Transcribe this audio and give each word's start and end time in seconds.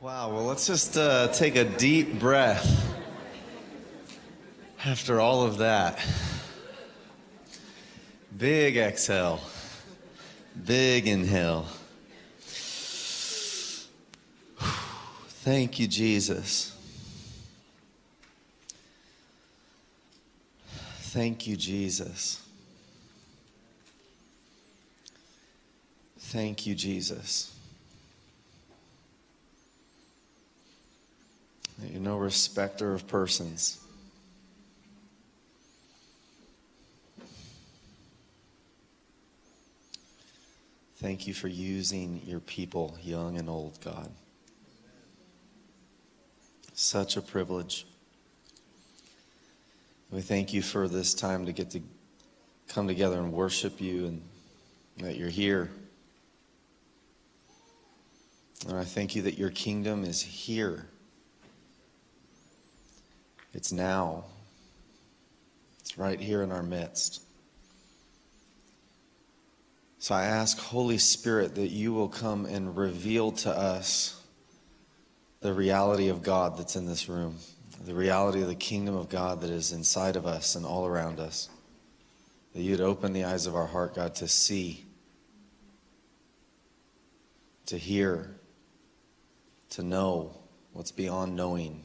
Wow, 0.00 0.30
well, 0.32 0.44
let's 0.44 0.64
just 0.68 0.96
uh, 0.96 1.26
take 1.32 1.56
a 1.56 1.64
deep 1.64 2.20
breath 2.20 2.96
after 4.84 5.18
all 5.18 5.42
of 5.42 5.58
that. 5.58 5.98
Big 8.36 8.76
exhale, 8.76 9.40
big 10.64 11.08
inhale. 11.08 11.66
Thank 14.56 15.80
you, 15.80 15.88
Jesus. 15.88 16.76
Thank 21.00 21.48
you, 21.48 21.56
Jesus. 21.56 22.40
Thank 26.20 26.66
you, 26.66 26.76
Jesus. 26.76 27.57
You're 31.82 32.00
no 32.00 32.16
respecter 32.16 32.92
of 32.92 33.06
persons. 33.06 33.80
Thank 40.96 41.28
you 41.28 41.34
for 41.34 41.46
using 41.46 42.20
your 42.26 42.40
people, 42.40 42.98
young 43.02 43.38
and 43.38 43.48
old, 43.48 43.78
God. 43.84 44.10
Such 46.74 47.16
a 47.16 47.22
privilege. 47.22 47.86
We 50.10 50.20
thank 50.20 50.52
you 50.52 50.62
for 50.62 50.88
this 50.88 51.14
time 51.14 51.46
to 51.46 51.52
get 51.52 51.70
to 51.70 51.82
come 52.66 52.88
together 52.88 53.18
and 53.18 53.32
worship 53.32 53.80
you 53.80 54.06
and 54.06 54.22
that 54.98 55.16
you're 55.16 55.28
here. 55.28 55.70
And 58.66 58.76
I 58.76 58.84
thank 58.84 59.14
you 59.14 59.22
that 59.22 59.38
your 59.38 59.50
kingdom 59.50 60.02
is 60.02 60.20
here. 60.20 60.86
It's 63.52 63.72
now. 63.72 64.24
It's 65.80 65.96
right 65.98 66.20
here 66.20 66.42
in 66.42 66.52
our 66.52 66.62
midst. 66.62 67.22
So 70.00 70.14
I 70.14 70.24
ask, 70.24 70.58
Holy 70.58 70.98
Spirit, 70.98 71.56
that 71.56 71.68
you 71.68 71.92
will 71.92 72.08
come 72.08 72.46
and 72.46 72.76
reveal 72.76 73.32
to 73.32 73.50
us 73.50 74.22
the 75.40 75.52
reality 75.52 76.08
of 76.08 76.22
God 76.22 76.56
that's 76.56 76.76
in 76.76 76.86
this 76.86 77.08
room, 77.08 77.36
the 77.84 77.94
reality 77.94 78.42
of 78.42 78.48
the 78.48 78.54
kingdom 78.54 78.94
of 78.94 79.08
God 79.08 79.40
that 79.40 79.50
is 79.50 79.72
inside 79.72 80.16
of 80.16 80.26
us 80.26 80.54
and 80.54 80.64
all 80.64 80.86
around 80.86 81.18
us. 81.20 81.48
That 82.54 82.62
you'd 82.62 82.80
open 82.80 83.12
the 83.12 83.24
eyes 83.24 83.46
of 83.46 83.54
our 83.54 83.66
heart, 83.66 83.94
God, 83.94 84.14
to 84.16 84.28
see, 84.28 84.86
to 87.66 87.76
hear, 87.76 88.36
to 89.70 89.82
know 89.82 90.36
what's 90.72 90.92
beyond 90.92 91.36
knowing. 91.36 91.82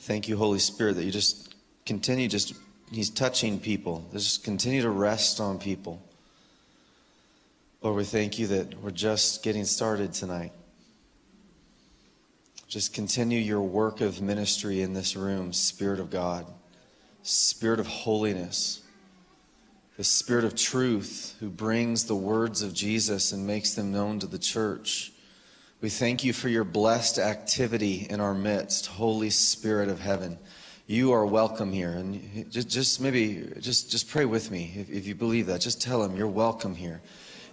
Thank 0.00 0.28
you, 0.28 0.36
Holy 0.36 0.58
Spirit, 0.58 0.94
that 0.96 1.04
you 1.04 1.10
just 1.10 1.54
continue 1.84 2.28
just 2.28 2.54
He's 2.90 3.10
touching 3.10 3.60
people. 3.60 4.08
Just 4.12 4.44
continue 4.44 4.82
to 4.82 4.90
rest 4.90 5.40
on 5.40 5.58
people. 5.58 6.02
Lord, 7.82 7.96
we 7.96 8.04
thank 8.04 8.38
you 8.38 8.46
that 8.48 8.80
we're 8.82 8.90
just 8.90 9.42
getting 9.42 9.64
started 9.64 10.12
tonight. 10.12 10.52
Just 12.66 12.92
continue 12.92 13.38
your 13.38 13.62
work 13.62 14.00
of 14.00 14.20
ministry 14.20 14.82
in 14.82 14.92
this 14.92 15.16
room, 15.16 15.52
Spirit 15.52 16.00
of 16.00 16.10
God, 16.10 16.46
Spirit 17.22 17.80
of 17.80 17.86
holiness, 17.86 18.82
the 19.96 20.04
Spirit 20.04 20.44
of 20.44 20.54
truth 20.54 21.36
who 21.40 21.48
brings 21.48 22.04
the 22.04 22.16
words 22.16 22.62
of 22.62 22.74
Jesus 22.74 23.32
and 23.32 23.46
makes 23.46 23.74
them 23.74 23.92
known 23.92 24.18
to 24.18 24.26
the 24.26 24.38
church. 24.38 25.12
We 25.80 25.88
thank 25.88 26.24
you 26.24 26.32
for 26.32 26.48
your 26.48 26.64
blessed 26.64 27.18
activity 27.18 28.06
in 28.10 28.20
our 28.20 28.34
midst, 28.34 28.86
Holy 28.86 29.30
Spirit 29.30 29.88
of 29.88 30.00
heaven 30.00 30.38
you 30.88 31.12
are 31.12 31.26
welcome 31.26 31.70
here. 31.70 31.90
And 31.90 32.50
just, 32.50 32.68
just 32.68 33.00
maybe, 33.00 33.46
just, 33.60 33.90
just 33.90 34.08
pray 34.08 34.24
with 34.24 34.50
me 34.50 34.72
if, 34.74 34.90
if 34.90 35.06
you 35.06 35.14
believe 35.14 35.46
that. 35.46 35.60
Just 35.60 35.82
tell 35.82 36.02
him 36.02 36.16
you're 36.16 36.26
welcome 36.26 36.74
here. 36.74 37.02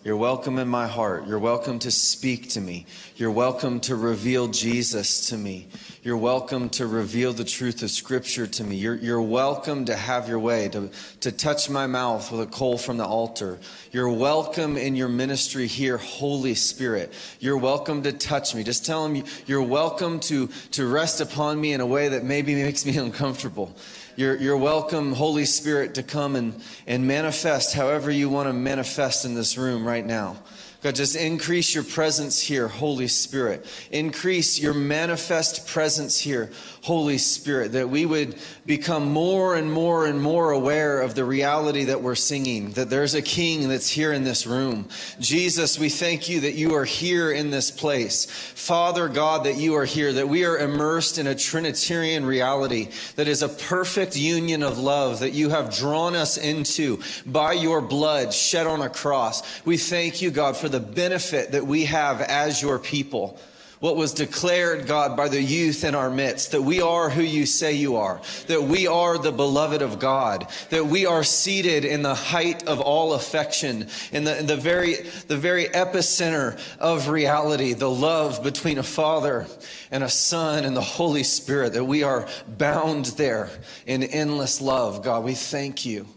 You're 0.05 0.17
welcome 0.17 0.59
in 0.59 0.67
my 0.67 0.85
heart. 0.85 1.25
You're 1.25 1.39
welcome 1.39 1.79
to 1.79 1.89
speak 1.89 2.49
to 2.49 2.61
me. 2.61 2.85
You're 3.15 3.31
welcome 3.31 3.79
to 3.79 3.95
reveal 3.95 4.47
Jesus 4.47 5.29
to 5.29 5.35
me. 5.35 5.65
You're 6.03 6.15
welcome 6.15 6.69
to 6.69 6.85
reveal 6.85 7.33
the 7.33 7.43
truth 7.43 7.81
of 7.81 7.89
Scripture 7.89 8.45
to 8.45 8.63
me. 8.63 8.75
You're, 8.75 8.93
you're 8.93 9.19
welcome 9.19 9.85
to 9.85 9.95
have 9.95 10.29
your 10.29 10.37
way, 10.37 10.69
to, 10.69 10.91
to 11.21 11.31
touch 11.31 11.71
my 11.71 11.87
mouth 11.87 12.31
with 12.31 12.41
a 12.41 12.45
coal 12.45 12.77
from 12.77 12.97
the 12.97 13.03
altar. 13.03 13.57
You're 13.91 14.11
welcome 14.11 14.77
in 14.77 14.95
your 14.95 15.09
ministry 15.09 15.65
here, 15.65 15.97
Holy 15.97 16.53
Spirit. 16.53 17.11
You're 17.39 17.57
welcome 17.57 18.03
to 18.03 18.11
touch 18.11 18.53
me. 18.53 18.63
Just 18.63 18.85
tell 18.85 19.07
him 19.07 19.23
you're 19.47 19.63
welcome 19.63 20.19
to, 20.19 20.49
to 20.73 20.85
rest 20.85 21.19
upon 21.19 21.59
me 21.59 21.73
in 21.73 21.81
a 21.81 21.85
way 21.87 22.09
that 22.09 22.23
maybe 22.23 22.53
makes 22.53 22.85
me 22.85 22.95
uncomfortable. 22.99 23.75
You're, 24.17 24.37
you're 24.37 24.57
welcome, 24.57 25.11
Holy 25.11 25.43
Spirit, 25.43 25.95
to 25.95 26.03
come 26.03 26.37
and, 26.37 26.61
and 26.87 27.05
manifest 27.05 27.73
however 27.73 28.09
you 28.09 28.29
want 28.29 28.47
to 28.47 28.53
manifest 28.53 29.25
in 29.25 29.35
this 29.35 29.57
room 29.57 29.85
right 29.85 30.05
now. 30.05 30.37
God, 30.81 30.95
just 30.95 31.15
increase 31.15 31.75
your 31.75 31.83
presence 31.83 32.39
here, 32.39 32.67
Holy 32.67 33.07
Spirit. 33.07 33.65
Increase 33.91 34.57
your 34.59 34.73
manifest 34.73 35.67
presence 35.67 36.19
here, 36.19 36.51
Holy 36.85 37.17
Spirit, 37.17 37.71
that 37.71 37.89
we 37.89 38.05
would 38.05 38.35
become 38.67 39.11
more 39.11 39.55
and 39.55 39.73
more 39.73 40.05
and 40.05 40.21
more 40.21 40.51
aware 40.51 41.01
of 41.01 41.15
the 41.15 41.25
reality 41.25 41.85
that 41.85 42.03
we're 42.03 42.13
singing, 42.13 42.73
that 42.73 42.91
there's 42.91 43.15
a 43.15 43.23
king 43.23 43.67
that's 43.67 43.89
here 43.89 44.13
in 44.13 44.23
this 44.23 44.45
room. 44.45 44.87
Jesus, 45.19 45.79
we 45.79 45.89
thank 45.89 46.29
you 46.29 46.41
that 46.41 46.53
you 46.53 46.75
are 46.75 46.85
here 46.85 47.31
in 47.31 47.49
this 47.49 47.71
place. 47.71 48.25
Father 48.25 49.09
God, 49.09 49.45
that 49.45 49.55
you 49.55 49.73
are 49.73 49.85
here, 49.85 50.13
that 50.13 50.29
we 50.29 50.45
are 50.45 50.59
immersed 50.59 51.17
in 51.17 51.25
a 51.25 51.33
Trinitarian 51.33 52.23
reality 52.23 52.89
that 53.15 53.27
is 53.27 53.41
a 53.41 53.49
perfect 53.49 54.15
union 54.15 54.61
of 54.61 54.77
love 54.77 55.21
that 55.21 55.33
you 55.33 55.49
have 55.49 55.75
drawn 55.75 56.15
us 56.15 56.37
into 56.37 57.01
by 57.25 57.53
your 57.53 57.81
blood 57.81 58.31
shed 58.31 58.67
on 58.67 58.83
a 58.83 58.89
cross. 58.89 59.41
We 59.65 59.77
thank 59.77 60.21
you, 60.21 60.29
God, 60.29 60.55
for 60.55 60.69
the 60.69 60.79
benefit 60.79 61.53
that 61.53 61.65
we 61.65 61.85
have 61.85 62.21
as 62.21 62.61
your 62.61 62.77
people. 62.77 63.39
What 63.85 63.97
was 63.97 64.13
declared, 64.13 64.87
God, 64.87 65.15
by 65.15 65.29
the 65.29 65.39
youth 65.39 65.83
in 65.83 65.93
our 65.93 66.09
midst, 66.09 66.53
that 66.53 66.63
we 66.63 66.81
are 66.81 67.07
who 67.07 67.21
you 67.21 67.45
say 67.45 67.73
you 67.73 67.97
are, 67.97 68.19
that 68.47 68.63
we 68.63 68.87
are 68.87 69.19
the 69.19 69.31
beloved 69.31 69.83
of 69.83 69.99
God, 69.99 70.47
that 70.71 70.87
we 70.87 71.05
are 71.05 71.23
seated 71.23 71.85
in 71.85 72.01
the 72.01 72.15
height 72.15 72.67
of 72.67 72.81
all 72.81 73.13
affection, 73.13 73.87
in 74.11 74.23
the, 74.23 74.39
in 74.39 74.47
the, 74.47 74.55
very, 74.55 74.95
the 75.27 75.37
very 75.37 75.65
epicenter 75.65 76.59
of 76.79 77.09
reality, 77.09 77.73
the 77.73 77.87
love 77.87 78.41
between 78.41 78.79
a 78.79 78.83
father 78.83 79.45
and 79.91 80.03
a 80.03 80.09
son 80.09 80.65
and 80.65 80.75
the 80.75 80.81
Holy 80.81 81.21
Spirit, 81.21 81.73
that 81.73 81.85
we 81.85 82.01
are 82.01 82.27
bound 82.47 83.05
there 83.05 83.51
in 83.85 84.01
endless 84.01 84.61
love. 84.61 85.03
God, 85.03 85.23
we 85.23 85.35
thank 85.35 85.85
you. 85.85 86.07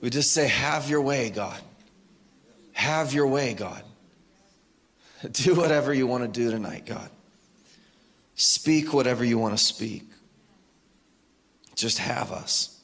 We 0.00 0.08
just 0.08 0.32
say, 0.32 0.48
Have 0.48 0.88
your 0.88 1.02
way, 1.02 1.28
God. 1.28 1.60
Have 2.72 3.12
your 3.12 3.26
way, 3.26 3.52
God. 3.52 3.84
Do 5.32 5.54
whatever 5.54 5.94
you 5.94 6.06
want 6.06 6.24
to 6.24 6.28
do 6.28 6.50
tonight, 6.50 6.84
God. 6.86 7.08
Speak 8.34 8.92
whatever 8.92 9.24
you 9.24 9.38
want 9.38 9.56
to 9.56 9.62
speak. 9.62 10.04
Just 11.76 11.98
have 11.98 12.32
us. 12.32 12.80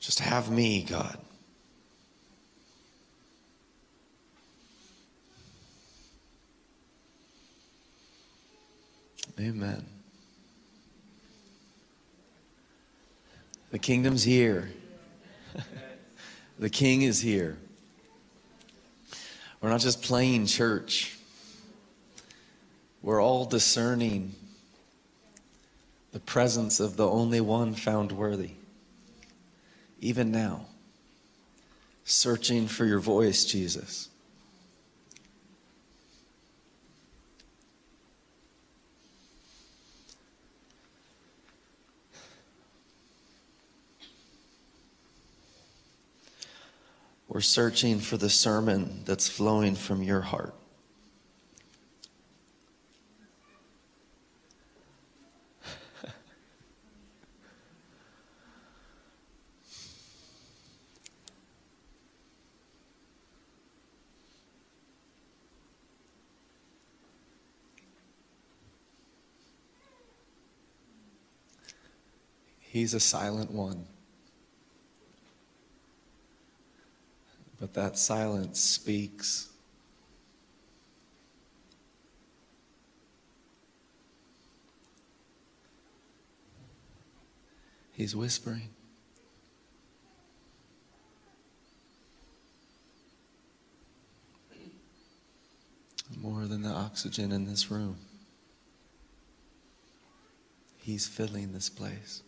Just 0.00 0.18
have 0.20 0.50
me, 0.50 0.82
God. 0.82 1.18
Amen. 9.38 9.84
The 13.70 13.78
kingdom's 13.78 14.24
here. 14.24 14.70
The 16.58 16.68
King 16.68 17.00
is 17.00 17.22
here. 17.22 17.56
We're 19.60 19.70
not 19.70 19.80
just 19.80 20.02
playing 20.02 20.46
church, 20.46 21.18
we're 23.02 23.22
all 23.22 23.46
discerning 23.46 24.34
the 26.12 26.20
presence 26.20 26.80
of 26.80 26.96
the 26.96 27.08
only 27.08 27.40
one 27.40 27.74
found 27.74 28.12
worthy. 28.12 28.50
Even 30.00 30.30
now, 30.30 30.66
searching 32.04 32.66
for 32.66 32.84
your 32.84 32.98
voice, 32.98 33.44
Jesus. 33.44 34.09
We're 47.30 47.42
searching 47.42 48.00
for 48.00 48.16
the 48.16 48.28
sermon 48.28 49.02
that's 49.04 49.28
flowing 49.28 49.76
from 49.76 50.02
your 50.02 50.20
heart. 50.20 50.52
He's 72.58 72.92
a 72.92 72.98
silent 72.98 73.52
one. 73.52 73.86
But 77.60 77.74
that 77.74 77.98
silence 77.98 78.58
speaks. 78.58 79.50
He's 87.92 88.16
whispering. 88.16 88.70
More 96.16 96.46
than 96.46 96.62
the 96.62 96.70
oxygen 96.70 97.30
in 97.30 97.44
this 97.44 97.70
room. 97.70 97.98
He's 100.78 101.06
filling 101.06 101.52
this 101.52 101.68
place. 101.68 102.22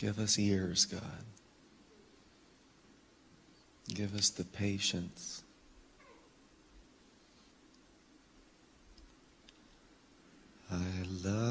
Give 0.00 0.18
us 0.18 0.38
ears, 0.38 0.86
God. 0.86 1.02
Give 3.92 4.16
us 4.16 4.30
the 4.30 4.44
patience. 4.44 5.42
I 10.72 10.76
love 11.22 11.49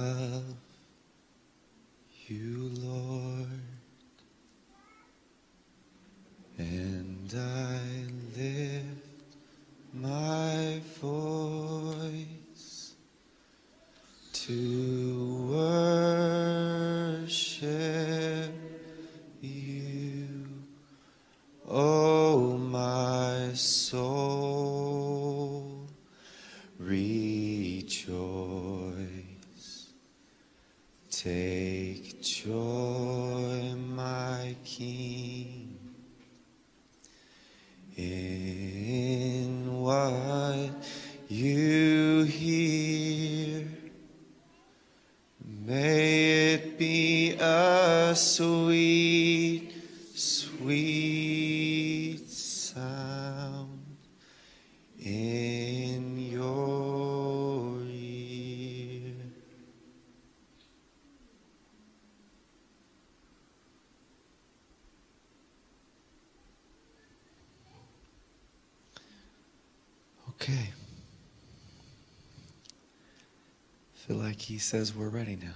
says 74.59 74.95
we're 74.95 75.09
ready 75.09 75.35
now. 75.35 75.55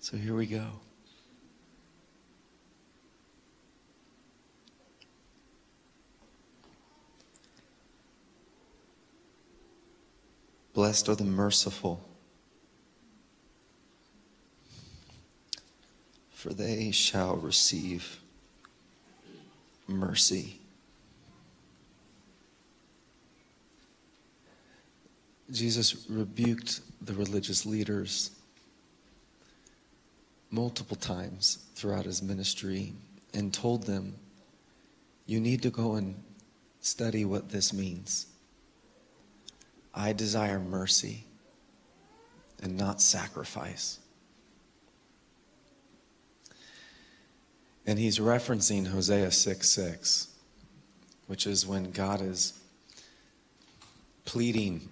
So 0.00 0.16
here 0.16 0.34
we 0.34 0.46
go. 0.46 0.66
Blessed 10.74 11.08
are 11.10 11.14
the 11.14 11.24
merciful, 11.24 12.02
for 16.30 16.52
they 16.52 16.90
shall 16.90 17.36
receive 17.36 18.20
mercy. 19.86 20.61
Jesus 25.52 26.06
rebuked 26.08 26.80
the 27.04 27.12
religious 27.12 27.66
leaders 27.66 28.30
multiple 30.50 30.96
times 30.96 31.66
throughout 31.74 32.06
his 32.06 32.22
ministry 32.22 32.94
and 33.34 33.52
told 33.52 33.84
them, 33.84 34.14
You 35.26 35.40
need 35.40 35.62
to 35.62 35.70
go 35.70 35.94
and 35.96 36.14
study 36.80 37.26
what 37.26 37.50
this 37.50 37.72
means. 37.72 38.26
I 39.94 40.14
desire 40.14 40.58
mercy 40.58 41.24
and 42.62 42.78
not 42.78 43.02
sacrifice. 43.02 43.98
And 47.86 47.98
he's 47.98 48.18
referencing 48.18 48.86
Hosea 48.86 49.30
6 49.30 49.68
6, 49.68 50.28
which 51.26 51.46
is 51.46 51.66
when 51.66 51.90
God 51.90 52.22
is 52.22 52.54
pleading 54.24 54.88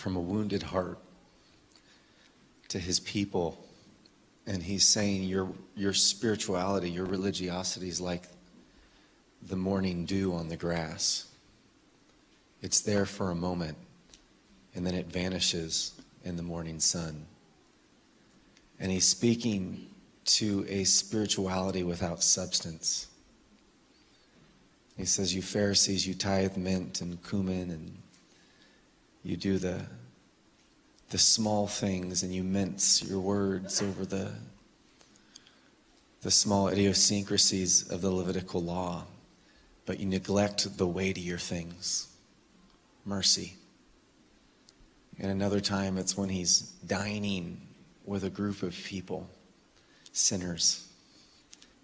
from 0.00 0.16
a 0.16 0.20
wounded 0.20 0.64
heart 0.64 0.98
to 2.68 2.78
his 2.78 2.98
people. 2.98 3.64
And 4.46 4.62
he's 4.62 4.84
saying, 4.84 5.24
Your, 5.24 5.52
your 5.76 5.92
spirituality, 5.92 6.90
your 6.90 7.04
religiosity 7.04 7.88
is 7.88 8.00
like 8.00 8.24
the 9.42 9.56
morning 9.56 10.06
dew 10.06 10.34
on 10.34 10.48
the 10.48 10.56
grass. 10.56 11.26
It's 12.62 12.80
there 12.80 13.06
for 13.06 13.30
a 13.30 13.34
moment, 13.34 13.76
and 14.74 14.86
then 14.86 14.94
it 14.94 15.06
vanishes 15.06 15.92
in 16.24 16.36
the 16.36 16.42
morning 16.42 16.80
sun. 16.80 17.26
And 18.78 18.90
he's 18.90 19.06
speaking 19.06 19.86
to 20.24 20.66
a 20.68 20.84
spirituality 20.84 21.82
without 21.82 22.22
substance. 22.22 23.06
He 24.96 25.04
says, 25.04 25.34
You 25.34 25.42
Pharisees, 25.42 26.06
you 26.06 26.14
tithe 26.14 26.56
mint 26.56 27.00
and 27.00 27.22
cumin, 27.26 27.70
and 27.70 27.98
you 29.22 29.36
do 29.36 29.58
the, 29.58 29.86
the 31.10 31.18
small 31.18 31.66
things, 31.66 32.22
and 32.22 32.32
you 32.32 32.42
mince 32.42 33.02
your 33.02 33.20
words 33.20 33.82
over 33.82 34.06
the, 34.06 34.32
the 36.22 36.30
small 36.30 36.68
idiosyncrasies 36.68 37.90
of 37.90 38.00
the 38.00 38.10
Levitical 38.10 38.62
law, 38.62 39.04
but 39.86 40.00
you 40.00 40.06
neglect 40.06 40.78
the 40.78 40.86
weightier 40.86 41.36
things 41.36 42.08
mercy. 43.04 43.54
And 45.18 45.30
another 45.30 45.60
time, 45.60 45.98
it's 45.98 46.16
when 46.16 46.28
he's 46.28 46.60
dining 46.86 47.60
with 48.04 48.24
a 48.24 48.30
group 48.30 48.62
of 48.62 48.74
people 48.74 49.28
sinners, 50.12 50.88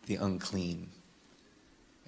the 0.06 0.16
unclean. 0.16 0.88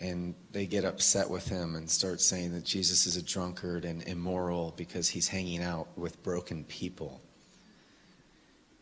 And 0.00 0.34
they 0.52 0.66
get 0.66 0.84
upset 0.84 1.28
with 1.28 1.48
him 1.48 1.74
and 1.74 1.90
start 1.90 2.20
saying 2.20 2.52
that 2.52 2.64
Jesus 2.64 3.06
is 3.06 3.16
a 3.16 3.22
drunkard 3.22 3.84
and 3.84 4.02
immoral 4.04 4.74
because 4.76 5.08
he's 5.08 5.28
hanging 5.28 5.62
out 5.62 5.88
with 5.98 6.22
broken 6.22 6.64
people. 6.64 7.20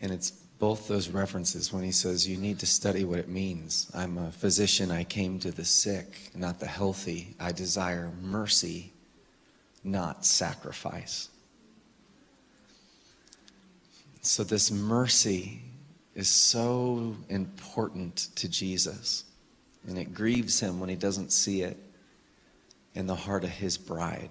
And 0.00 0.12
it's 0.12 0.30
both 0.58 0.88
those 0.88 1.08
references 1.08 1.72
when 1.72 1.84
he 1.84 1.92
says, 1.92 2.28
You 2.28 2.36
need 2.36 2.58
to 2.60 2.66
study 2.66 3.04
what 3.04 3.18
it 3.18 3.28
means. 3.28 3.90
I'm 3.94 4.18
a 4.18 4.32
physician. 4.32 4.90
I 4.90 5.04
came 5.04 5.38
to 5.40 5.50
the 5.50 5.64
sick, 5.64 6.30
not 6.34 6.60
the 6.60 6.66
healthy. 6.66 7.34
I 7.38 7.52
desire 7.52 8.10
mercy, 8.22 8.92
not 9.84 10.24
sacrifice. 10.24 11.28
So, 14.22 14.42
this 14.42 14.70
mercy 14.70 15.62
is 16.14 16.28
so 16.28 17.16
important 17.28 18.28
to 18.36 18.48
Jesus. 18.48 19.25
And 19.86 19.98
it 19.98 20.14
grieves 20.14 20.60
him 20.60 20.80
when 20.80 20.88
he 20.88 20.96
doesn't 20.96 21.32
see 21.32 21.62
it 21.62 21.76
in 22.94 23.06
the 23.06 23.14
heart 23.14 23.44
of 23.44 23.50
his 23.50 23.78
bride. 23.78 24.30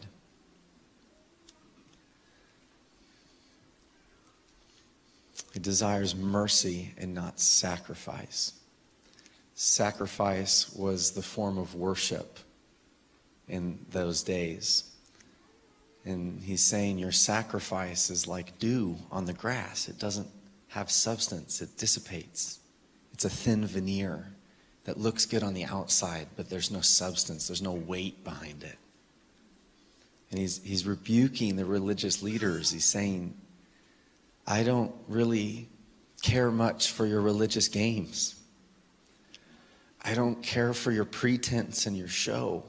He 5.53 5.59
desires 5.59 6.13
mercy 6.15 6.93
and 6.97 7.13
not 7.13 7.39
sacrifice. 7.39 8.53
Sacrifice 9.53 10.75
was 10.75 11.11
the 11.11 11.21
form 11.21 11.57
of 11.57 11.75
worship 11.75 12.39
in 13.47 13.79
those 13.91 14.21
days. 14.21 14.91
And 16.03 16.41
he's 16.41 16.63
saying 16.63 16.97
your 16.97 17.13
sacrifice 17.13 18.09
is 18.09 18.27
like 18.27 18.59
dew 18.59 18.97
on 19.11 19.25
the 19.25 19.33
grass. 19.33 19.87
It 19.87 19.97
doesn't 19.97 20.27
have 20.69 20.91
substance, 20.91 21.61
it 21.61 21.77
dissipates. 21.77 22.59
It's 23.13 23.23
a 23.23 23.29
thin 23.29 23.65
veneer 23.65 24.34
that 24.85 24.99
looks 24.99 25.25
good 25.25 25.43
on 25.43 25.53
the 25.53 25.65
outside, 25.65 26.27
but 26.35 26.49
there's 26.49 26.71
no 26.71 26.81
substance, 26.81 27.47
there's 27.47 27.61
no 27.61 27.73
weight 27.73 28.23
behind 28.23 28.63
it. 28.63 28.77
And 30.31 30.39
he's, 30.39 30.61
he's 30.63 30.85
rebuking 30.85 31.55
the 31.55 31.65
religious 31.65 32.23
leaders. 32.23 32.71
He's 32.71 32.85
saying, 32.85 33.35
I 34.47 34.63
don't 34.63 34.93
really 35.07 35.69
care 36.21 36.51
much 36.51 36.91
for 36.91 37.05
your 37.05 37.21
religious 37.21 37.67
games. 37.67 38.35
I 40.03 40.13
don't 40.13 40.41
care 40.43 40.73
for 40.73 40.91
your 40.91 41.05
pretense 41.05 41.85
and 41.85 41.97
your 41.97 42.07
show. 42.07 42.63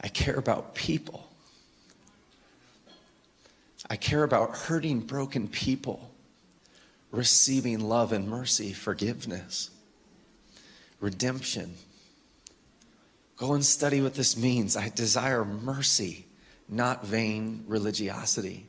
I 0.00 0.08
care 0.08 0.36
about 0.36 0.74
people. 0.74 1.28
I 3.88 3.96
care 3.96 4.24
about 4.24 4.56
hurting, 4.56 5.00
broken 5.00 5.48
people 5.48 6.10
receiving 7.14 7.80
love 7.80 8.12
and 8.12 8.28
mercy, 8.28 8.72
forgiveness, 8.72 9.70
redemption. 11.00 11.74
Go 13.36 13.54
and 13.54 13.64
study 13.64 14.00
what 14.00 14.14
this 14.14 14.36
means. 14.36 14.76
I 14.76 14.90
desire 14.90 15.44
mercy, 15.44 16.26
not 16.68 17.04
vain 17.04 17.64
religiosity. 17.66 18.66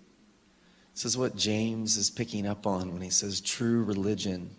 This 0.94 1.06
is 1.06 1.18
what 1.18 1.36
James 1.36 1.98
is 1.98 2.10
picking 2.10 2.48
up 2.48 2.66
on 2.66 2.94
when 2.94 3.02
he 3.02 3.10
says 3.10 3.42
true 3.42 3.84
religion 3.84 4.50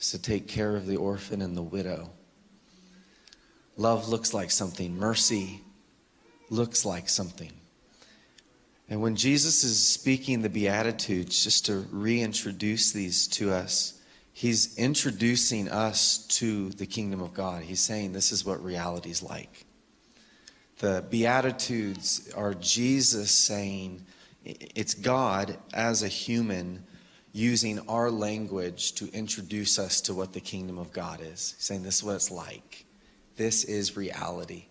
is 0.00 0.10
to 0.10 0.18
take 0.20 0.48
care 0.48 0.76
of 0.76 0.86
the 0.86 0.96
orphan 0.96 1.40
and 1.40 1.56
the 1.56 1.62
widow. 1.62 2.10
Love 3.76 4.08
looks 4.08 4.34
like 4.34 4.50
something, 4.50 4.96
mercy 4.98 5.60
looks 6.50 6.84
like 6.84 7.08
something. 7.08 7.52
And 8.88 9.00
when 9.00 9.16
Jesus 9.16 9.64
is 9.64 9.84
speaking 9.84 10.42
the 10.42 10.50
Beatitudes, 10.50 11.42
just 11.42 11.66
to 11.66 11.86
reintroduce 11.90 12.92
these 12.92 13.26
to 13.28 13.50
us, 13.50 14.00
he's 14.34 14.76
introducing 14.76 15.70
us 15.70 16.26
to 16.26 16.68
the 16.70 16.84
kingdom 16.84 17.22
of 17.22 17.32
God. 17.32 17.62
He's 17.62 17.80
saying 17.80 18.12
this 18.12 18.32
is 18.32 18.44
what 18.44 18.62
reality 18.62 19.10
is 19.10 19.22
like. 19.22 19.64
The 20.80 21.04
Beatitudes 21.08 22.30
are 22.36 22.52
Jesus 22.52 23.30
saying 23.30 24.04
it's 24.44 24.92
God 24.92 25.56
as 25.72 26.02
a 26.02 26.08
human 26.08 26.84
using 27.32 27.78
our 27.88 28.10
language 28.10 28.92
to 28.96 29.10
introduce 29.12 29.78
us 29.78 30.00
to 30.02 30.14
what 30.14 30.32
the 30.34 30.40
kingdom 30.40 30.78
of 30.78 30.92
God 30.92 31.20
is. 31.20 31.54
He's 31.56 31.64
saying 31.64 31.84
this 31.84 31.96
is 31.96 32.04
what 32.04 32.16
it's 32.16 32.30
like. 32.30 32.84
This 33.36 33.64
is 33.64 33.96
reality. 33.96 34.66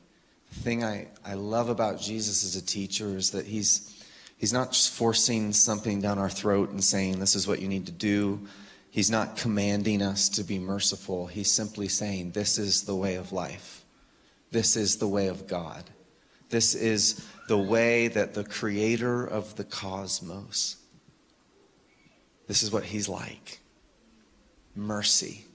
The 0.54 0.60
thing 0.60 0.84
I, 0.84 1.08
I 1.26 1.34
love 1.34 1.70
about 1.70 2.00
Jesus 2.00 2.44
as 2.44 2.56
a 2.56 2.66
teacher 2.66 3.18
is 3.18 3.32
that 3.32 3.46
he's 3.46 3.90
He's 4.44 4.52
not 4.52 4.74
just 4.74 4.90
forcing 4.90 5.54
something 5.54 6.02
down 6.02 6.20
our 6.20 6.30
throat 6.30 6.72
and 6.72 6.84
saying, 6.84 7.20
This 7.20 7.34
is 7.34 7.48
what 7.48 7.62
you 7.62 7.70
need 7.70 7.86
to 7.86 7.94
do. 7.94 8.46
He's 8.94 9.10
not 9.10 9.38
commanding 9.38 10.04
us 10.04 10.30
to 10.30 10.44
be 10.44 10.60
merciful. 10.60 11.26
He's 11.26 11.52
simply 11.52 11.88
saying, 11.88 12.30
This 12.30 12.60
is 12.60 12.84
the 12.84 12.96
way 12.96 13.16
of 13.16 13.32
life. 13.32 13.84
This 14.52 14.76
is 14.76 14.98
the 14.98 15.08
way 15.08 15.30
of 15.30 15.48
God. 15.48 15.90
This 16.52 16.76
is 16.76 17.26
the 17.48 17.58
way 17.58 18.08
that 18.10 18.36
the 18.36 18.44
creator 18.44 19.26
of 19.26 19.56
the 19.56 19.64
cosmos, 19.64 20.78
this 22.46 22.62
is 22.62 22.72
what 22.72 22.84
he's 22.84 23.10
like 23.10 23.62
mercy. 24.76 25.46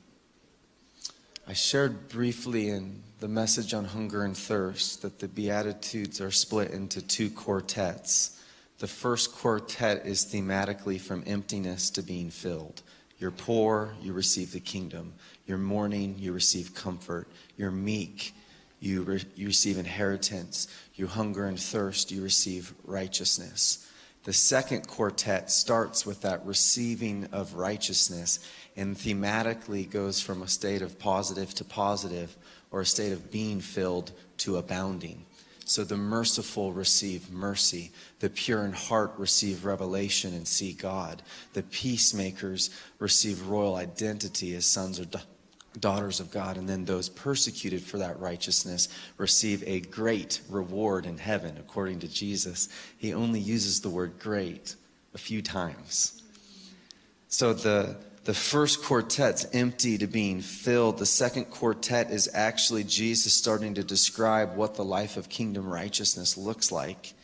I 1.46 1.52
shared 1.52 2.08
briefly 2.08 2.70
in 2.70 3.04
the 3.20 3.28
message 3.28 3.72
on 3.72 3.84
hunger 3.84 4.24
and 4.24 4.36
thirst 4.36 5.02
that 5.02 5.20
the 5.20 5.28
Beatitudes 5.28 6.20
are 6.20 6.32
split 6.32 6.72
into 6.72 7.00
two 7.00 7.30
quartets. 7.30 8.42
The 8.80 8.88
first 8.88 9.30
quartet 9.30 10.06
is 10.06 10.24
thematically 10.26 11.00
from 11.00 11.22
emptiness 11.24 11.88
to 11.90 12.02
being 12.02 12.30
filled. 12.30 12.82
You're 13.18 13.30
poor, 13.32 13.94
you 14.00 14.12
receive 14.12 14.52
the 14.52 14.60
kingdom. 14.60 15.12
You're 15.46 15.58
mourning, 15.58 16.16
you 16.18 16.32
receive 16.32 16.74
comfort. 16.74 17.28
You're 17.56 17.70
meek, 17.70 18.34
you, 18.80 19.02
re- 19.02 19.24
you 19.34 19.48
receive 19.48 19.78
inheritance. 19.78 20.68
You 20.94 21.08
hunger 21.08 21.46
and 21.46 21.58
thirst, 21.58 22.10
you 22.12 22.22
receive 22.22 22.72
righteousness. 22.84 23.88
The 24.24 24.32
second 24.32 24.86
quartet 24.86 25.50
starts 25.50 26.04
with 26.04 26.20
that 26.22 26.44
receiving 26.44 27.28
of 27.32 27.54
righteousness 27.54 28.40
and 28.76 28.96
thematically 28.96 29.88
goes 29.88 30.20
from 30.20 30.42
a 30.42 30.48
state 30.48 30.82
of 30.82 30.98
positive 30.98 31.54
to 31.54 31.64
positive 31.64 32.36
or 32.70 32.82
a 32.82 32.86
state 32.86 33.12
of 33.12 33.30
being 33.30 33.60
filled 33.60 34.12
to 34.38 34.58
abounding. 34.58 35.24
So 35.68 35.84
the 35.84 35.98
merciful 35.98 36.72
receive 36.72 37.30
mercy. 37.30 37.90
The 38.20 38.30
pure 38.30 38.64
in 38.64 38.72
heart 38.72 39.12
receive 39.18 39.66
revelation 39.66 40.32
and 40.32 40.48
see 40.48 40.72
God. 40.72 41.20
The 41.52 41.62
peacemakers 41.62 42.70
receive 42.98 43.48
royal 43.48 43.76
identity 43.76 44.54
as 44.54 44.64
sons 44.64 44.98
or 44.98 45.04
da- 45.04 45.20
daughters 45.78 46.20
of 46.20 46.30
God. 46.30 46.56
And 46.56 46.66
then 46.66 46.86
those 46.86 47.10
persecuted 47.10 47.82
for 47.82 47.98
that 47.98 48.18
righteousness 48.18 48.88
receive 49.18 49.62
a 49.66 49.80
great 49.80 50.40
reward 50.48 51.04
in 51.04 51.18
heaven, 51.18 51.58
according 51.58 51.98
to 51.98 52.08
Jesus. 52.08 52.70
He 52.96 53.12
only 53.12 53.38
uses 53.38 53.82
the 53.82 53.90
word 53.90 54.18
great 54.18 54.74
a 55.12 55.18
few 55.18 55.42
times. 55.42 56.22
So 57.28 57.52
the 57.52 57.94
the 58.28 58.34
first 58.34 58.82
quartet's 58.82 59.46
empty 59.54 59.96
to 59.96 60.06
being 60.06 60.42
filled. 60.42 60.98
The 60.98 61.06
second 61.06 61.46
quartet 61.46 62.10
is 62.10 62.28
actually 62.34 62.84
Jesus 62.84 63.32
starting 63.32 63.72
to 63.76 63.82
describe 63.82 64.54
what 64.54 64.74
the 64.74 64.84
life 64.84 65.16
of 65.16 65.30
kingdom 65.30 65.66
righteousness 65.66 66.36
looks 66.36 66.70
like. 66.70 67.14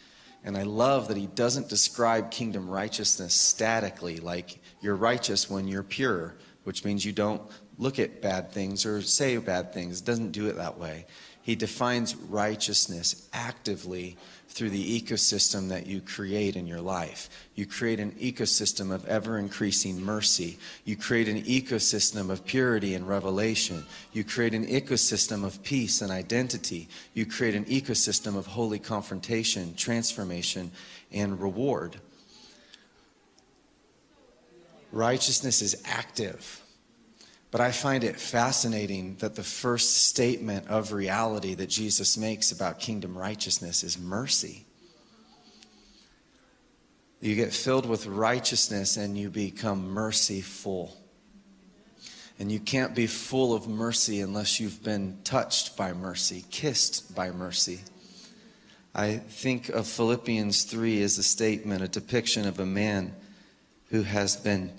And 0.45 0.57
I 0.57 0.63
love 0.63 1.09
that 1.09 1.19
he 1.19 1.27
doesn't 1.27 1.69
describe 1.69 2.31
kingdom 2.31 2.71
righteousness 2.71 3.35
statically, 3.35 4.17
like 4.17 4.59
you're 4.81 4.97
righteous 4.97 5.51
when 5.51 5.69
you're 5.69 5.83
pure, 5.83 6.37
which 6.63 6.87
means 6.87 7.05
you 7.05 7.13
don't 7.13 7.43
look 7.77 7.99
at 7.99 8.23
bad 8.23 8.51
things 8.51 8.87
or 8.87 9.03
say 9.03 9.37
bad 9.37 9.75
things. 9.75 10.01
It 10.01 10.07
doesn't 10.07 10.33
do 10.33 10.47
it 10.47 10.57
that 10.57 10.79
way. 10.79 11.05
He 11.45 11.55
defines 11.55 12.17
righteousness 12.17 13.29
actively 13.35 14.17
through 14.49 14.71
the 14.71 15.01
ecosystem 15.01 15.69
that 15.69 15.87
you 15.87 16.01
create 16.01 16.57
in 16.57 16.67
your 16.67 16.81
life. 16.81 17.29
You 17.55 17.67
create 17.67 18.01
an 18.01 18.13
ecosystem 18.13 18.91
of 18.91 19.05
ever 19.05 19.39
increasing 19.39 20.01
mercy. 20.01 20.59
You 20.87 20.97
create 20.97 21.29
an 21.29 21.43
ecosystem 21.43 22.31
of 22.31 22.47
purity 22.47 22.95
and 22.95 23.07
revelation. 23.07 23.85
You 24.15 24.25
create 24.25 24.55
an 24.55 24.67
ecosystem 24.67 25.45
of 25.45 25.63
peace 25.63 26.01
and 26.01 26.11
identity. 26.11 26.89
You 27.13 27.27
create 27.27 27.55
an 27.55 27.67
ecosystem 27.67 28.39
of 28.39 28.47
holy 28.47 28.79
confrontation, 28.79 29.75
transformation, 29.75 30.71
and 31.13 31.39
reward. 31.39 32.01
Righteousness 34.93 35.61
is 35.61 35.83
active. 35.85 36.64
But 37.55 37.61
I 37.61 37.71
find 37.71 38.03
it 38.03 38.19
fascinating 38.19 39.15
that 39.21 39.37
the 39.37 39.45
first 39.45 40.09
statement 40.09 40.67
of 40.67 40.91
reality 40.91 41.55
that 41.55 41.69
Jesus 41.69 42.19
makes 42.19 42.51
about 42.51 42.81
kingdom 42.81 43.17
righteousness 43.17 43.85
is 43.85 43.97
mercy. 43.97 44.67
You 47.21 47.37
get 47.37 47.53
filled 47.53 47.87
with 47.87 48.07
righteousness 48.07 48.97
and 48.97 49.17
you 49.17 49.31
become 49.31 49.89
merciful. 49.89 50.97
And 52.41 52.51
you 52.51 52.59
can't 52.59 52.93
be 52.93 53.07
full 53.07 53.55
of 53.55 53.69
mercy 53.69 54.21
unless 54.21 54.59
you've 54.59 54.83
been 54.83 55.21
touched 55.23 55.77
by 55.77 55.93
mercy, 55.93 56.45
kissed 56.51 57.15
by 57.15 57.31
mercy. 57.31 57.83
I 58.97 59.19
think 59.19 59.69
of 59.69 59.87
Philippians 59.87 60.65
3 60.65 61.01
as 61.05 61.19
a 61.19 61.23
statement, 61.23 61.83
a 61.83 61.89
depiction 61.89 62.49
of 62.49 62.59
a 62.59 62.67
man 62.67 63.15
who 63.91 64.03
has 64.03 64.35
been 64.35 64.73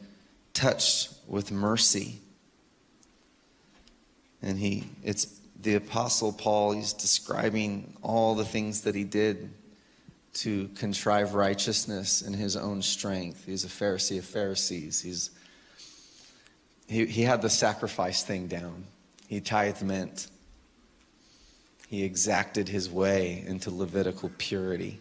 touched 0.54 1.14
with 1.26 1.54
mercy 1.54 2.20
and 4.46 4.58
he 4.58 4.86
it's 5.04 5.28
the 5.62 5.76
apostle 5.76 6.32
paul 6.32 6.72
he's 6.72 6.94
describing 6.94 7.94
all 8.02 8.36
the 8.36 8.46
things 8.46 8.82
that 8.82 8.96
he 8.96 9.04
did 9.04 9.50
to 10.36 10.68
contrive 10.76 11.34
righteousness 11.34 12.22
in 12.22 12.34
his 12.34 12.58
own 12.58 12.82
strength. 12.82 13.46
He's 13.46 13.64
a 13.64 13.70
pharisee 13.70 14.20
of 14.20 14.26
pharisees. 14.26 15.02
He's 15.02 15.32
he, 16.88 17.06
he 17.08 17.24
had 17.24 17.42
the 17.42 17.50
sacrifice 17.50 18.22
thing 18.22 18.48
down. 18.48 18.86
He 19.28 19.42
tithed 19.42 19.82
meant 19.82 20.28
he 21.88 22.04
exacted 22.04 22.70
his 22.70 22.90
way 22.90 23.44
into 23.48 23.72
levitical 23.72 24.30
purity. 24.38 25.00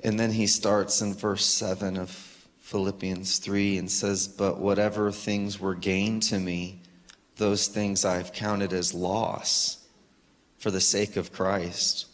And 0.00 0.18
then 0.18 0.32
he 0.32 0.46
starts 0.46 1.00
in 1.00 1.14
verse 1.14 1.44
7 1.44 1.96
of 1.96 2.10
Philippians 2.64 3.40
3 3.40 3.76
and 3.76 3.90
says, 3.90 4.26
But 4.26 4.58
whatever 4.58 5.12
things 5.12 5.60
were 5.60 5.74
gained 5.74 6.22
to 6.24 6.38
me, 6.38 6.80
those 7.36 7.66
things 7.66 8.06
I've 8.06 8.32
counted 8.32 8.72
as 8.72 8.94
loss 8.94 9.84
for 10.56 10.70
the 10.70 10.80
sake 10.80 11.16
of 11.16 11.30
Christ. 11.30 12.06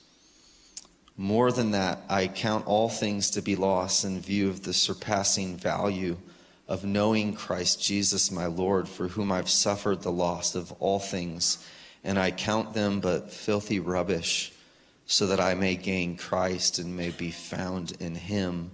More 1.17 1.53
than 1.53 1.71
that, 1.71 2.01
I 2.09 2.27
count 2.27 2.67
all 2.67 2.89
things 2.89 3.31
to 3.31 3.43
be 3.43 3.55
loss 3.55 4.03
in 4.03 4.21
view 4.21 4.49
of 4.49 4.65
the 4.65 4.73
surpassing 4.73 5.57
value 5.57 6.17
of 6.67 6.85
knowing 6.85 7.35
Christ 7.35 7.81
Jesus 7.81 8.33
my 8.33 8.47
Lord, 8.47 8.89
for 8.89 9.07
whom 9.07 9.31
I've 9.31 9.49
suffered 9.49 10.03
the 10.03 10.11
loss 10.11 10.57
of 10.57 10.73
all 10.81 10.99
things, 10.99 11.65
and 12.03 12.19
I 12.19 12.33
count 12.33 12.75
them 12.75 12.99
but 12.99 13.33
filthy 13.33 13.79
rubbish, 13.79 14.53
so 15.07 15.29
that 15.29 15.39
I 15.39 15.55
may 15.55 15.77
gain 15.77 16.17
Christ 16.17 16.81
and 16.81 16.97
may 16.97 17.11
be 17.11 17.31
found 17.31 17.93
in 18.01 18.17
him 18.17 18.73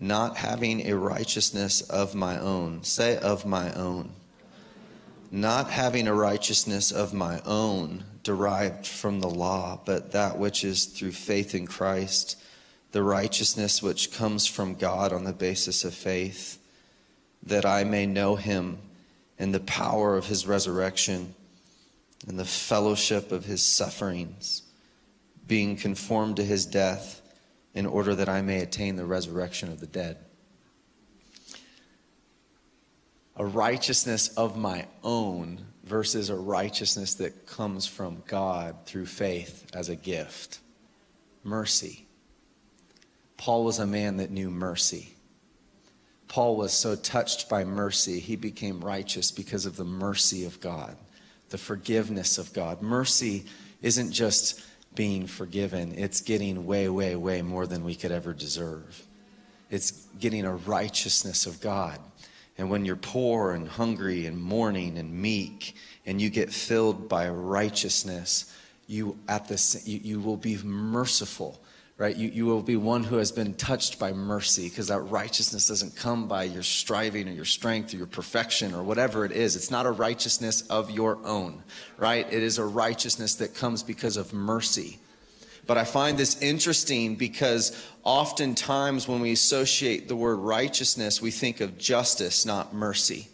not 0.00 0.36
having 0.36 0.86
a 0.86 0.96
righteousness 0.96 1.80
of 1.82 2.14
my 2.14 2.38
own. 2.38 2.84
Say, 2.84 3.16
of 3.18 3.44
my 3.44 3.72
own. 3.72 4.10
Not 5.30 5.70
having 5.70 6.06
a 6.06 6.14
righteousness 6.14 6.90
of 6.90 7.12
my 7.12 7.40
own 7.44 8.04
derived 8.22 8.86
from 8.86 9.20
the 9.20 9.28
law, 9.28 9.80
but 9.84 10.12
that 10.12 10.38
which 10.38 10.64
is 10.64 10.84
through 10.84 11.12
faith 11.12 11.54
in 11.54 11.66
Christ, 11.66 12.36
the 12.92 13.02
righteousness 13.02 13.82
which 13.82 14.12
comes 14.12 14.46
from 14.46 14.74
God 14.74 15.12
on 15.12 15.24
the 15.24 15.32
basis 15.32 15.84
of 15.84 15.94
faith, 15.94 16.58
that 17.42 17.66
I 17.66 17.84
may 17.84 18.06
know 18.06 18.36
him 18.36 18.78
and 19.38 19.54
the 19.54 19.60
power 19.60 20.16
of 20.16 20.26
his 20.26 20.46
resurrection 20.46 21.34
and 22.26 22.38
the 22.38 22.44
fellowship 22.44 23.30
of 23.32 23.44
his 23.44 23.62
sufferings, 23.62 24.62
being 25.46 25.76
conformed 25.76 26.36
to 26.36 26.44
his 26.44 26.66
death, 26.66 27.20
in 27.78 27.86
order 27.86 28.12
that 28.12 28.28
I 28.28 28.42
may 28.42 28.60
attain 28.60 28.96
the 28.96 29.04
resurrection 29.04 29.70
of 29.70 29.78
the 29.78 29.86
dead. 29.86 30.16
A 33.36 33.46
righteousness 33.46 34.26
of 34.36 34.58
my 34.58 34.88
own 35.04 35.64
versus 35.84 36.28
a 36.28 36.34
righteousness 36.34 37.14
that 37.14 37.46
comes 37.46 37.86
from 37.86 38.24
God 38.26 38.74
through 38.84 39.06
faith 39.06 39.64
as 39.72 39.88
a 39.88 39.94
gift. 39.94 40.58
Mercy. 41.44 42.04
Paul 43.36 43.62
was 43.62 43.78
a 43.78 43.86
man 43.86 44.16
that 44.16 44.32
knew 44.32 44.50
mercy. 44.50 45.14
Paul 46.26 46.56
was 46.56 46.72
so 46.72 46.96
touched 46.96 47.48
by 47.48 47.62
mercy, 47.62 48.18
he 48.18 48.34
became 48.34 48.80
righteous 48.80 49.30
because 49.30 49.66
of 49.66 49.76
the 49.76 49.84
mercy 49.84 50.44
of 50.44 50.60
God, 50.60 50.96
the 51.50 51.58
forgiveness 51.58 52.38
of 52.38 52.52
God. 52.52 52.82
Mercy 52.82 53.46
isn't 53.82 54.10
just 54.10 54.60
being 54.98 55.28
forgiven, 55.28 55.94
it's 55.96 56.20
getting 56.20 56.66
way, 56.66 56.88
way, 56.88 57.14
way 57.14 57.40
more 57.40 57.68
than 57.68 57.84
we 57.84 57.94
could 57.94 58.10
ever 58.10 58.32
deserve. 58.32 59.06
It's 59.70 59.92
getting 60.18 60.44
a 60.44 60.56
righteousness 60.56 61.46
of 61.46 61.60
God. 61.60 62.00
And 62.58 62.68
when 62.68 62.84
you're 62.84 62.96
poor 62.96 63.52
and 63.52 63.68
hungry 63.68 64.26
and 64.26 64.36
mourning 64.36 64.98
and 64.98 65.12
meek, 65.12 65.76
and 66.04 66.20
you 66.20 66.30
get 66.30 66.52
filled 66.52 67.08
by 67.08 67.28
righteousness, 67.28 68.52
you 68.88 69.16
at 69.28 69.46
this 69.46 69.86
you, 69.86 70.00
you 70.02 70.20
will 70.20 70.36
be 70.36 70.58
merciful 70.64 71.60
right? 71.98 72.16
You, 72.16 72.28
you 72.28 72.46
will 72.46 72.62
be 72.62 72.76
one 72.76 73.02
who 73.02 73.16
has 73.16 73.32
been 73.32 73.54
touched 73.54 73.98
by 73.98 74.12
mercy 74.12 74.68
because 74.68 74.86
that 74.86 75.00
righteousness 75.00 75.66
doesn't 75.66 75.96
come 75.96 76.28
by 76.28 76.44
your 76.44 76.62
striving 76.62 77.28
or 77.28 77.32
your 77.32 77.44
strength 77.44 77.92
or 77.92 77.96
your 77.96 78.06
perfection 78.06 78.72
or 78.72 78.84
whatever 78.84 79.24
it 79.24 79.32
is. 79.32 79.56
It's 79.56 79.70
not 79.70 79.84
a 79.84 79.90
righteousness 79.90 80.62
of 80.62 80.92
your 80.92 81.18
own, 81.24 81.64
right? 81.98 82.24
It 82.32 82.42
is 82.44 82.58
a 82.58 82.64
righteousness 82.64 83.34
that 83.36 83.56
comes 83.56 83.82
because 83.82 84.16
of 84.16 84.32
mercy. 84.32 85.00
But 85.66 85.76
I 85.76 85.84
find 85.84 86.16
this 86.16 86.40
interesting 86.40 87.16
because 87.16 87.76
oftentimes 88.04 89.08
when 89.08 89.20
we 89.20 89.32
associate 89.32 90.06
the 90.06 90.16
word 90.16 90.36
righteousness, 90.36 91.20
we 91.20 91.32
think 91.32 91.60
of 91.60 91.78
justice, 91.78 92.46
not 92.46 92.72
mercy. 92.72 93.28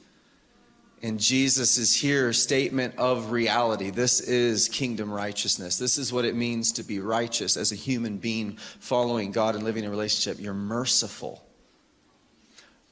And 1.04 1.20
Jesus 1.20 1.76
is 1.76 1.94
here, 1.94 2.32
statement 2.32 2.94
of 2.96 3.30
reality. 3.30 3.90
This 3.90 4.22
is 4.22 4.70
kingdom 4.70 5.12
righteousness. 5.12 5.76
This 5.76 5.98
is 5.98 6.14
what 6.14 6.24
it 6.24 6.34
means 6.34 6.72
to 6.72 6.82
be 6.82 6.98
righteous 6.98 7.58
as 7.58 7.72
a 7.72 7.74
human 7.74 8.16
being 8.16 8.56
following 8.80 9.30
God 9.30 9.54
and 9.54 9.64
living 9.64 9.84
in 9.84 9.88
a 9.88 9.90
relationship. 9.90 10.42
You're 10.42 10.54
merciful. 10.54 11.46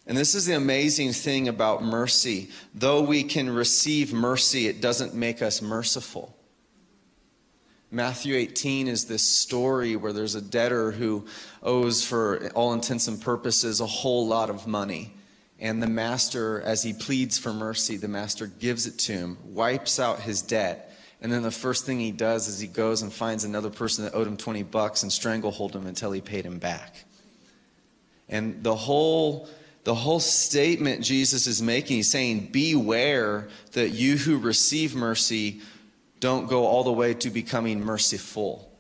And 0.07 0.19
this 0.19 0.35
is 0.35 0.45
the 0.45 0.55
amazing 0.55 1.15
thing 1.15 1.49
about 1.49 1.83
mercy. 1.83 2.51
Though 2.75 3.01
we 3.01 3.25
can 3.25 3.49
receive 3.49 4.13
mercy, 4.13 4.67
it 4.67 4.83
doesn't 4.83 5.15
make 5.15 5.41
us 5.41 5.63
merciful. 5.63 6.37
Matthew 7.91 8.35
18 8.35 8.89
is 8.89 9.07
this 9.07 9.23
story 9.23 9.97
where 9.97 10.13
there's 10.13 10.35
a 10.35 10.43
debtor 10.43 10.91
who 10.91 11.25
owes, 11.63 12.05
for 12.05 12.51
all 12.51 12.75
intents 12.75 13.09
and 13.09 13.19
purposes, 13.19 13.81
a 13.81 13.87
whole 13.87 14.27
lot 14.27 14.51
of 14.51 14.67
money. 14.67 15.15
And 15.63 15.81
the 15.81 15.87
master, 15.87 16.61
as 16.61 16.83
he 16.83 16.93
pleads 16.93 17.39
for 17.39 17.53
mercy, 17.53 17.97
the 17.97 18.09
master 18.09 18.49
gives 18.49 18.89
it 18.89 18.99
to 18.99 19.13
him, 19.13 19.39
wipes 19.45 20.01
out 20.01 20.19
his 20.19 20.43
debt. 20.43 20.93
And 21.21 21.31
then 21.31 21.43
the 21.43 21.53
first 21.53 21.87
thing 21.87 22.01
he 22.01 22.11
does 22.11 22.49
is 22.49 22.59
he 22.59 22.67
goes 22.67 23.01
and 23.01 23.13
finds 23.13 23.45
another 23.45 23.71
person 23.71 24.05
that 24.05 24.13
owed 24.13 24.27
him 24.27 24.37
20 24.37 24.65
bucks 24.65 25.05
and 25.05 25.13
stranglehold 25.13 25.77
him 25.77 25.87
until 25.87 26.11
he 26.11 26.21
paid 26.21 26.45
him 26.45 26.59
back. 26.59 27.05
And 28.29 28.65
the 28.65 28.75
whole 28.75 29.49
the 29.85 29.95
whole 29.95 30.19
statement 30.19 31.05
Jesus 31.05 31.47
is 31.47 31.63
making, 31.63 31.97
he's 31.97 32.11
saying, 32.11 32.49
Beware 32.51 33.49
that 33.73 33.91
you 33.91 34.17
who 34.17 34.39
receive 34.39 34.97
mercy 34.97 35.61
don't 36.19 36.49
go 36.49 36.67
all 36.67 36.83
the 36.83 36.93
way 36.93 37.15
to 37.15 37.31
becoming 37.31 37.85
merciful. 37.85 38.72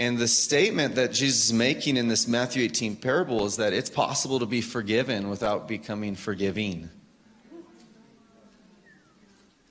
And 0.00 0.16
the 0.16 0.28
statement 0.28 0.94
that 0.94 1.12
Jesus 1.12 1.44
is 1.44 1.52
making 1.52 1.98
in 1.98 2.08
this 2.08 2.26
Matthew 2.26 2.62
18 2.62 2.96
parable 2.96 3.44
is 3.44 3.58
that 3.58 3.74
it's 3.74 3.90
possible 3.90 4.38
to 4.38 4.46
be 4.46 4.62
forgiven 4.62 5.28
without 5.28 5.68
becoming 5.68 6.14
forgiving. 6.14 6.88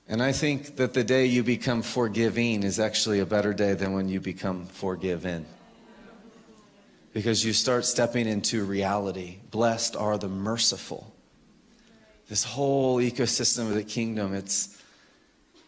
And 0.06 0.22
I 0.22 0.30
think 0.30 0.76
that 0.76 0.94
the 0.94 1.02
day 1.02 1.26
you 1.26 1.42
become 1.42 1.82
forgiving 1.82 2.62
is 2.62 2.78
actually 2.78 3.18
a 3.18 3.26
better 3.26 3.52
day 3.52 3.74
than 3.74 3.92
when 3.92 4.08
you 4.08 4.20
become 4.20 4.66
forgiven. 4.66 5.46
Because 7.12 7.44
you 7.44 7.52
start 7.52 7.84
stepping 7.84 8.28
into 8.28 8.64
reality. 8.64 9.38
Blessed 9.50 9.96
are 9.96 10.16
the 10.16 10.28
merciful. 10.28 11.12
This 12.28 12.44
whole 12.44 12.98
ecosystem 12.98 13.62
of 13.62 13.74
the 13.74 13.82
kingdom, 13.82 14.34
it's, 14.34 14.80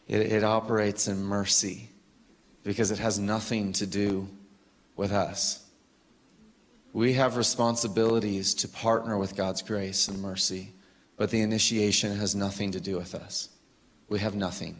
it, 0.06 0.20
it 0.20 0.44
operates 0.44 1.08
in 1.08 1.24
mercy 1.24 1.88
because 2.62 2.92
it 2.92 3.00
has 3.00 3.18
nothing 3.18 3.72
to 3.72 3.86
do 3.86 4.28
with 4.96 5.12
us. 5.12 5.62
We 6.92 7.14
have 7.14 7.36
responsibilities 7.36 8.54
to 8.54 8.68
partner 8.68 9.16
with 9.16 9.34
God's 9.34 9.62
grace 9.62 10.08
and 10.08 10.20
mercy, 10.20 10.74
but 11.16 11.30
the 11.30 11.40
initiation 11.40 12.16
has 12.16 12.34
nothing 12.34 12.72
to 12.72 12.80
do 12.80 12.96
with 12.96 13.14
us. 13.14 13.48
We 14.08 14.18
have 14.20 14.34
nothing. 14.34 14.76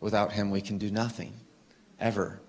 Without 0.00 0.32
Him, 0.32 0.50
we 0.50 0.62
can 0.62 0.78
do 0.78 0.90
nothing, 0.90 1.34
ever. 1.98 2.40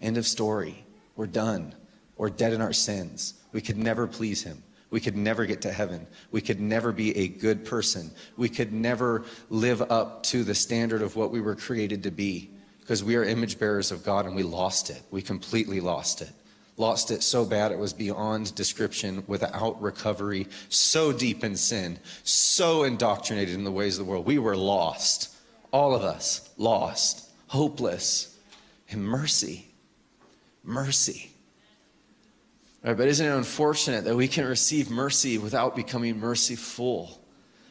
End 0.00 0.16
of 0.16 0.26
story. 0.26 0.86
We're 1.16 1.26
done. 1.26 1.74
We're 2.16 2.30
dead 2.30 2.54
in 2.54 2.62
our 2.62 2.72
sins. 2.72 3.34
We 3.52 3.60
could 3.60 3.76
never 3.76 4.06
please 4.06 4.42
Him. 4.42 4.62
We 4.88 5.00
could 5.00 5.16
never 5.16 5.44
get 5.44 5.60
to 5.62 5.72
heaven. 5.72 6.06
We 6.30 6.40
could 6.40 6.60
never 6.60 6.92
be 6.92 7.14
a 7.14 7.28
good 7.28 7.66
person. 7.66 8.10
We 8.38 8.48
could 8.48 8.72
never 8.72 9.24
live 9.50 9.82
up 9.82 10.22
to 10.24 10.44
the 10.44 10.54
standard 10.54 11.02
of 11.02 11.16
what 11.16 11.30
we 11.30 11.42
were 11.42 11.56
created 11.56 12.04
to 12.04 12.10
be 12.10 12.50
because 12.80 13.04
we 13.04 13.16
are 13.16 13.24
image 13.24 13.58
bearers 13.58 13.90
of 13.90 14.04
God 14.04 14.24
and 14.24 14.34
we 14.34 14.44
lost 14.44 14.88
it. 14.88 15.02
We 15.10 15.20
completely 15.20 15.80
lost 15.80 16.22
it 16.22 16.30
lost 16.76 17.10
it 17.10 17.22
so 17.22 17.44
bad 17.44 17.72
it 17.72 17.78
was 17.78 17.92
beyond 17.92 18.54
description 18.54 19.24
without 19.26 19.80
recovery, 19.80 20.46
so 20.68 21.12
deep 21.12 21.42
in 21.42 21.56
sin, 21.56 21.98
so 22.22 22.84
indoctrinated 22.84 23.54
in 23.54 23.64
the 23.64 23.72
ways 23.72 23.98
of 23.98 24.04
the 24.04 24.10
world. 24.10 24.26
We 24.26 24.38
were 24.38 24.56
lost. 24.56 25.34
All 25.72 25.94
of 25.94 26.02
us 26.02 26.50
lost, 26.56 27.28
hopeless, 27.48 28.36
and 28.90 29.04
mercy. 29.04 29.68
Mercy. 30.62 31.32
Right, 32.82 32.96
but 32.96 33.08
isn't 33.08 33.26
it 33.26 33.36
unfortunate 33.36 34.04
that 34.04 34.16
we 34.16 34.28
can 34.28 34.44
receive 34.44 34.90
mercy 34.90 35.38
without 35.38 35.74
becoming 35.74 36.20
merciful? 36.20 37.20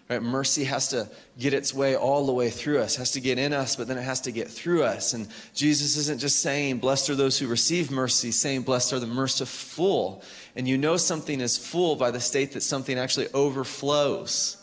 Right? 0.08 0.22
Mercy 0.22 0.66
has 0.66 0.90
to 0.90 1.10
get 1.40 1.54
its 1.54 1.74
way 1.74 1.96
all 1.96 2.28
the 2.28 2.32
way 2.32 2.52
through 2.52 2.80
us, 2.80 2.96
has 2.98 3.12
to 3.12 3.22
get 3.22 3.40
in 3.40 3.54
us, 3.54 3.76
but 3.76 3.88
then 3.88 3.98
it 3.98 4.04
has 4.04 4.22
to 4.22 4.32
get 4.32 4.48
through 4.48 4.84
us. 4.84 5.14
And 5.14 5.28
Jesus 5.56 5.98
isn't 5.98 6.20
just 6.20 6.42
saying, 6.42 6.78
Blessed 6.78 7.10
are 7.10 7.16
those 7.16 7.40
who 7.40 7.48
receive 7.48 7.90
mercy, 7.90 8.30
saying, 8.32 8.62
Blessed 8.62 8.94
are 8.94 9.00
the 9.00 9.08
merciful. 9.08 10.22
And 10.56 10.68
you 10.68 10.78
know 10.78 10.98
something 10.98 11.42
is 11.42 11.58
full 11.58 11.96
by 11.96 12.12
the 12.12 12.20
state 12.20 12.52
that 12.52 12.62
something 12.62 13.00
actually 13.00 13.28
overflows. 13.34 14.58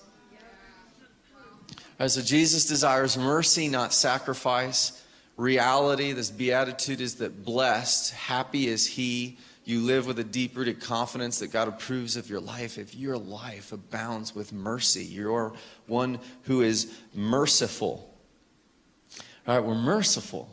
Right, 1.99 2.11
so 2.11 2.23
Jesus 2.23 2.65
desires 2.65 3.19
mercy, 3.19 3.69
not 3.69 3.93
sacrifice. 3.93 5.05
Reality, 5.37 6.13
this 6.13 6.31
beatitude 6.31 7.01
is 7.01 7.17
that 7.17 7.45
blessed, 7.45 8.13
happy 8.13 8.69
is 8.69 8.87
he 8.87 9.39
you 9.64 9.81
live 9.81 10.07
with 10.07 10.18
a 10.18 10.25
deep 10.25 10.57
rooted 10.57 10.81
confidence 10.81 11.38
that 11.38 11.53
God 11.53 11.68
approves 11.68 12.16
of 12.16 12.29
your 12.29 12.40
life, 12.40 12.79
if 12.79 12.94
your 12.94 13.16
life 13.16 13.72
abounds 13.72 14.35
with 14.35 14.53
mercy, 14.53 15.05
you're 15.05 15.53
one 15.87 16.18
who 16.42 16.62
is 16.62 16.92
merciful. 17.14 18.12
All 19.46 19.57
right, 19.57 19.64
we're 19.64 19.75
merciful. 19.75 20.48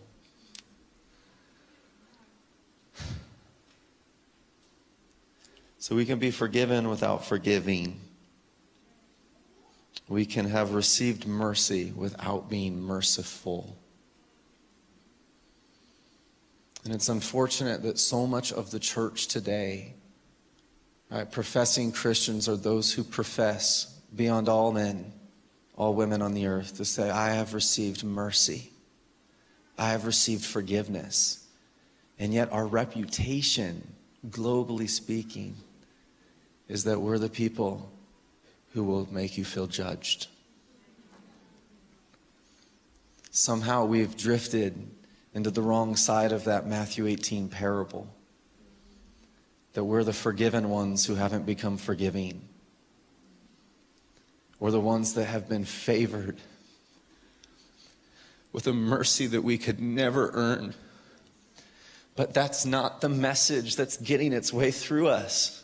So 5.79 5.95
we 5.95 6.05
can 6.05 6.19
be 6.19 6.29
forgiven 6.29 6.87
without 6.87 7.25
forgiving. 7.25 7.99
We 10.07 10.25
can 10.25 10.45
have 10.45 10.75
received 10.75 11.25
mercy 11.25 11.91
without 11.95 12.47
being 12.47 12.79
merciful. 12.79 13.78
And 16.85 16.93
it's 16.93 17.09
unfortunate 17.09 17.83
that 17.83 17.99
so 17.99 18.25
much 18.25 18.53
of 18.53 18.71
the 18.71 18.79
church 18.79 19.27
today, 19.27 19.95
right, 21.11 21.29
professing 21.29 21.91
Christians 21.91 22.47
are 22.47 22.55
those 22.55 22.93
who 22.93 23.03
profess 23.03 23.99
beyond 24.15 24.47
all 24.47 24.71
men, 24.71 25.11
all 25.75 25.93
women 25.93 26.21
on 26.21 26.33
the 26.33 26.47
earth, 26.47 26.77
to 26.77 26.85
say, 26.85 27.09
I 27.09 27.31
have 27.31 27.53
received 27.53 28.03
mercy, 28.03 28.71
I 29.77 29.89
have 29.89 30.05
received 30.05 30.45
forgiveness. 30.45 31.45
And 32.17 32.33
yet, 32.33 32.51
our 32.51 32.65
reputation, 32.65 33.95
globally 34.27 34.89
speaking, 34.89 35.55
is 36.67 36.83
that 36.83 36.99
we're 36.99 37.17
the 37.17 37.29
people 37.29 37.89
who 38.73 38.83
will 38.83 39.07
make 39.11 39.37
you 39.37 39.45
feel 39.45 39.67
judged. 39.67 40.27
Somehow 43.31 43.85
we've 43.85 44.17
drifted 44.17 44.89
into 45.33 45.51
the 45.51 45.61
wrong 45.61 45.95
side 45.95 46.31
of 46.31 46.45
that 46.45 46.67
Matthew 46.67 47.07
18 47.07 47.49
parable. 47.49 48.07
That 49.73 49.83
we're 49.83 50.03
the 50.03 50.13
forgiven 50.13 50.69
ones 50.69 51.05
who 51.05 51.15
haven't 51.15 51.45
become 51.45 51.77
forgiving. 51.77 52.41
We're 54.59 54.71
the 54.71 54.79
ones 54.79 55.13
that 55.13 55.25
have 55.25 55.47
been 55.47 55.65
favored 55.65 56.37
with 58.51 58.67
a 58.67 58.73
mercy 58.73 59.27
that 59.27 59.43
we 59.43 59.57
could 59.57 59.79
never 59.79 60.31
earn. 60.33 60.73
But 62.15 62.33
that's 62.33 62.65
not 62.65 63.01
the 63.01 63.09
message 63.09 63.75
that's 63.75 63.95
getting 63.97 64.33
its 64.33 64.51
way 64.51 64.71
through 64.71 65.07
us. 65.07 65.63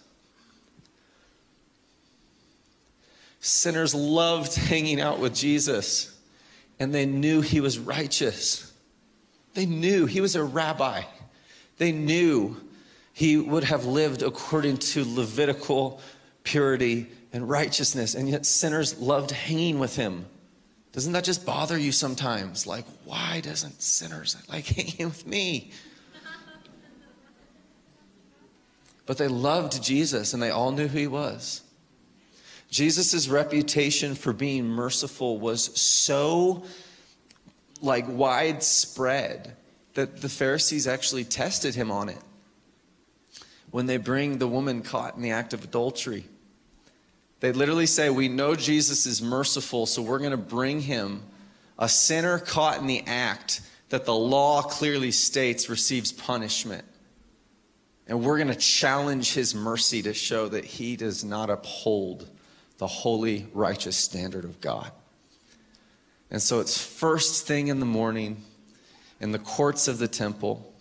Sinners 3.41 3.93
loved 3.93 4.55
hanging 4.55 5.01
out 5.01 5.19
with 5.19 5.35
Jesus, 5.35 6.17
and 6.79 6.93
they 6.93 7.05
knew 7.05 7.41
he 7.41 7.59
was 7.59 7.77
righteous. 7.77 8.71
They 9.55 9.65
knew 9.65 10.05
he 10.05 10.21
was 10.21 10.35
a 10.35 10.43
rabbi. 10.43 11.03
They 11.77 11.91
knew 11.91 12.57
he 13.13 13.37
would 13.37 13.63
have 13.63 13.85
lived 13.85 14.21
according 14.21 14.77
to 14.77 15.03
Levitical 15.03 15.99
purity 16.43 17.07
and 17.33 17.49
righteousness, 17.49 18.15
and 18.15 18.29
yet 18.29 18.45
sinners 18.45 18.99
loved 18.99 19.31
hanging 19.31 19.79
with 19.79 19.95
him. 19.95 20.25
Doesn't 20.91 21.13
that 21.13 21.23
just 21.23 21.45
bother 21.45 21.77
you 21.77 21.91
sometimes? 21.91 22.67
Like, 22.67 22.85
why 23.03 23.41
doesn't 23.41 23.81
sinners 23.81 24.37
like 24.47 24.65
hanging 24.67 25.07
with 25.07 25.25
me? 25.25 25.71
But 29.05 29.17
they 29.17 29.27
loved 29.27 29.83
Jesus 29.83 30.33
and 30.33 30.41
they 30.41 30.49
all 30.49 30.71
knew 30.71 30.87
who 30.87 30.97
he 30.97 31.07
was. 31.07 31.61
Jesus' 32.69 33.27
reputation 33.27 34.15
for 34.15 34.33
being 34.33 34.65
merciful 34.65 35.39
was 35.39 35.79
so 35.79 36.65
like 37.85 38.05
widespread 38.07 39.55
that 39.93 40.21
the 40.21 40.29
Pharisees 40.29 40.87
actually 40.87 41.23
tested 41.23 41.75
him 41.75 41.91
on 41.91 42.09
it. 42.09 42.19
When 43.71 43.85
they 43.85 43.97
bring 43.97 44.37
the 44.37 44.47
woman 44.47 44.81
caught 44.81 45.15
in 45.15 45.21
the 45.21 45.31
act 45.31 45.53
of 45.53 45.63
adultery, 45.63 46.25
they 47.39 47.51
literally 47.51 47.85
say, 47.85 48.09
We 48.09 48.27
know 48.27 48.55
Jesus 48.55 49.05
is 49.05 49.21
merciful, 49.21 49.85
so 49.85 50.01
we're 50.01 50.19
going 50.19 50.31
to 50.31 50.37
bring 50.37 50.81
him 50.81 51.23
a 51.77 51.89
sinner 51.89 52.39
caught 52.39 52.79
in 52.79 52.87
the 52.87 53.03
act 53.05 53.61
that 53.89 54.05
the 54.05 54.15
law 54.15 54.61
clearly 54.61 55.11
states 55.11 55.69
receives 55.69 56.11
punishment. 56.11 56.85
And 58.07 58.23
we're 58.23 58.37
going 58.37 58.49
to 58.49 58.55
challenge 58.55 59.33
his 59.33 59.55
mercy 59.55 60.01
to 60.03 60.13
show 60.13 60.47
that 60.49 60.63
he 60.63 60.95
does 60.95 61.23
not 61.23 61.49
uphold 61.49 62.29
the 62.77 62.87
holy, 62.87 63.47
righteous 63.53 63.97
standard 63.97 64.43
of 64.43 64.61
God. 64.61 64.91
And 66.31 66.41
so 66.41 66.59
it's 66.59 66.81
first 66.81 67.47
thing 67.47 67.67
in 67.67 67.79
the 67.79 67.85
morning 67.85 68.43
in 69.21 69.31
the 69.31 69.39
courts 69.39 69.87
of 69.87 69.97
the 69.97 70.07
temple 70.07 70.73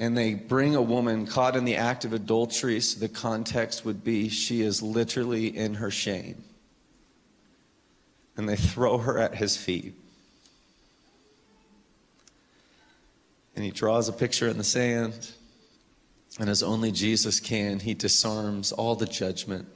and 0.00 0.16
they 0.16 0.32
bring 0.32 0.74
a 0.74 0.80
woman 0.82 1.26
caught 1.26 1.56
in 1.56 1.66
the 1.66 1.76
act 1.76 2.06
of 2.06 2.14
adultery, 2.14 2.80
so 2.80 2.98
the 2.98 3.08
context 3.08 3.84
would 3.84 4.02
be 4.02 4.30
she 4.30 4.62
is 4.62 4.82
literally 4.82 5.54
in 5.54 5.74
her 5.74 5.90
shame. 5.90 6.42
And 8.34 8.48
they 8.48 8.56
throw 8.56 8.96
her 8.96 9.18
at 9.18 9.34
his 9.34 9.58
feet. 9.58 9.94
And 13.54 13.62
he 13.62 13.70
draws 13.70 14.08
a 14.08 14.12
picture 14.14 14.48
in 14.48 14.56
the 14.56 14.64
sand, 14.64 15.32
and 16.38 16.48
as 16.48 16.62
only 16.62 16.92
Jesus 16.92 17.38
can, 17.38 17.80
he 17.80 17.92
disarms 17.92 18.72
all 18.72 18.94
the 18.94 19.04
judgment. 19.04 19.68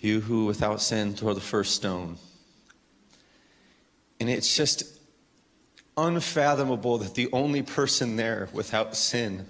You 0.00 0.20
who 0.20 0.46
without 0.46 0.80
sin 0.80 1.14
tore 1.14 1.34
the 1.34 1.40
first 1.40 1.74
stone. 1.74 2.18
And 4.20 4.30
it's 4.30 4.56
just 4.56 4.84
unfathomable 5.96 6.98
that 6.98 7.14
the 7.14 7.28
only 7.32 7.62
person 7.62 8.16
there 8.16 8.48
without 8.52 8.96
sin 8.96 9.46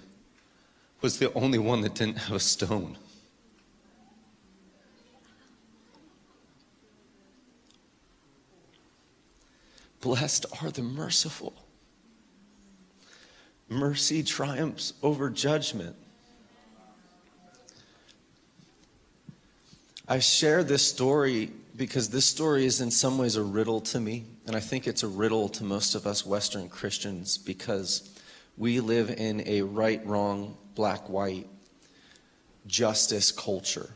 was 1.01 1.19
the 1.19 1.31
only 1.33 1.59
one 1.59 1.81
that 1.81 1.95
didn't 1.95 2.17
have 2.17 2.35
a 2.35 2.39
stone. 2.39 2.97
Blessed 10.01 10.45
are 10.61 10.71
the 10.71 10.81
merciful. 10.81 11.53
Mercy 13.67 14.23
triumphs 14.23 14.93
over 15.03 15.29
judgment. 15.29 15.95
I 20.11 20.17
share 20.17 20.63
this 20.63 20.81
story 20.81 21.51
because 21.75 22.09
this 22.09 22.25
story 22.25 22.65
is 22.65 22.81
in 22.81 22.89
some 22.89 23.19
ways 23.19 23.35
a 23.35 23.43
riddle 23.43 23.79
to 23.81 23.99
me. 23.99 24.25
And 24.47 24.55
I 24.55 24.59
think 24.59 24.87
it's 24.87 25.03
a 25.03 25.07
riddle 25.07 25.47
to 25.49 25.63
most 25.63 25.93
of 25.93 26.07
us 26.07 26.25
Western 26.25 26.67
Christians 26.67 27.37
because 27.37 28.19
we 28.57 28.79
live 28.79 29.11
in 29.11 29.43
a 29.45 29.61
right, 29.61 30.03
wrong, 30.07 30.57
black, 30.73 31.07
white 31.09 31.47
justice 32.65 33.31
culture. 33.31 33.91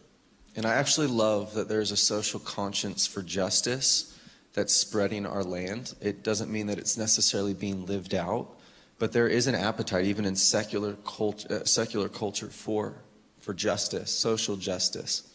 And 0.55 0.67
I 0.67 0.75
actually 0.75 1.07
love 1.07 1.55
that 1.55 1.67
there's 1.67 1.91
a 1.91 1.97
social 1.97 2.39
conscience 2.39 3.07
for 3.07 3.23
justice 3.23 4.15
that's 4.53 4.71
spreading 4.71 5.25
our 5.25 5.43
land. 5.43 5.95
It 5.99 6.21
doesn't 6.21 6.51
mean 6.51 6.67
that 6.67 6.77
it's 6.77 6.95
necessarily 6.95 7.55
being 7.55 7.87
lived 7.87 8.13
out, 8.13 8.55
but 8.99 9.13
there 9.13 9.27
is 9.27 9.47
an 9.47 9.55
appetite, 9.55 10.05
even 10.05 10.25
in 10.25 10.35
secular, 10.35 10.93
cult, 11.07 11.49
uh, 11.49 11.65
secular 11.65 12.07
culture, 12.07 12.49
for, 12.49 13.01
for 13.39 13.55
justice, 13.55 14.11
social 14.11 14.55
justice, 14.57 15.32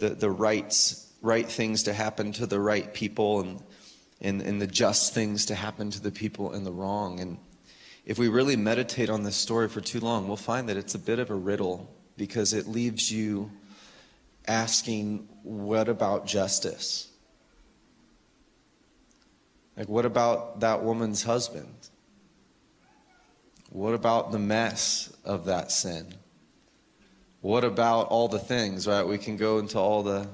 the, 0.00 0.10
the 0.10 0.30
rights 0.30 1.06
right 1.22 1.46
things 1.46 1.82
to 1.84 1.92
happen 1.92 2.32
to 2.32 2.46
the 2.46 2.58
right 2.58 2.92
people 2.94 3.40
and, 3.40 3.62
and, 4.20 4.40
and 4.40 4.60
the 4.60 4.66
just 4.66 5.14
things 5.14 5.46
to 5.46 5.54
happen 5.54 5.90
to 5.90 6.00
the 6.00 6.10
people 6.10 6.54
in 6.54 6.64
the 6.64 6.72
wrong. 6.72 7.20
And 7.20 7.38
if 8.06 8.18
we 8.18 8.28
really 8.28 8.56
meditate 8.56 9.10
on 9.10 9.22
this 9.22 9.36
story 9.36 9.68
for 9.68 9.80
too 9.80 10.00
long, 10.00 10.26
we'll 10.26 10.36
find 10.36 10.68
that 10.68 10.76
it's 10.76 10.94
a 10.94 10.98
bit 10.98 11.18
of 11.18 11.30
a 11.30 11.34
riddle 11.34 11.94
because 12.16 12.52
it 12.52 12.66
leaves 12.66 13.12
you 13.12 13.50
asking, 14.48 15.28
what 15.42 15.88
about 15.88 16.26
justice? 16.26 17.08
Like, 19.76 19.88
what 19.88 20.04
about 20.04 20.60
that 20.60 20.82
woman's 20.82 21.22
husband? 21.22 21.74
What 23.70 23.94
about 23.94 24.32
the 24.32 24.38
mess 24.38 25.14
of 25.24 25.44
that 25.44 25.70
sin? 25.70 26.14
What 27.40 27.64
about 27.64 28.08
all 28.08 28.28
the 28.28 28.38
things, 28.38 28.86
right? 28.86 29.02
We 29.02 29.18
can 29.18 29.36
go 29.36 29.58
into 29.58 29.78
all 29.78 30.02
the 30.02 30.28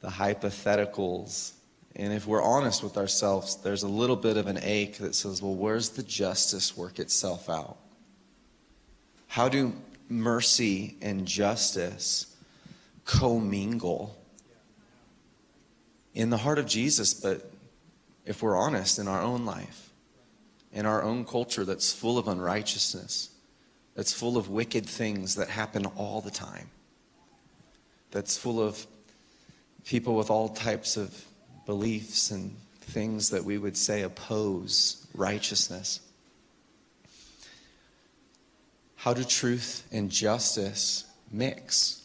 the 0.00 0.08
hypotheticals. 0.08 1.52
And 1.94 2.12
if 2.12 2.26
we're 2.26 2.42
honest 2.42 2.82
with 2.82 2.96
ourselves, 2.96 3.56
there's 3.56 3.82
a 3.82 3.88
little 3.88 4.16
bit 4.16 4.36
of 4.36 4.46
an 4.46 4.58
ache 4.62 4.98
that 4.98 5.14
says, 5.14 5.42
well, 5.42 5.54
where's 5.54 5.90
the 5.90 6.02
justice 6.02 6.76
work 6.76 6.98
itself 6.98 7.48
out? 7.48 7.76
How 9.28 9.48
do 9.48 9.74
mercy 10.08 10.96
and 11.02 11.26
justice 11.26 12.34
commingle 13.04 14.16
in 16.14 16.30
the 16.30 16.38
heart 16.38 16.58
of 16.58 16.66
Jesus, 16.66 17.14
but 17.14 17.50
if 18.24 18.42
we're 18.42 18.56
honest, 18.56 18.98
in 18.98 19.06
our 19.06 19.20
own 19.20 19.44
life, 19.44 19.90
in 20.72 20.86
our 20.86 21.02
own 21.02 21.24
culture 21.24 21.64
that's 21.64 21.92
full 21.92 22.18
of 22.18 22.26
unrighteousness, 22.28 23.29
that's 23.94 24.12
full 24.12 24.36
of 24.36 24.48
wicked 24.48 24.86
things 24.86 25.34
that 25.36 25.48
happen 25.48 25.86
all 25.86 26.20
the 26.20 26.30
time, 26.30 26.70
that's 28.10 28.36
full 28.36 28.60
of 28.60 28.86
people 29.84 30.14
with 30.16 30.30
all 30.30 30.48
types 30.48 30.96
of 30.96 31.24
beliefs 31.66 32.30
and 32.30 32.56
things 32.80 33.30
that 33.30 33.44
we 33.44 33.58
would 33.58 33.76
say 33.76 34.02
oppose 34.02 35.06
righteousness. 35.14 36.00
How 38.96 39.14
do 39.14 39.24
truth 39.24 39.86
and 39.90 40.10
justice 40.10 41.04
mix? 41.30 42.02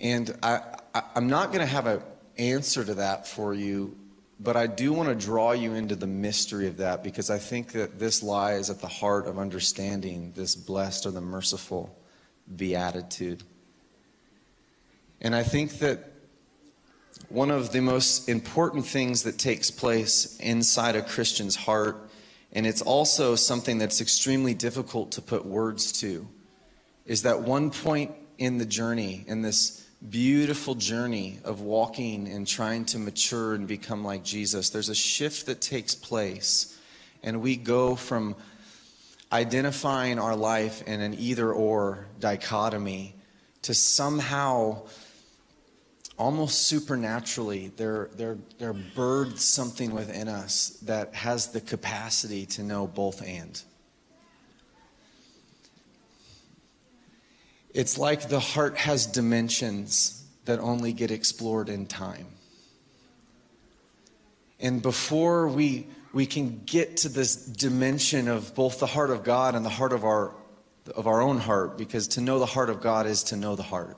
And 0.00 0.36
I, 0.42 0.62
am 1.14 1.28
not 1.28 1.48
going 1.48 1.60
to 1.60 1.66
have 1.66 1.86
an 1.86 2.02
answer 2.38 2.84
to 2.84 2.94
that 2.94 3.26
for 3.26 3.54
you, 3.54 3.96
but 4.42 4.56
I 4.56 4.66
do 4.66 4.94
want 4.94 5.10
to 5.10 5.14
draw 5.14 5.52
you 5.52 5.74
into 5.74 5.94
the 5.94 6.06
mystery 6.06 6.66
of 6.66 6.78
that 6.78 7.04
because 7.04 7.28
I 7.28 7.38
think 7.38 7.72
that 7.72 7.98
this 7.98 8.22
lies 8.22 8.70
at 8.70 8.80
the 8.80 8.88
heart 8.88 9.26
of 9.26 9.38
understanding 9.38 10.32
this 10.34 10.56
blessed 10.56 11.04
or 11.04 11.10
the 11.10 11.20
merciful 11.20 11.94
beatitude. 12.56 13.42
And 15.20 15.34
I 15.34 15.42
think 15.42 15.78
that 15.80 16.10
one 17.28 17.50
of 17.50 17.72
the 17.72 17.82
most 17.82 18.30
important 18.30 18.86
things 18.86 19.24
that 19.24 19.36
takes 19.36 19.70
place 19.70 20.38
inside 20.38 20.96
a 20.96 21.02
Christian's 21.02 21.54
heart, 21.54 22.08
and 22.50 22.66
it's 22.66 22.80
also 22.80 23.36
something 23.36 23.76
that's 23.76 24.00
extremely 24.00 24.54
difficult 24.54 25.12
to 25.12 25.22
put 25.22 25.44
words 25.44 25.92
to, 26.00 26.26
is 27.04 27.22
that 27.22 27.42
one 27.42 27.70
point 27.70 28.12
in 28.38 28.56
the 28.56 28.64
journey, 28.64 29.22
in 29.26 29.42
this 29.42 29.86
beautiful 30.08 30.74
journey 30.74 31.38
of 31.44 31.60
walking 31.60 32.26
and 32.28 32.46
trying 32.46 32.84
to 32.86 32.98
mature 32.98 33.54
and 33.54 33.68
become 33.68 34.04
like 34.04 34.24
Jesus, 34.24 34.70
there's 34.70 34.88
a 34.88 34.94
shift 34.94 35.46
that 35.46 35.60
takes 35.60 35.94
place. 35.94 36.78
And 37.22 37.42
we 37.42 37.56
go 37.56 37.96
from 37.96 38.34
identifying 39.30 40.18
our 40.18 40.34
life 40.34 40.82
in 40.82 41.00
an 41.00 41.14
either 41.18 41.52
or 41.52 42.06
dichotomy 42.18 43.14
to 43.62 43.74
somehow 43.74 44.82
almost 46.16 46.66
supernaturally, 46.66 47.72
there, 47.76 48.10
there, 48.14 48.36
there 48.58 48.74
birthed 48.74 49.38
something 49.38 49.92
within 49.92 50.28
us 50.28 50.78
that 50.82 51.14
has 51.14 51.48
the 51.48 51.60
capacity 51.60 52.44
to 52.44 52.62
know 52.62 52.86
both 52.86 53.22
and. 53.26 53.62
It's 57.72 57.98
like 57.98 58.28
the 58.28 58.40
heart 58.40 58.76
has 58.76 59.06
dimensions 59.06 60.24
that 60.44 60.58
only 60.58 60.92
get 60.92 61.10
explored 61.10 61.68
in 61.68 61.86
time. 61.86 62.26
And 64.58 64.82
before 64.82 65.48
we, 65.48 65.86
we 66.12 66.26
can 66.26 66.62
get 66.66 66.98
to 66.98 67.08
this 67.08 67.36
dimension 67.36 68.28
of 68.28 68.54
both 68.54 68.80
the 68.80 68.86
heart 68.86 69.10
of 69.10 69.24
God 69.24 69.54
and 69.54 69.64
the 69.64 69.70
heart 69.70 69.92
of 69.92 70.04
our, 70.04 70.34
of 70.94 71.06
our 71.06 71.22
own 71.22 71.38
heart, 71.38 71.78
because 71.78 72.08
to 72.08 72.20
know 72.20 72.38
the 72.38 72.46
heart 72.46 72.70
of 72.70 72.80
God 72.80 73.06
is 73.06 73.22
to 73.24 73.36
know 73.36 73.56
the 73.56 73.62
heart. 73.62 73.96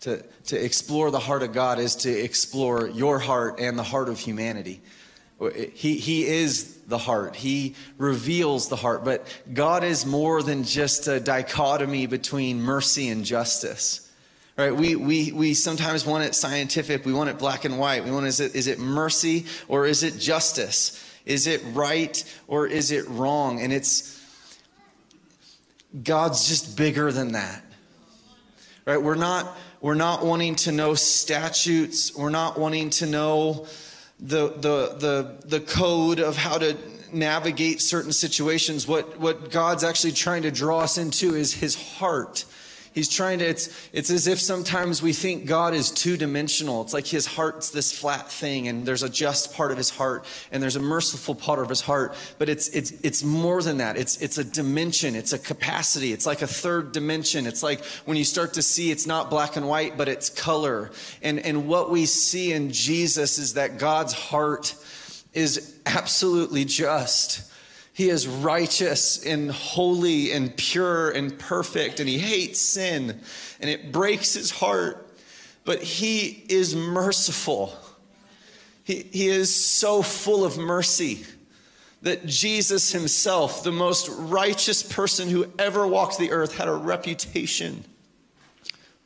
To, 0.00 0.22
to 0.46 0.62
explore 0.62 1.10
the 1.10 1.18
heart 1.18 1.42
of 1.42 1.52
God 1.52 1.78
is 1.78 1.96
to 1.96 2.10
explore 2.10 2.88
your 2.88 3.18
heart 3.18 3.60
and 3.60 3.78
the 3.78 3.82
heart 3.82 4.08
of 4.08 4.18
humanity. 4.18 4.80
Eh, 5.40 5.66
he, 5.74 5.96
he 5.96 6.26
is 6.26 6.76
the 6.86 6.98
heart. 6.98 7.36
He 7.36 7.74
reveals 7.98 8.68
the 8.68 8.76
heart. 8.76 9.04
But 9.04 9.26
God 9.52 9.84
is 9.84 10.06
more 10.06 10.42
than 10.42 10.64
just 10.64 11.08
a 11.08 11.20
dichotomy 11.20 12.06
between 12.06 12.60
mercy 12.60 13.08
and 13.08 13.24
justice. 13.24 14.02
Right? 14.56 14.74
We, 14.74 14.96
we, 14.96 15.32
we 15.32 15.54
sometimes 15.54 16.06
want 16.06 16.24
it 16.24 16.34
scientific. 16.34 17.04
We 17.04 17.12
want 17.12 17.28
it 17.28 17.38
black 17.38 17.64
and 17.64 17.78
white. 17.78 18.04
We 18.04 18.10
want 18.10 18.26
is 18.26 18.40
it, 18.40 18.54
is 18.54 18.66
it 18.66 18.78
mercy 18.78 19.46
or 19.68 19.86
is 19.86 20.02
it 20.02 20.18
justice? 20.18 21.02
Is 21.26 21.46
it 21.46 21.62
right 21.72 22.22
or 22.46 22.66
is 22.66 22.90
it 22.90 23.06
wrong? 23.08 23.60
And 23.60 23.72
it's, 23.72 24.14
God's 26.02 26.48
just 26.48 26.76
bigger 26.76 27.12
than 27.12 27.32
that. 27.32 27.62
Right? 28.86 29.02
We're 29.02 29.16
not, 29.16 29.58
we're 29.80 29.94
not 29.94 30.24
wanting 30.24 30.54
to 30.56 30.72
know 30.72 30.94
statutes. 30.94 32.16
We're 32.16 32.30
not 32.30 32.58
wanting 32.58 32.90
to 32.90 33.06
know 33.06 33.66
the, 34.18 34.48
the, 34.48 34.96
the, 34.98 35.36
the 35.46 35.60
code 35.60 36.20
of 36.20 36.36
how 36.36 36.58
to 36.58 36.76
navigate 37.12 37.80
certain 37.80 38.12
situations. 38.12 38.86
What, 38.86 39.18
what 39.18 39.50
God's 39.50 39.84
actually 39.84 40.12
trying 40.12 40.42
to 40.42 40.50
draw 40.50 40.80
us 40.80 40.98
into 40.98 41.34
is 41.34 41.54
his 41.54 41.74
heart. 41.74 42.44
He's 42.96 43.10
trying 43.10 43.40
to, 43.40 43.44
it's, 43.44 43.90
it's 43.92 44.08
as 44.08 44.26
if 44.26 44.40
sometimes 44.40 45.02
we 45.02 45.12
think 45.12 45.44
God 45.44 45.74
is 45.74 45.90
two 45.90 46.16
dimensional. 46.16 46.80
It's 46.80 46.94
like 46.94 47.06
his 47.06 47.26
heart's 47.26 47.68
this 47.68 47.92
flat 47.92 48.32
thing, 48.32 48.68
and 48.68 48.86
there's 48.86 49.02
a 49.02 49.10
just 49.10 49.52
part 49.52 49.70
of 49.70 49.76
his 49.76 49.90
heart, 49.90 50.24
and 50.50 50.62
there's 50.62 50.76
a 50.76 50.80
merciful 50.80 51.34
part 51.34 51.58
of 51.58 51.68
his 51.68 51.82
heart. 51.82 52.14
But 52.38 52.48
it's, 52.48 52.68
it's, 52.68 52.92
it's 53.02 53.22
more 53.22 53.62
than 53.62 53.76
that. 53.76 53.98
It's, 53.98 54.16
it's 54.22 54.38
a 54.38 54.44
dimension, 54.44 55.14
it's 55.14 55.34
a 55.34 55.38
capacity. 55.38 56.14
It's 56.14 56.24
like 56.24 56.40
a 56.40 56.46
third 56.46 56.92
dimension. 56.92 57.46
It's 57.46 57.62
like 57.62 57.84
when 58.06 58.16
you 58.16 58.24
start 58.24 58.54
to 58.54 58.62
see 58.62 58.90
it's 58.90 59.06
not 59.06 59.28
black 59.28 59.56
and 59.56 59.68
white, 59.68 59.98
but 59.98 60.08
it's 60.08 60.30
color. 60.30 60.90
And, 61.20 61.38
and 61.38 61.68
what 61.68 61.90
we 61.90 62.06
see 62.06 62.54
in 62.54 62.72
Jesus 62.72 63.36
is 63.36 63.52
that 63.54 63.76
God's 63.76 64.14
heart 64.14 64.74
is 65.34 65.78
absolutely 65.84 66.64
just. 66.64 67.52
He 67.96 68.10
is 68.10 68.28
righteous 68.28 69.24
and 69.24 69.50
holy 69.50 70.30
and 70.30 70.54
pure 70.54 71.10
and 71.12 71.38
perfect, 71.38 71.98
and 71.98 72.06
he 72.06 72.18
hates 72.18 72.60
sin, 72.60 73.22
and 73.58 73.70
it 73.70 73.90
breaks 73.90 74.34
his 74.34 74.50
heart. 74.50 75.08
But 75.64 75.82
he 75.82 76.44
is 76.50 76.76
merciful. 76.76 77.72
He, 78.84 79.08
he 79.10 79.28
is 79.28 79.54
so 79.54 80.02
full 80.02 80.44
of 80.44 80.58
mercy 80.58 81.24
that 82.02 82.26
Jesus 82.26 82.92
himself, 82.92 83.62
the 83.64 83.72
most 83.72 84.10
righteous 84.10 84.82
person 84.82 85.30
who 85.30 85.50
ever 85.58 85.86
walked 85.86 86.18
the 86.18 86.32
earth, 86.32 86.58
had 86.58 86.68
a 86.68 86.74
reputation 86.74 87.82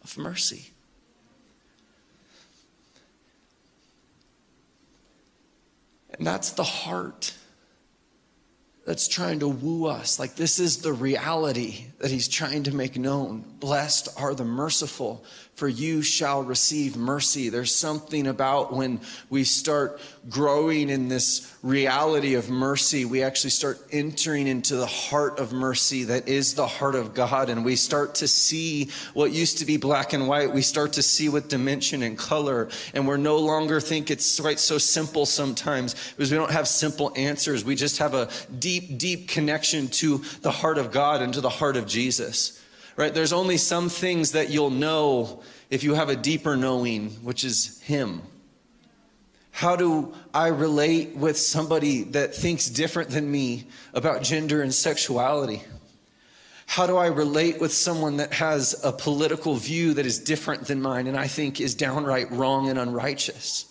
of 0.03 0.19
mercy. 0.19 0.73
And 6.15 6.27
that's 6.27 6.51
the 6.51 6.65
heart 6.65 7.35
that's 8.85 9.09
trying 9.09 9.41
to 9.41 9.49
woo 9.49 9.87
us. 9.87 10.19
Like, 10.19 10.37
this 10.37 10.59
is 10.59 10.79
the 10.79 10.93
reality 10.93 11.87
that 12.01 12.11
he's 12.11 12.29
trying 12.29 12.63
to 12.65 12.75
make 12.75 12.99
known. 12.99 13.45
Blessed 13.61 14.09
are 14.17 14.35
the 14.35 14.45
merciful, 14.45 15.23
for 15.55 15.69
you 15.69 16.01
shall 16.01 16.43
receive 16.43 16.97
mercy. 16.97 17.51
There's 17.51 17.75
something 17.75 18.27
about 18.27 18.73
when 18.73 19.01
we 19.29 19.45
start 19.45 20.01
growing 20.31 20.89
in 20.89 21.09
this 21.09 21.55
reality 21.63 22.35
of 22.35 22.49
mercy, 22.49 23.05
we 23.05 23.23
actually 23.23 23.51
start 23.51 23.79
entering 23.93 24.47
into 24.47 24.77
the 24.77 24.87
heart 24.87 25.39
of 25.39 25.53
mercy 25.53 26.05
that 26.05 26.27
is 26.27 26.55
the 26.55 26.67
heart 26.67 26.95
of 26.95 27.13
God. 27.13 27.51
And 27.51 27.65
we 27.65 27.77
start 27.77 28.15
to 28.17 28.29
see 28.29 28.91
what 29.13 29.31
used 29.31 29.59
to 29.59 29.67
be 29.67 29.77
black 29.77 30.13
and 30.13 30.27
white. 30.27 30.53
We 30.53 30.63
start 30.63 30.95
to 30.95 31.03
see 31.03 31.29
with 31.29 31.49
dimension 31.49 32.03
and 32.03 32.17
color. 32.17 32.69
And 32.95 33.07
we're 33.07 33.19
no 33.19 33.37
longer 33.39 33.81
think 33.81 34.11
it's 34.11 34.41
quite 34.41 34.59
so 34.59 34.79
simple 34.79 35.27
sometimes 35.27 35.95
because 36.17 36.31
we 36.31 36.39
don't 36.39 36.51
have 36.51 36.67
simple 36.67 37.13
answers. 37.15 37.65
We 37.65 37.75
just 37.75 37.99
have 37.99 38.15
a 38.15 38.31
deep, 38.59 38.97
deep 38.97 39.29
connection 39.29 39.89
to 39.89 40.23
the 40.41 40.51
heart 40.51 40.79
of 40.79 40.91
God 40.91 41.21
and 41.21 41.35
to 41.35 41.43
the 41.43 41.51
heart 41.51 41.77
of 41.77 41.87
Jesus 41.91 42.61
right? 43.01 43.15
There's 43.15 43.33
only 43.33 43.57
some 43.57 43.89
things 43.89 44.33
that 44.33 44.51
you'll 44.51 44.69
know 44.69 45.43
if 45.71 45.83
you 45.83 45.95
have 45.95 46.11
a 46.11 46.17
deeper 46.17 46.55
knowing, 46.55 47.09
which 47.23 47.45
is 47.45 47.81
Him. 47.81 48.21
How 49.53 49.75
do 49.75 50.15
I 50.35 50.49
relate 50.49 51.17
with 51.17 51.39
somebody 51.39 52.03
that 52.05 52.35
thinks 52.35 52.69
different 52.69 53.09
than 53.09 53.31
me 53.31 53.69
about 53.95 54.23
gender 54.23 54.61
and 54.61 54.73
sexuality? 54.73 55.63
How 56.67 56.87
do 56.87 56.99
I 56.99 57.07
relate 57.07 57.59
with 57.59 57.73
someone 57.73 58.19
that 58.19 58.35
has 58.35 58.79
a 58.85 58.93
political 58.93 59.55
view 59.55 59.95
that 59.95 60.05
is 60.05 60.19
different 60.19 60.67
than 60.67 60.83
mine 60.83 61.07
and 61.07 61.17
I 61.17 61.27
think 61.27 61.59
is 61.59 61.75
downright 61.75 62.31
wrong 62.31 62.69
and 62.69 62.79
unrighteous? 62.79 63.65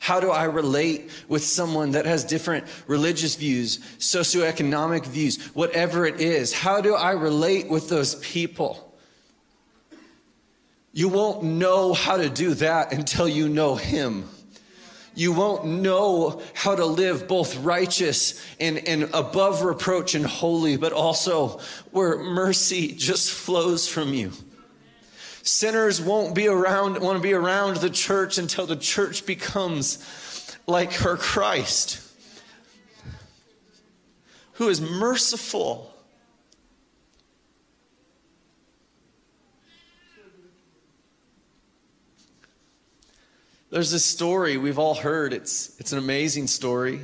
How 0.00 0.20
do 0.20 0.30
I 0.30 0.44
relate 0.44 1.10
with 1.28 1.44
someone 1.44 1.92
that 1.92 2.06
has 2.06 2.24
different 2.24 2.66
religious 2.86 3.34
views, 3.34 3.78
socioeconomic 3.98 5.04
views, 5.06 5.38
whatever 5.54 6.06
it 6.06 6.20
is? 6.20 6.52
How 6.52 6.80
do 6.80 6.94
I 6.94 7.12
relate 7.12 7.68
with 7.68 7.88
those 7.88 8.14
people? 8.16 8.84
You 10.92 11.08
won't 11.08 11.42
know 11.42 11.92
how 11.92 12.16
to 12.16 12.28
do 12.28 12.54
that 12.54 12.92
until 12.92 13.28
you 13.28 13.48
know 13.48 13.74
Him. 13.74 14.28
You 15.14 15.32
won't 15.32 15.66
know 15.66 16.40
how 16.54 16.76
to 16.76 16.86
live 16.86 17.26
both 17.26 17.56
righteous 17.56 18.40
and, 18.60 18.78
and 18.78 19.10
above 19.12 19.62
reproach 19.62 20.14
and 20.14 20.24
holy, 20.24 20.76
but 20.76 20.92
also 20.92 21.60
where 21.90 22.18
mercy 22.18 22.92
just 22.92 23.32
flows 23.32 23.88
from 23.88 24.14
you. 24.14 24.32
Sinners 25.48 25.98
won't 25.98 26.34
be 26.34 26.46
around, 26.46 27.00
want 27.00 27.16
to 27.16 27.22
be 27.22 27.32
around 27.32 27.78
the 27.78 27.88
church 27.88 28.36
until 28.36 28.66
the 28.66 28.76
church 28.76 29.24
becomes 29.24 30.04
like 30.66 30.92
her 30.92 31.16
Christ, 31.16 32.02
who 34.52 34.68
is 34.68 34.78
merciful. 34.78 35.94
There's 43.70 43.90
this 43.90 44.04
story 44.04 44.58
we've 44.58 44.78
all 44.78 44.96
heard. 44.96 45.32
It's, 45.32 45.74
it's 45.80 45.92
an 45.92 45.98
amazing 45.98 46.48
story 46.48 47.00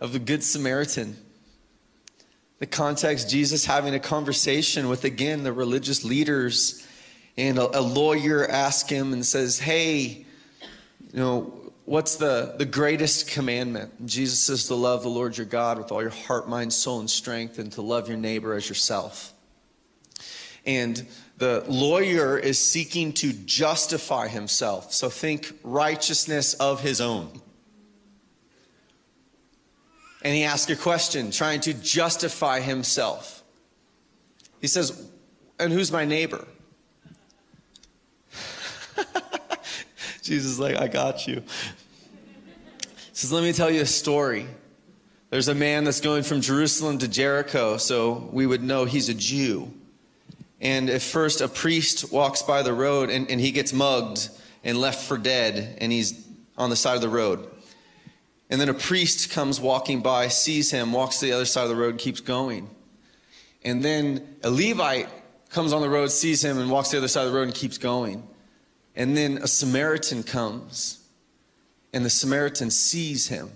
of 0.00 0.14
the 0.14 0.18
Good 0.18 0.42
Samaritan. 0.42 1.18
The 2.58 2.66
context 2.66 3.28
Jesus 3.28 3.66
having 3.66 3.94
a 3.94 4.00
conversation 4.00 4.88
with, 4.88 5.04
again, 5.04 5.42
the 5.42 5.52
religious 5.52 6.02
leaders 6.02 6.85
and 7.36 7.58
a, 7.58 7.78
a 7.78 7.82
lawyer 7.82 8.48
asks 8.48 8.88
him 8.88 9.12
and 9.12 9.24
says, 9.24 9.58
Hey, 9.58 10.24
you 11.12 11.20
know, 11.20 11.72
what's 11.84 12.16
the, 12.16 12.54
the 12.58 12.64
greatest 12.64 13.30
commandment? 13.30 13.92
And 13.98 14.08
Jesus 14.08 14.40
says 14.40 14.66
to 14.66 14.74
love 14.74 15.02
the 15.02 15.08
Lord 15.08 15.36
your 15.36 15.46
God 15.46 15.78
with 15.78 15.92
all 15.92 16.02
your 16.02 16.10
heart, 16.10 16.48
mind, 16.48 16.72
soul, 16.72 17.00
and 17.00 17.10
strength, 17.10 17.58
and 17.58 17.72
to 17.72 17.82
love 17.82 18.08
your 18.08 18.18
neighbor 18.18 18.54
as 18.54 18.68
yourself. 18.68 19.32
And 20.64 21.06
the 21.38 21.64
lawyer 21.68 22.38
is 22.38 22.58
seeking 22.58 23.12
to 23.14 23.32
justify 23.32 24.28
himself. 24.28 24.92
So 24.92 25.08
think 25.08 25.52
righteousness 25.62 26.54
of 26.54 26.80
his 26.80 27.00
own. 27.00 27.40
And 30.22 30.34
he 30.34 30.42
asks 30.42 30.70
a 30.70 30.76
question, 30.76 31.30
trying 31.30 31.60
to 31.60 31.74
justify 31.74 32.60
himself. 32.60 33.44
He 34.60 34.66
says, 34.66 35.08
And 35.60 35.72
who's 35.72 35.92
my 35.92 36.04
neighbor? 36.04 36.48
Jesus 40.26 40.52
is 40.52 40.60
like, 40.60 40.76
I 40.76 40.88
got 40.88 41.26
you. 41.26 41.42
He 42.80 42.88
says, 43.12 43.32
Let 43.32 43.42
me 43.42 43.52
tell 43.52 43.70
you 43.70 43.82
a 43.82 43.86
story. 43.86 44.46
There's 45.30 45.48
a 45.48 45.54
man 45.54 45.84
that's 45.84 46.00
going 46.00 46.22
from 46.22 46.40
Jerusalem 46.40 46.98
to 46.98 47.08
Jericho, 47.08 47.76
so 47.76 48.28
we 48.32 48.46
would 48.46 48.62
know 48.62 48.84
he's 48.84 49.08
a 49.08 49.14
Jew. 49.14 49.72
And 50.60 50.88
at 50.88 51.02
first, 51.02 51.40
a 51.40 51.48
priest 51.48 52.12
walks 52.12 52.42
by 52.42 52.62
the 52.62 52.72
road 52.72 53.10
and, 53.10 53.30
and 53.30 53.40
he 53.40 53.52
gets 53.52 53.72
mugged 53.72 54.28
and 54.64 54.78
left 54.78 55.04
for 55.04 55.18
dead, 55.18 55.78
and 55.80 55.92
he's 55.92 56.26
on 56.58 56.70
the 56.70 56.76
side 56.76 56.96
of 56.96 57.00
the 57.00 57.08
road. 57.08 57.48
And 58.50 58.60
then 58.60 58.68
a 58.68 58.74
priest 58.74 59.30
comes 59.30 59.60
walking 59.60 60.00
by, 60.00 60.28
sees 60.28 60.70
him, 60.70 60.92
walks 60.92 61.18
to 61.18 61.26
the 61.26 61.32
other 61.32 61.44
side 61.44 61.64
of 61.64 61.68
the 61.68 61.76
road, 61.76 61.98
keeps 61.98 62.20
going. 62.20 62.70
And 63.64 63.82
then 63.82 64.36
a 64.42 64.50
Levite 64.50 65.08
comes 65.50 65.72
on 65.72 65.82
the 65.82 65.88
road, 65.88 66.10
sees 66.10 66.44
him, 66.44 66.58
and 66.58 66.70
walks 66.70 66.88
to 66.90 66.96
the 66.96 66.98
other 66.98 67.08
side 67.08 67.26
of 67.26 67.32
the 67.32 67.38
road 67.38 67.48
and 67.48 67.54
keeps 67.54 67.78
going. 67.78 68.26
And 68.96 69.16
then 69.16 69.38
a 69.38 69.46
Samaritan 69.46 70.22
comes, 70.22 71.06
and 71.92 72.04
the 72.04 72.10
Samaritan 72.10 72.70
sees 72.70 73.28
him. 73.28 73.50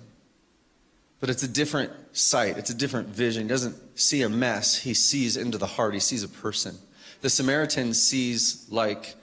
But 1.19 1.31
it's 1.31 1.43
a 1.43 1.49
different 1.49 1.93
sight, 2.13 2.59
it's 2.59 2.71
a 2.71 2.75
different 2.75 3.09
vision. 3.09 3.45
He 3.45 3.49
doesn't 3.49 3.99
see 3.99 4.23
a 4.23 4.29
mess, 4.29 4.77
he 4.77 4.95
sees 4.95 5.37
into 5.37 5.59
the 5.59 5.67
heart, 5.67 5.95
he 5.95 6.01
sees 6.01 6.23
a 6.23 6.29
person. 6.29 6.77
The 7.23 7.31
Samaritan 7.31 7.95
sees 7.95 8.67
like 8.71 9.15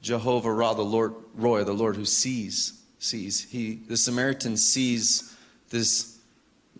Jehovah 0.00 0.52
Ra, 0.52 0.74
the 0.74 0.82
Lord 0.82 1.14
Roi, 1.34 1.64
the 1.64 1.72
Lord 1.72 1.96
who 1.96 2.04
sees, 2.04 2.80
sees. 2.98 3.44
He 3.50 3.80
the 3.86 3.96
Samaritan 3.96 4.56
sees 4.56 5.36
this 5.70 6.18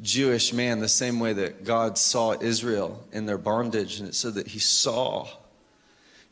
Jewish 0.00 0.52
man 0.52 0.80
the 0.80 0.88
same 0.88 1.20
way 1.20 1.32
that 1.34 1.64
God 1.64 1.98
saw 1.98 2.32
Israel 2.40 3.04
in 3.12 3.26
their 3.26 3.38
bondage, 3.38 4.00
and 4.00 4.08
it 4.08 4.14
said 4.14 4.34
that 4.34 4.48
he 4.48 4.58
saw 4.58 5.28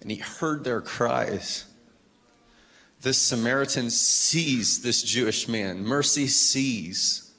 and 0.00 0.10
he 0.10 0.16
heard 0.16 0.64
their 0.64 0.80
cries. 0.80 1.66
This 3.02 3.18
Samaritan 3.18 3.90
sees 3.90 4.82
this 4.82 5.02
Jewish 5.02 5.48
man. 5.48 5.84
Mercy 5.84 6.26
sees. 6.26 7.30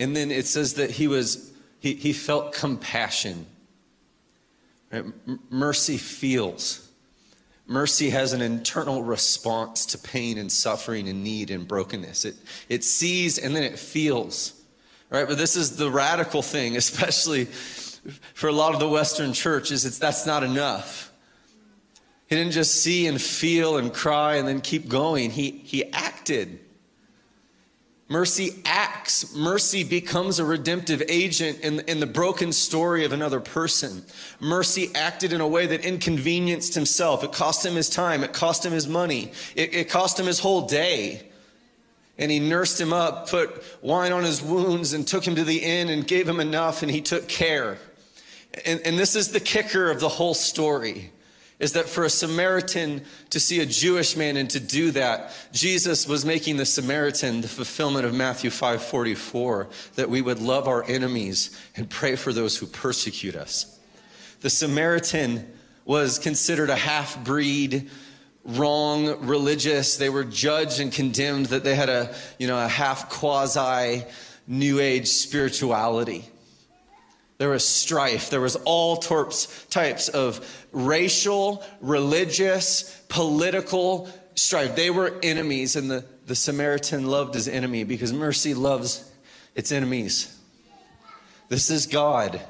And 0.00 0.16
then 0.16 0.30
it 0.30 0.46
says 0.46 0.74
that 0.74 0.90
he 0.90 1.06
was 1.06 1.52
he, 1.80 1.94
he 1.94 2.12
felt 2.12 2.52
compassion. 2.52 3.46
Right? 4.90 5.04
Mercy 5.50 5.98
feels. 5.98 6.88
Mercy 7.66 8.10
has 8.10 8.32
an 8.32 8.40
internal 8.40 9.02
response 9.02 9.86
to 9.86 9.98
pain 9.98 10.38
and 10.38 10.50
suffering 10.50 11.08
and 11.08 11.22
need 11.22 11.50
and 11.50 11.68
brokenness. 11.68 12.24
It, 12.24 12.36
it 12.68 12.82
sees 12.82 13.38
and 13.38 13.54
then 13.54 13.62
it 13.62 13.78
feels. 13.78 14.60
Right? 15.10 15.28
But 15.28 15.38
this 15.38 15.54
is 15.54 15.76
the 15.76 15.90
radical 15.90 16.42
thing, 16.42 16.76
especially 16.78 17.44
for 17.44 18.48
a 18.48 18.52
lot 18.52 18.74
of 18.74 18.80
the 18.80 18.88
Western 18.88 19.32
churches, 19.32 19.84
it's 19.84 19.98
that's 19.98 20.26
not 20.26 20.42
enough. 20.42 21.07
He 22.28 22.36
didn't 22.36 22.52
just 22.52 22.82
see 22.82 23.06
and 23.06 23.20
feel 23.20 23.78
and 23.78 23.92
cry 23.92 24.36
and 24.36 24.46
then 24.46 24.60
keep 24.60 24.86
going. 24.86 25.30
He, 25.30 25.50
he 25.50 25.90
acted. 25.92 26.60
Mercy 28.06 28.60
acts. 28.66 29.34
Mercy 29.34 29.82
becomes 29.82 30.38
a 30.38 30.44
redemptive 30.44 31.02
agent 31.08 31.60
in, 31.60 31.80
in 31.80 32.00
the 32.00 32.06
broken 32.06 32.52
story 32.52 33.06
of 33.06 33.12
another 33.12 33.40
person. 33.40 34.04
Mercy 34.40 34.90
acted 34.94 35.32
in 35.32 35.40
a 35.40 35.48
way 35.48 35.66
that 35.66 35.86
inconvenienced 35.86 36.74
himself. 36.74 37.24
It 37.24 37.32
cost 37.32 37.64
him 37.64 37.74
his 37.74 37.88
time. 37.88 38.22
It 38.22 38.34
cost 38.34 38.64
him 38.64 38.72
his 38.72 38.86
money. 38.86 39.32
It, 39.54 39.74
it 39.74 39.90
cost 39.90 40.20
him 40.20 40.26
his 40.26 40.38
whole 40.38 40.66
day. 40.66 41.22
And 42.18 42.30
he 42.30 42.40
nursed 42.40 42.78
him 42.78 42.92
up, 42.92 43.30
put 43.30 43.62
wine 43.82 44.12
on 44.12 44.24
his 44.24 44.42
wounds, 44.42 44.92
and 44.92 45.06
took 45.06 45.26
him 45.26 45.34
to 45.36 45.44
the 45.44 45.58
inn 45.58 45.88
and 45.88 46.06
gave 46.06 46.28
him 46.28 46.40
enough, 46.40 46.82
and 46.82 46.90
he 46.90 47.00
took 47.00 47.26
care. 47.26 47.78
And, 48.66 48.80
and 48.84 48.98
this 48.98 49.16
is 49.16 49.28
the 49.28 49.40
kicker 49.40 49.90
of 49.90 50.00
the 50.00 50.08
whole 50.08 50.34
story 50.34 51.12
is 51.58 51.72
that 51.72 51.88
for 51.88 52.04
a 52.04 52.10
Samaritan 52.10 53.02
to 53.30 53.40
see 53.40 53.60
a 53.60 53.66
Jewish 53.66 54.16
man 54.16 54.36
and 54.36 54.48
to 54.50 54.60
do 54.60 54.92
that, 54.92 55.32
Jesus 55.52 56.06
was 56.06 56.24
making 56.24 56.56
the 56.56 56.66
Samaritan 56.66 57.40
the 57.40 57.48
fulfillment 57.48 58.06
of 58.06 58.14
Matthew 58.14 58.50
5:44 58.50 59.68
that 59.96 60.08
we 60.08 60.22
would 60.22 60.40
love 60.40 60.68
our 60.68 60.84
enemies 60.84 61.50
and 61.76 61.90
pray 61.90 62.14
for 62.14 62.32
those 62.32 62.56
who 62.56 62.66
persecute 62.66 63.34
us. 63.34 63.66
The 64.40 64.50
Samaritan 64.50 65.52
was 65.84 66.18
considered 66.18 66.70
a 66.70 66.76
half-breed, 66.76 67.90
wrong 68.44 69.26
religious. 69.26 69.96
They 69.96 70.10
were 70.10 70.24
judged 70.24 70.78
and 70.78 70.92
condemned 70.92 71.46
that 71.46 71.64
they 71.64 71.74
had 71.74 71.88
a, 71.88 72.14
you 72.38 72.46
know, 72.46 72.58
a 72.58 72.68
half 72.68 73.10
quasi 73.10 74.04
new 74.46 74.78
age 74.78 75.08
spirituality. 75.08 76.30
There 77.38 77.50
was 77.50 77.66
strife. 77.66 78.30
There 78.30 78.40
was 78.40 78.56
all 78.64 78.96
types 78.96 80.08
of 80.08 80.66
racial, 80.72 81.64
religious, 81.80 83.00
political 83.08 84.08
strife. 84.34 84.74
They 84.74 84.90
were 84.90 85.18
enemies, 85.22 85.76
and 85.76 85.90
the, 85.90 86.04
the 86.26 86.34
Samaritan 86.34 87.06
loved 87.06 87.34
his 87.34 87.46
enemy 87.46 87.84
because 87.84 88.12
mercy 88.12 88.54
loves 88.54 89.08
its 89.54 89.70
enemies. 89.70 90.36
This 91.48 91.70
is 91.70 91.86
God. 91.86 92.40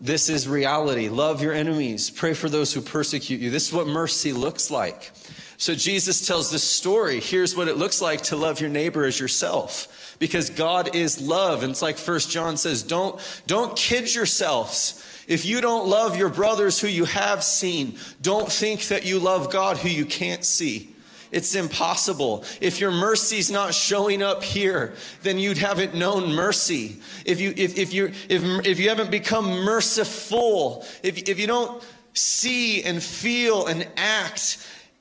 This 0.00 0.28
is 0.28 0.48
reality. 0.48 1.08
Love 1.08 1.40
your 1.40 1.52
enemies. 1.52 2.10
Pray 2.10 2.34
for 2.34 2.48
those 2.48 2.74
who 2.74 2.80
persecute 2.80 3.40
you. 3.40 3.50
This 3.50 3.68
is 3.68 3.72
what 3.72 3.86
mercy 3.86 4.32
looks 4.32 4.70
like. 4.70 5.12
So 5.56 5.74
Jesus 5.74 6.26
tells 6.26 6.50
this 6.50 6.64
story. 6.64 7.20
Here's 7.20 7.56
what 7.56 7.68
it 7.68 7.76
looks 7.76 8.02
like 8.02 8.22
to 8.22 8.36
love 8.36 8.60
your 8.60 8.70
neighbor 8.70 9.04
as 9.04 9.18
yourself. 9.20 9.88
Because 10.24 10.48
God 10.48 10.96
is 10.96 11.20
love. 11.20 11.62
And 11.62 11.72
it's 11.72 11.82
like 11.82 11.98
First 11.98 12.30
John 12.30 12.56
says, 12.56 12.82
don't, 12.82 13.20
don't 13.46 13.76
kid 13.76 14.14
yourselves. 14.14 15.04
If 15.28 15.44
you 15.44 15.60
don't 15.60 15.86
love 15.86 16.16
your 16.16 16.30
brothers 16.30 16.80
who 16.80 16.88
you 16.88 17.04
have 17.04 17.44
seen, 17.44 17.98
don't 18.22 18.50
think 18.50 18.88
that 18.88 19.04
you 19.04 19.18
love 19.18 19.52
God 19.52 19.76
who 19.76 19.90
you 19.90 20.06
can't 20.06 20.42
see. 20.42 20.94
It's 21.30 21.54
impossible. 21.54 22.42
If 22.62 22.80
your 22.80 22.90
mercy's 22.90 23.50
not 23.50 23.74
showing 23.74 24.22
up 24.22 24.42
here, 24.42 24.94
then 25.22 25.38
you'd 25.38 25.58
haven't 25.58 25.94
known 25.94 26.32
mercy. 26.32 27.02
If 27.26 27.38
you 27.38 27.52
if, 27.54 27.76
if 27.76 27.92
you 27.92 28.06
if 28.30 28.42
if 28.66 28.80
you 28.80 28.88
haven't 28.88 29.10
become 29.10 29.62
merciful, 29.62 30.86
if 31.02 31.28
if 31.28 31.38
you 31.38 31.46
don't 31.46 31.84
see 32.14 32.82
and 32.82 33.02
feel 33.02 33.66
and 33.66 33.86
act 33.98 34.56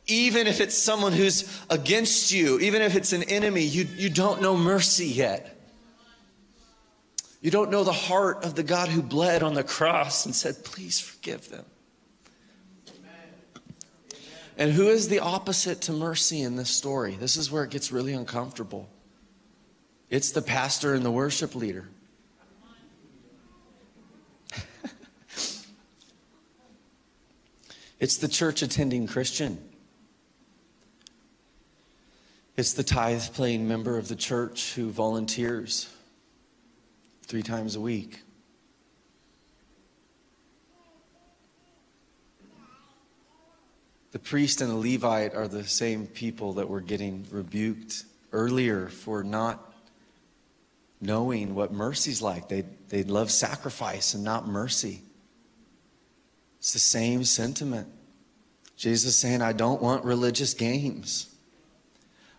even 0.08 0.48
if 0.48 0.60
it's 0.60 0.78
someone 0.78 1.13
who's 1.13 1.62
against 1.70 2.32
you, 2.32 2.60
even 2.60 2.82
if 2.82 2.96
it's 2.96 3.13
an 3.13 3.24
enemy, 3.24 3.63
you, 3.63 3.88
you 3.96 4.10
don't 4.10 4.42
know 4.42 4.58
mercy 4.58 5.08
yet. 5.08 5.50
You 7.42 7.52
don't 7.52 7.72
know 7.72 7.84
the 7.84 7.92
heart 7.92 8.44
of 8.46 8.56
the 8.56 8.63
God 8.63 8.89
who 8.89 9.02
bled 9.02 9.44
on 9.44 9.54
the 9.54 9.63
cross 9.63 10.26
and 10.26 10.34
said, 10.34 10.63
Please 10.63 11.00
forgive 11.00 11.50
them. 11.50 11.66
And 14.58 14.72
who 14.72 14.88
is 14.88 15.10
the 15.10 15.20
opposite 15.20 15.82
to 15.82 15.92
mercy 15.92 16.42
in 16.42 16.56
this 16.56 16.70
story? 16.70 17.18
This 17.20 17.36
is 17.38 17.52
where 17.52 17.63
it 17.63 17.72
gets 17.72 17.92
really 17.92 18.13
uncomfortable. 18.13 18.88
It's 20.10 20.32
the 20.32 20.42
pastor 20.44 20.94
and 20.94 21.04
the 21.04 21.12
worship 21.12 21.56
leader. 21.56 21.89
it's 28.00 28.18
the 28.18 28.28
church 28.28 28.62
attending 28.62 29.08
Christian. 29.08 29.72
It's 32.56 32.74
the 32.74 32.84
tithe 32.84 33.24
paying 33.36 33.68
member 33.68 33.98
of 33.98 34.10
the 34.10 34.16
church 34.16 34.76
who 34.76 34.92
volunteers 34.92 35.89
three 37.24 37.42
times 37.42 37.76
a 37.76 37.82
week. 37.82 38.22
The 44.12 44.20
priest 44.20 44.62
and 44.62 44.70
the 44.70 44.76
Levite 44.76 45.34
are 45.34 45.48
the 45.48 45.63
same 45.63 46.06
people 46.06 46.54
that 46.54 46.70
were 46.70 46.82
getting 46.82 47.26
rebuked 47.32 48.06
earlier 48.32 48.88
for 48.88 49.24
not 49.24 49.74
knowing 51.02 51.56
what 51.56 51.74
mercy's 51.74 52.22
like. 52.22 52.50
They, 52.50 52.66
they 52.89 53.04
love 53.04 53.32
sacrifice 53.32 54.13
and 54.13 54.24
not 54.24 54.48
mercy. 54.48 55.02
It's 56.60 56.74
the 56.74 56.80
same 56.80 57.24
sentiment. 57.24 57.88
Jesus 58.78 59.18
saying, 59.18 59.42
I 59.42 59.54
don't 59.54 59.82
want 59.82 60.06
religious 60.06 60.54
games. 60.54 61.33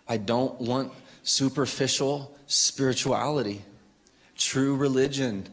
I 0.09 0.17
don't 0.19 0.61
want 0.61 0.93
superficial 1.23 2.37
spirituality. 2.47 3.63
True 4.37 4.77
religion 4.77 5.49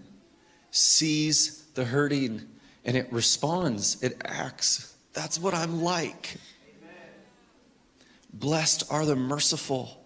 sees 0.72 1.64
the 1.76 1.86
hurting 1.86 2.48
and 2.84 2.98
it 2.98 3.12
responds, 3.12 4.02
it 4.02 4.20
acts. 4.26 4.96
That's 5.14 5.40
what 5.40 5.54
I'm 5.54 5.82
like. 5.82 6.38
Blessed 8.34 8.84
are 8.90 9.06
the 9.06 9.16
merciful, 9.16 10.04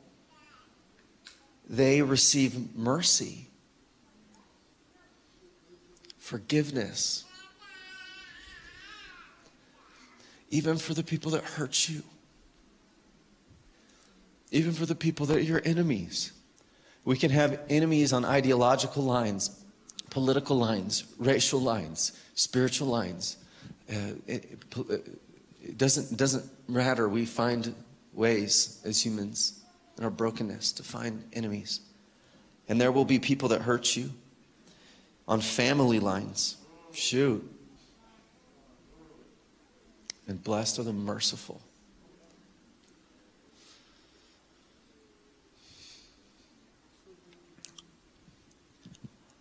they 1.70 2.02
receive 2.02 2.76
mercy, 2.76 3.50
forgiveness, 6.18 7.24
even 10.50 10.78
for 10.78 10.94
the 10.96 11.04
people 11.04 11.32
that 11.32 11.44
hurt 11.44 11.88
you 11.88 12.02
even 14.52 14.72
for 14.72 14.86
the 14.86 14.96
people 14.96 15.26
that 15.28 15.38
are 15.38 15.42
your 15.42 15.62
enemies. 15.66 16.32
We 17.04 17.18
can 17.18 17.32
have 17.32 17.60
enemies 17.70 18.14
on 18.14 18.26
ideological 18.26 19.04
lines, 19.04 19.64
political 20.10 20.58
lines, 20.58 21.04
racial 21.20 21.60
lines, 21.60 22.20
spiritual 22.34 22.88
lines. 22.88 23.38
Uh, 23.90 24.16
it, 24.26 24.60
it 25.62 25.78
doesn't, 25.78 26.18
doesn't 26.18 26.46
matter. 26.68 27.08
We 27.08 27.26
find 27.26 27.76
ways 28.14 28.82
as 28.86 29.06
humans 29.06 29.62
in 29.98 30.04
our 30.04 30.10
brokenness 30.10 30.72
to 30.74 30.84
find 30.84 31.24
enemies. 31.34 31.82
And 32.68 32.82
there 32.82 32.92
will 32.92 33.06
be 33.06 33.20
people 33.20 33.50
that 33.50 33.62
hurt 33.62 33.96
you 33.96 34.10
on 35.28 35.42
family 35.42 36.00
lines. 36.00 36.58
Shoot. 36.94 37.48
And 40.28 40.44
blessed 40.44 40.80
are 40.80 40.84
the 40.84 40.94
merciful. 40.94 41.62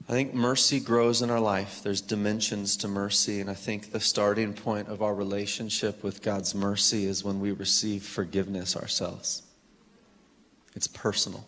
I 0.07 0.13
think 0.13 0.35
mercy 0.35 0.81
grows 0.81 1.23
in 1.23 1.31
our 1.31 1.41
life. 1.41 1.83
There's 1.83 2.03
dimensions 2.03 2.77
to 2.79 2.89
mercy, 2.89 3.41
and 3.41 3.49
I 3.49 3.55
think 3.55 3.91
the 3.91 4.01
starting 4.01 4.53
point 4.53 4.89
of 4.89 5.01
our 5.01 5.15
relationship 5.15 6.03
with 6.03 6.21
God's 6.21 6.55
mercy 6.55 7.07
is 7.07 7.25
when 7.25 7.41
we 7.41 7.53
receive 7.53 8.05
forgiveness 8.05 8.77
ourselves. 8.77 9.43
It's 10.77 10.87
personal. 10.87 11.47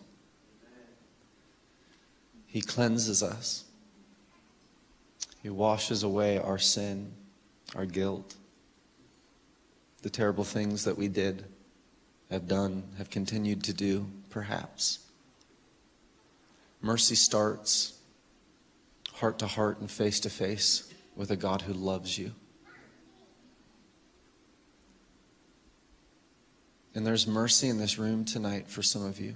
He 2.47 2.61
cleanses 2.61 3.21
us, 3.21 3.65
He 5.43 5.49
washes 5.49 6.01
away 6.01 6.39
our 6.39 6.57
sin, 6.57 7.11
our 7.75 7.85
guilt, 7.85 8.35
the 10.01 10.09
terrible 10.09 10.43
things 10.43 10.83
that 10.85 10.97
we 10.97 11.07
did, 11.07 11.45
have 12.31 12.47
done, 12.47 12.83
have 12.97 13.11
continued 13.11 13.63
to 13.65 13.73
do, 13.73 14.07
perhaps. 14.31 14.99
Mercy 16.81 17.15
starts 17.15 17.96
heart 19.17 19.39
to 19.39 19.47
heart 19.47 19.79
and 19.79 19.89
face 19.89 20.19
to 20.21 20.29
face 20.29 20.93
with 21.15 21.31
a 21.31 21.35
God 21.35 21.63
who 21.63 21.73
loves 21.73 22.17
you. 22.17 22.31
And 26.93 27.05
there's 27.05 27.27
mercy 27.27 27.67
in 27.67 27.79
this 27.79 27.97
room 27.97 28.25
tonight 28.25 28.67
for 28.67 28.83
some 28.83 29.05
of 29.05 29.19
you. 29.19 29.35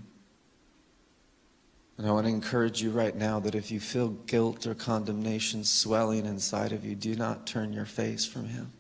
And 1.98 2.08
I 2.08 2.12
want 2.12 2.26
to 2.26 2.34
encourage 2.34 2.82
you 2.82 2.92
right 2.92 3.16
now 3.16 3.40
that 3.40 3.56
if 3.56 3.72
you 3.72 3.80
feel 3.80 4.10
guilt 4.10 4.66
or 4.66 4.74
condemnation 4.74 5.64
swelling 5.64 6.26
inside 6.26 6.72
of 6.72 6.86
you, 6.86 6.96
do 6.96 7.16
not 7.16 7.46
turn 7.46 7.74
your 7.74 7.86
face 7.86 8.26
from 8.26 8.46
Him. 8.46 8.72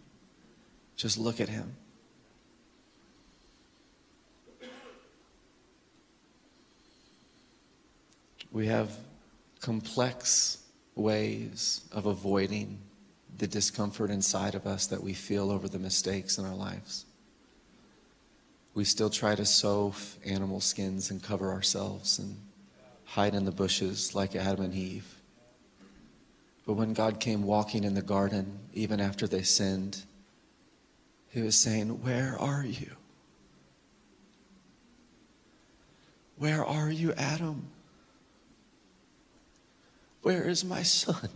Just 0.95 1.17
look 1.17 1.39
at 1.39 1.49
Him. 1.49 1.75
We 8.51 8.67
have 8.67 8.91
complex 9.61 10.60
ways 11.01 11.81
of 11.91 12.05
avoiding 12.05 12.79
the 13.37 13.47
discomfort 13.47 14.09
inside 14.09 14.55
of 14.55 14.67
us 14.67 14.87
that 14.87 15.03
we 15.03 15.13
feel 15.13 15.49
over 15.49 15.67
the 15.67 15.79
mistakes 15.79 16.37
in 16.37 16.45
our 16.45 16.55
lives. 16.55 17.05
We 18.73 18.83
still 18.83 19.09
try 19.09 19.35
to 19.35 19.45
sew 19.45 19.93
animal 20.25 20.61
skins 20.61 21.11
and 21.11 21.21
cover 21.21 21.51
ourselves 21.51 22.19
and 22.19 22.37
hide 23.05 23.35
in 23.35 23.45
the 23.45 23.51
bushes 23.51 24.15
like 24.15 24.35
Adam 24.35 24.65
and 24.65 24.73
Eve. 24.73 25.15
But 26.65 26.73
when 26.73 26.93
God 26.93 27.19
came 27.19 27.43
walking 27.43 27.83
in 27.83 27.95
the 27.95 28.01
garden, 28.01 28.59
even 28.73 29.01
after 29.01 29.27
they 29.27 29.41
sinned, 29.41 30.03
He 31.29 31.41
was 31.41 31.57
saying, 31.57 32.01
Where 32.03 32.37
are 32.39 32.63
you? 32.63 32.91
Where 36.37 36.63
are 36.65 36.89
you, 36.89 37.13
Adam? 37.13 37.67
Where 40.21 40.47
is 40.47 40.63
my 40.63 40.83
son? 40.83 41.29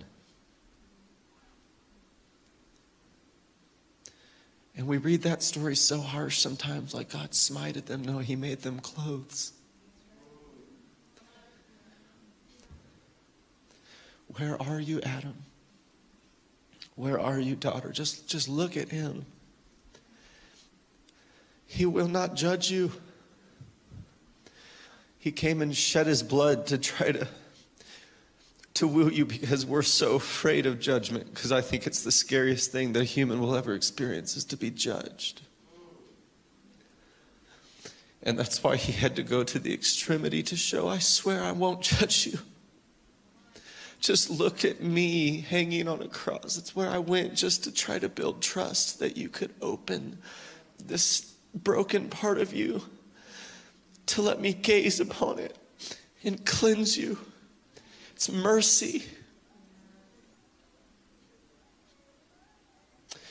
And 4.77 4.87
we 4.87 4.97
read 4.97 5.21
that 5.21 5.41
story 5.41 5.75
so 5.75 6.01
harsh 6.01 6.39
sometimes, 6.39 6.93
like 6.93 7.09
God 7.09 7.31
smited 7.31 7.85
them. 7.85 8.03
No, 8.03 8.19
He 8.19 8.35
made 8.35 8.61
them 8.61 8.79
clothes. 8.79 9.53
Where 14.37 14.61
are 14.61 14.79
you, 14.79 15.01
Adam? 15.01 15.35
Where 16.95 17.19
are 17.19 17.39
you, 17.39 17.55
daughter? 17.55 17.91
Just, 17.91 18.27
just 18.27 18.49
look 18.49 18.75
at 18.75 18.89
him. 18.89 19.25
He 21.67 21.85
will 21.85 22.07
not 22.07 22.35
judge 22.35 22.69
you. 22.69 22.91
He 25.19 25.31
came 25.31 25.61
and 25.61 25.75
shed 25.75 26.07
his 26.07 26.21
blood 26.21 26.67
to 26.67 26.77
try 26.77 27.11
to 27.11 27.27
to 28.75 28.87
woo 28.87 29.09
you 29.09 29.25
because 29.25 29.65
we're 29.65 29.81
so 29.81 30.15
afraid 30.15 30.65
of 30.65 30.79
judgment 30.79 31.33
because 31.33 31.51
I 31.51 31.61
think 31.61 31.87
it's 31.87 32.03
the 32.03 32.11
scariest 32.11 32.71
thing 32.71 32.93
that 32.93 33.01
a 33.01 33.05
human 33.05 33.39
will 33.39 33.55
ever 33.55 33.73
experience 33.73 34.37
is 34.37 34.45
to 34.45 34.57
be 34.57 34.69
judged. 34.69 35.41
And 38.21 38.37
that's 38.39 38.63
why 38.63 38.75
he 38.75 38.91
had 38.91 39.15
to 39.15 39.23
go 39.23 39.43
to 39.43 39.59
the 39.59 39.73
extremity 39.73 40.41
to 40.43 40.55
show, 40.55 40.87
I 40.87 40.97
swear 40.97 41.43
I 41.43 41.51
won't 41.51 41.81
judge 41.81 42.27
you. 42.27 42.39
Just 43.99 44.29
look 44.29 44.65
at 44.65 44.81
me 44.81 45.39
hanging 45.41 45.87
on 45.87 46.01
a 46.01 46.07
cross. 46.07 46.57
It's 46.57 46.75
where 46.75 46.89
I 46.89 46.97
went 46.97 47.33
just 47.33 47.63
to 47.63 47.71
try 47.71 47.97
to 47.97 48.09
build 48.09 48.41
trust 48.41 48.99
that 48.99 49.15
you 49.15 49.29
could 49.29 49.53
open 49.61 50.17
this 50.83 51.33
broken 51.53 52.09
part 52.09 52.39
of 52.39 52.53
you 52.53 52.83
to 54.07 54.21
let 54.21 54.41
me 54.41 54.53
gaze 54.53 54.99
upon 54.99 55.39
it 55.39 55.57
and 56.23 56.45
cleanse 56.45 56.97
you. 56.97 57.17
It's 58.15 58.31
mercy. 58.31 59.03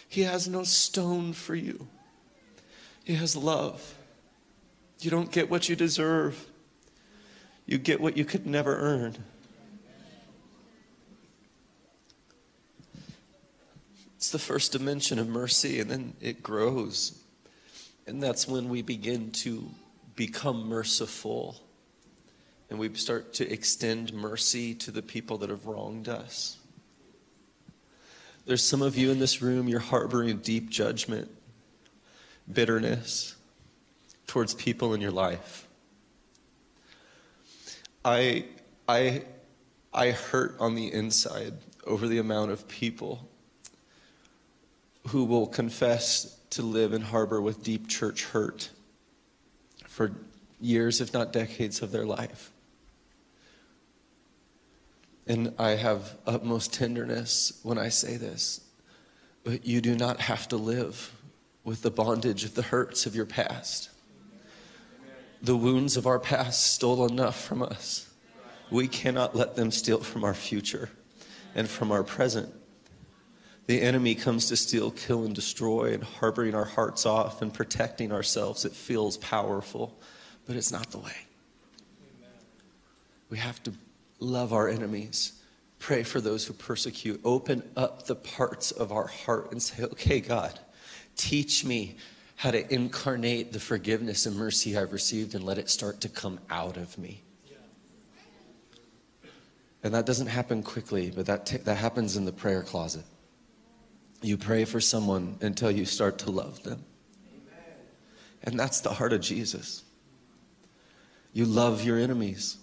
He 0.08 0.22
has 0.22 0.46
no 0.46 0.62
stone 0.62 1.32
for 1.32 1.54
you, 1.54 1.88
He 3.02 3.14
has 3.14 3.34
love. 3.34 3.96
You 5.00 5.10
don't 5.10 5.32
get 5.32 5.50
what 5.50 5.68
you 5.68 5.74
deserve, 5.74 6.46
you 7.66 7.78
get 7.78 8.00
what 8.00 8.16
you 8.16 8.24
could 8.24 8.46
never 8.46 8.76
earn. 8.76 9.16
It's 14.16 14.30
the 14.30 14.38
first 14.38 14.72
dimension 14.72 15.18
of 15.18 15.28
mercy, 15.28 15.80
and 15.80 15.90
then 15.90 16.14
it 16.20 16.42
grows. 16.42 17.18
And 18.06 18.22
that's 18.22 18.46
when 18.46 18.68
we 18.68 18.80
begin 18.82 19.30
to 19.32 19.70
become 20.14 20.68
merciful 20.68 21.63
and 22.70 22.78
we 22.78 22.92
start 22.94 23.34
to 23.34 23.52
extend 23.52 24.12
mercy 24.12 24.74
to 24.74 24.90
the 24.90 25.02
people 25.02 25.38
that 25.38 25.50
have 25.50 25.66
wronged 25.66 26.08
us. 26.08 26.58
There's 28.46 28.62
some 28.62 28.82
of 28.82 28.96
you 28.96 29.10
in 29.10 29.18
this 29.18 29.40
room, 29.40 29.68
you're 29.68 29.80
harboring 29.80 30.38
deep 30.38 30.68
judgment, 30.68 31.30
bitterness 32.52 33.36
towards 34.26 34.54
people 34.54 34.92
in 34.92 35.00
your 35.00 35.10
life. 35.10 35.66
I, 38.04 38.44
I, 38.86 39.22
I 39.92 40.10
hurt 40.10 40.56
on 40.60 40.74
the 40.74 40.92
inside 40.92 41.54
over 41.86 42.06
the 42.06 42.18
amount 42.18 42.50
of 42.50 42.68
people 42.68 43.28
who 45.08 45.24
will 45.24 45.46
confess 45.46 46.38
to 46.50 46.62
live 46.62 46.92
and 46.92 47.04
harbor 47.04 47.40
with 47.40 47.62
deep 47.62 47.88
church 47.88 48.24
hurt 48.26 48.70
for 49.86 50.12
years, 50.60 51.00
if 51.00 51.12
not 51.12 51.32
decades, 51.32 51.82
of 51.82 51.92
their 51.92 52.04
life. 52.06 52.50
And 55.26 55.54
I 55.58 55.70
have 55.70 56.16
utmost 56.26 56.72
tenderness 56.74 57.60
when 57.62 57.78
I 57.78 57.88
say 57.88 58.16
this. 58.16 58.60
But 59.42 59.66
you 59.66 59.80
do 59.80 59.94
not 59.94 60.20
have 60.20 60.48
to 60.48 60.56
live 60.56 61.12
with 61.64 61.82
the 61.82 61.90
bondage 61.90 62.44
of 62.44 62.54
the 62.54 62.62
hurts 62.62 63.06
of 63.06 63.14
your 63.14 63.24
past. 63.24 63.90
The 65.42 65.56
wounds 65.56 65.96
of 65.96 66.06
our 66.06 66.18
past 66.18 66.74
stole 66.74 67.06
enough 67.06 67.42
from 67.42 67.62
us. 67.62 68.10
We 68.70 68.88
cannot 68.88 69.34
let 69.36 69.56
them 69.56 69.70
steal 69.70 70.00
from 70.00 70.24
our 70.24 70.34
future 70.34 70.90
and 71.54 71.68
from 71.68 71.92
our 71.92 72.02
present. 72.02 72.52
The 73.66 73.80
enemy 73.80 74.14
comes 74.14 74.48
to 74.48 74.56
steal, 74.56 74.90
kill, 74.90 75.24
and 75.24 75.34
destroy, 75.34 75.94
and 75.94 76.02
harboring 76.02 76.54
our 76.54 76.64
hearts 76.64 77.06
off 77.06 77.40
and 77.40 77.52
protecting 77.52 78.12
ourselves. 78.12 78.64
It 78.64 78.72
feels 78.72 79.16
powerful, 79.18 79.98
but 80.46 80.56
it's 80.56 80.72
not 80.72 80.90
the 80.90 80.98
way. 80.98 81.16
We 83.30 83.38
have 83.38 83.62
to 83.62 83.72
love 84.20 84.52
our 84.52 84.68
enemies, 84.68 85.40
pray 85.78 86.02
for 86.02 86.20
those 86.20 86.46
who 86.46 86.54
persecute, 86.54 87.20
open 87.24 87.62
up 87.76 88.06
the 88.06 88.14
parts 88.14 88.70
of 88.70 88.92
our 88.92 89.06
heart 89.06 89.52
and 89.52 89.62
say, 89.62 89.84
okay, 89.84 90.20
God, 90.20 90.58
teach 91.16 91.64
me 91.64 91.96
how 92.36 92.50
to 92.50 92.72
incarnate 92.72 93.52
the 93.52 93.60
forgiveness 93.60 94.26
and 94.26 94.36
mercy 94.36 94.76
I've 94.76 94.92
received 94.92 95.34
and 95.34 95.44
let 95.44 95.58
it 95.58 95.70
start 95.70 96.00
to 96.02 96.08
come 96.08 96.40
out 96.50 96.76
of 96.76 96.96
me. 96.98 97.22
And 99.82 99.92
that 99.92 100.06
doesn't 100.06 100.28
happen 100.28 100.62
quickly, 100.62 101.12
but 101.14 101.26
that, 101.26 101.44
t- 101.44 101.58
that 101.58 101.76
happens 101.76 102.16
in 102.16 102.24
the 102.24 102.32
prayer 102.32 102.62
closet. 102.62 103.04
You 104.22 104.38
pray 104.38 104.64
for 104.64 104.80
someone 104.80 105.36
until 105.42 105.70
you 105.70 105.84
start 105.84 106.18
to 106.20 106.30
love 106.30 106.62
them. 106.62 106.82
And 108.42 108.58
that's 108.58 108.80
the 108.80 108.90
heart 108.90 109.12
of 109.12 109.20
Jesus. 109.20 109.84
You 111.34 111.44
love 111.44 111.84
your 111.84 111.98
enemies 111.98 112.56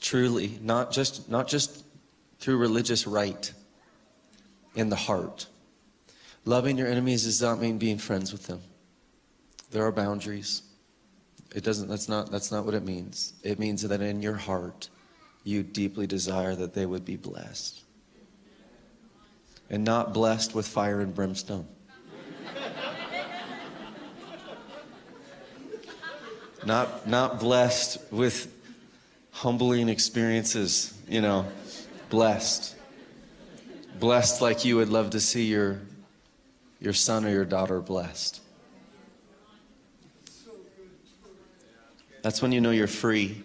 truly, 0.00 0.58
not 0.62 0.92
just, 0.92 1.30
not 1.30 1.46
just 1.46 1.84
through 2.38 2.56
religious 2.56 3.06
rite 3.06 3.52
in 4.74 4.88
the 4.88 4.96
heart. 4.96 5.46
Loving 6.44 6.78
your 6.78 6.88
enemies 6.88 7.24
does 7.24 7.42
not 7.42 7.60
mean 7.60 7.78
being 7.78 7.98
friends 7.98 8.32
with 8.32 8.46
them. 8.46 8.62
There 9.70 9.84
are 9.84 9.92
boundaries. 9.92 10.62
It 11.54 11.64
doesn't, 11.64 11.88
that's 11.88 12.08
not, 12.08 12.30
that's 12.30 12.50
not 12.50 12.64
what 12.64 12.74
it 12.74 12.84
means. 12.84 13.34
It 13.42 13.58
means 13.58 13.82
that 13.82 14.00
in 14.00 14.22
your 14.22 14.36
heart, 14.36 14.88
you 15.44 15.62
deeply 15.62 16.06
desire 16.06 16.54
that 16.54 16.74
they 16.74 16.86
would 16.86 17.04
be 17.04 17.16
blessed. 17.16 17.82
And 19.68 19.84
not 19.84 20.14
blessed 20.14 20.54
with 20.54 20.66
fire 20.66 21.00
and 21.00 21.14
brimstone. 21.14 21.66
not, 26.66 27.06
not 27.06 27.38
blessed 27.38 27.98
with 28.10 28.59
humbling 29.32 29.88
experiences, 29.88 30.94
you 31.08 31.20
know, 31.20 31.46
Blessed. 32.10 32.74
Blessed 34.00 34.42
like 34.42 34.64
you 34.64 34.76
would 34.76 34.88
love 34.88 35.10
to 35.10 35.20
see 35.20 35.44
your, 35.44 35.80
your 36.80 36.92
son 36.92 37.24
or 37.24 37.30
your 37.30 37.44
daughter 37.44 37.80
blessed. 37.80 38.40
That's 42.22 42.42
when 42.42 42.50
you 42.50 42.60
know 42.60 42.72
you're 42.72 42.88
free. 42.88 43.44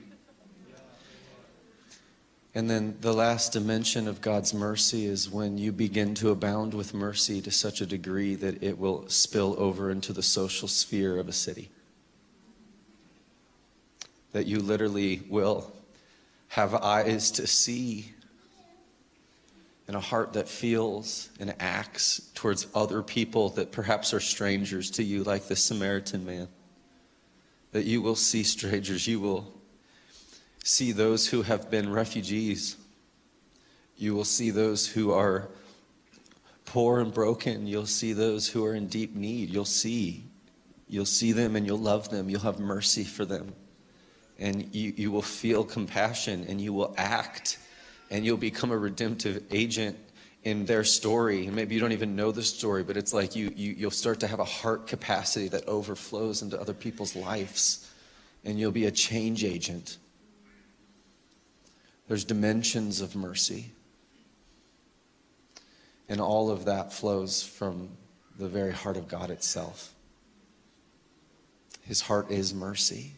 And 2.55 2.69
then 2.69 2.97
the 3.01 3.13
last 3.13 3.53
dimension 3.53 4.07
of 4.07 4.21
God's 4.21 4.53
mercy 4.53 5.05
is 5.05 5.29
when 5.29 5.59
you 5.59 5.71
begin 5.71 6.15
to 6.15 6.31
abound 6.31 6.73
with 6.73 6.93
mercy 6.93 7.41
to 7.41 7.51
such 7.51 7.81
a 7.81 7.85
degree 7.85 8.33
that 8.35 8.63
it 8.63 8.79
will 8.79 9.07
spill 9.09 9.55
over 9.59 9.91
into 9.91 10.11
the 10.11 10.23
social 10.23 10.67
sphere 10.67 11.19
of 11.19 11.27
a 11.27 11.33
city. 11.33 11.69
That 14.31 14.47
you 14.47 14.59
literally 14.59 15.21
will 15.29 15.74
have 16.49 16.73
eyes 16.73 17.31
to 17.31 17.47
see 17.47 18.13
and 19.87 19.95
a 19.95 19.99
heart 19.99 20.33
that 20.33 20.47
feels 20.49 21.29
and 21.39 21.53
acts 21.59 22.31
towards 22.33 22.67
other 22.73 23.03
people 23.03 23.49
that 23.49 23.71
perhaps 23.71 24.13
are 24.13 24.19
strangers 24.19 24.89
to 24.91 25.03
you, 25.03 25.23
like 25.23 25.47
the 25.47 25.55
Samaritan 25.55 26.25
man. 26.25 26.47
That 27.71 27.85
you 27.85 28.01
will 28.01 28.15
see 28.15 28.43
strangers, 28.43 29.07
you 29.07 29.19
will 29.19 29.53
see 30.63 30.91
those 30.91 31.27
who 31.27 31.43
have 31.43 31.69
been 31.69 31.91
refugees. 31.91 32.77
You 33.97 34.15
will 34.15 34.25
see 34.25 34.49
those 34.49 34.87
who 34.87 35.11
are 35.11 35.49
poor 36.65 36.99
and 36.99 37.13
broken. 37.13 37.67
You'll 37.67 37.85
see 37.85 38.13
those 38.13 38.47
who 38.47 38.65
are 38.65 38.73
in 38.73 38.87
deep 38.87 39.15
need. 39.15 39.49
You'll 39.49 39.65
see. 39.65 40.23
You'll 40.87 41.05
see 41.05 41.31
them 41.31 41.55
and 41.55 41.65
you'll 41.65 41.77
love 41.77 42.09
them. 42.09 42.29
You'll 42.29 42.41
have 42.41 42.59
mercy 42.59 43.03
for 43.03 43.23
them. 43.23 43.53
And 44.37 44.73
you, 44.75 44.93
you 44.95 45.11
will 45.11 45.21
feel 45.21 45.63
compassion 45.63 46.45
and 46.47 46.59
you 46.59 46.73
will 46.73 46.93
act 46.97 47.57
and 48.11 48.25
you'll 48.25 48.37
become 48.37 48.71
a 48.71 48.77
redemptive 48.77 49.43
agent 49.51 49.97
in 50.43 50.65
their 50.65 50.83
story. 50.83 51.47
And 51.47 51.55
maybe 51.55 51.73
you 51.75 51.81
don't 51.81 51.91
even 51.91 52.15
know 52.15 52.31
the 52.31 52.43
story, 52.43 52.83
but 52.83 52.97
it's 52.97 53.13
like 53.13 53.35
you, 53.35 53.51
you, 53.55 53.73
you'll 53.73 53.91
start 53.91 54.19
to 54.19 54.27
have 54.27 54.39
a 54.39 54.45
heart 54.45 54.87
capacity 54.87 55.47
that 55.49 55.67
overflows 55.67 56.41
into 56.41 56.59
other 56.59 56.73
people's 56.73 57.15
lives. 57.15 57.89
And 58.43 58.59
you'll 58.59 58.71
be 58.71 58.85
a 58.85 58.91
change 58.91 59.43
agent. 59.43 59.97
There's 62.07 62.23
dimensions 62.23 63.01
of 63.01 63.15
mercy. 63.15 63.71
And 66.07 66.21
all 66.21 66.51
of 66.51 66.65
that 66.65 66.93
flows 66.93 67.41
from 67.41 67.89
the 68.37 68.47
very 68.47 68.73
heart 68.73 68.97
of 68.97 69.07
God 69.07 69.31
itself. 69.31 69.95
His 71.81 72.01
heart 72.01 72.29
is 72.29 72.53
mercy. 72.53 73.13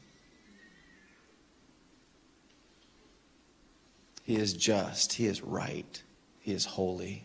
He 4.28 4.36
is 4.36 4.52
just. 4.52 5.14
He 5.14 5.26
is 5.26 5.42
right. 5.42 6.04
He 6.42 6.52
is 6.52 6.66
holy. 6.66 7.24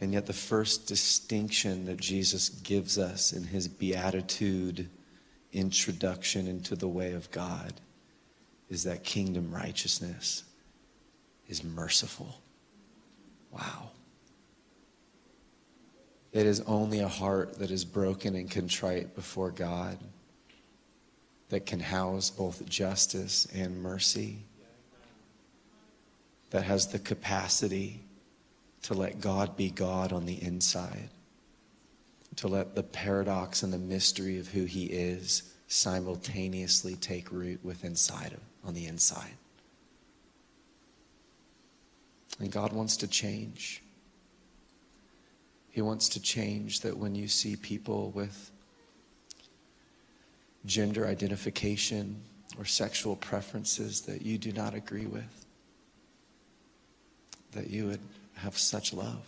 And 0.00 0.14
yet, 0.14 0.24
the 0.24 0.32
first 0.32 0.86
distinction 0.86 1.84
that 1.84 1.98
Jesus 1.98 2.48
gives 2.48 2.98
us 2.98 3.34
in 3.34 3.44
his 3.44 3.68
beatitude 3.68 4.88
introduction 5.52 6.46
into 6.46 6.76
the 6.76 6.88
way 6.88 7.12
of 7.12 7.30
God 7.30 7.74
is 8.70 8.84
that 8.84 9.04
kingdom 9.04 9.54
righteousness 9.54 10.44
is 11.46 11.62
merciful. 11.62 12.40
Wow. 13.52 13.90
It 16.32 16.46
is 16.46 16.62
only 16.62 17.00
a 17.00 17.08
heart 17.08 17.58
that 17.58 17.70
is 17.70 17.84
broken 17.84 18.34
and 18.34 18.50
contrite 18.50 19.14
before 19.14 19.50
God 19.50 19.98
that 21.50 21.66
can 21.66 21.80
house 21.80 22.30
both 22.30 22.66
justice 22.66 23.46
and 23.54 23.82
mercy, 23.82 24.38
that 26.50 26.64
has 26.64 26.88
the 26.88 26.98
capacity 26.98 28.00
to 28.82 28.94
let 28.94 29.20
God 29.20 29.56
be 29.56 29.70
God 29.70 30.12
on 30.12 30.26
the 30.26 30.42
inside, 30.42 31.10
to 32.36 32.48
let 32.48 32.74
the 32.74 32.82
paradox 32.82 33.62
and 33.62 33.72
the 33.72 33.78
mystery 33.78 34.38
of 34.38 34.48
who 34.48 34.64
He 34.64 34.86
is 34.86 35.54
simultaneously 35.68 36.96
take 36.96 37.30
root 37.30 37.60
within 37.62 37.92
inside 37.92 38.36
on 38.64 38.74
the 38.74 38.86
inside. 38.86 39.34
And 42.40 42.50
God 42.50 42.72
wants 42.72 42.96
to 42.98 43.06
change. 43.06 43.82
He 45.70 45.82
wants 45.82 46.08
to 46.10 46.20
change 46.20 46.80
that 46.80 46.96
when 46.96 47.14
you 47.14 47.28
see 47.28 47.54
people 47.54 48.10
with 48.10 48.50
gender 50.66 51.06
identification 51.06 52.20
or 52.58 52.64
sexual 52.64 53.14
preferences 53.16 54.00
that 54.02 54.22
you 54.22 54.38
do 54.38 54.52
not 54.52 54.74
agree 54.74 55.06
with, 55.06 55.39
that 57.52 57.68
you 57.68 57.86
would 57.86 58.00
have 58.34 58.56
such 58.56 58.92
love, 58.92 59.24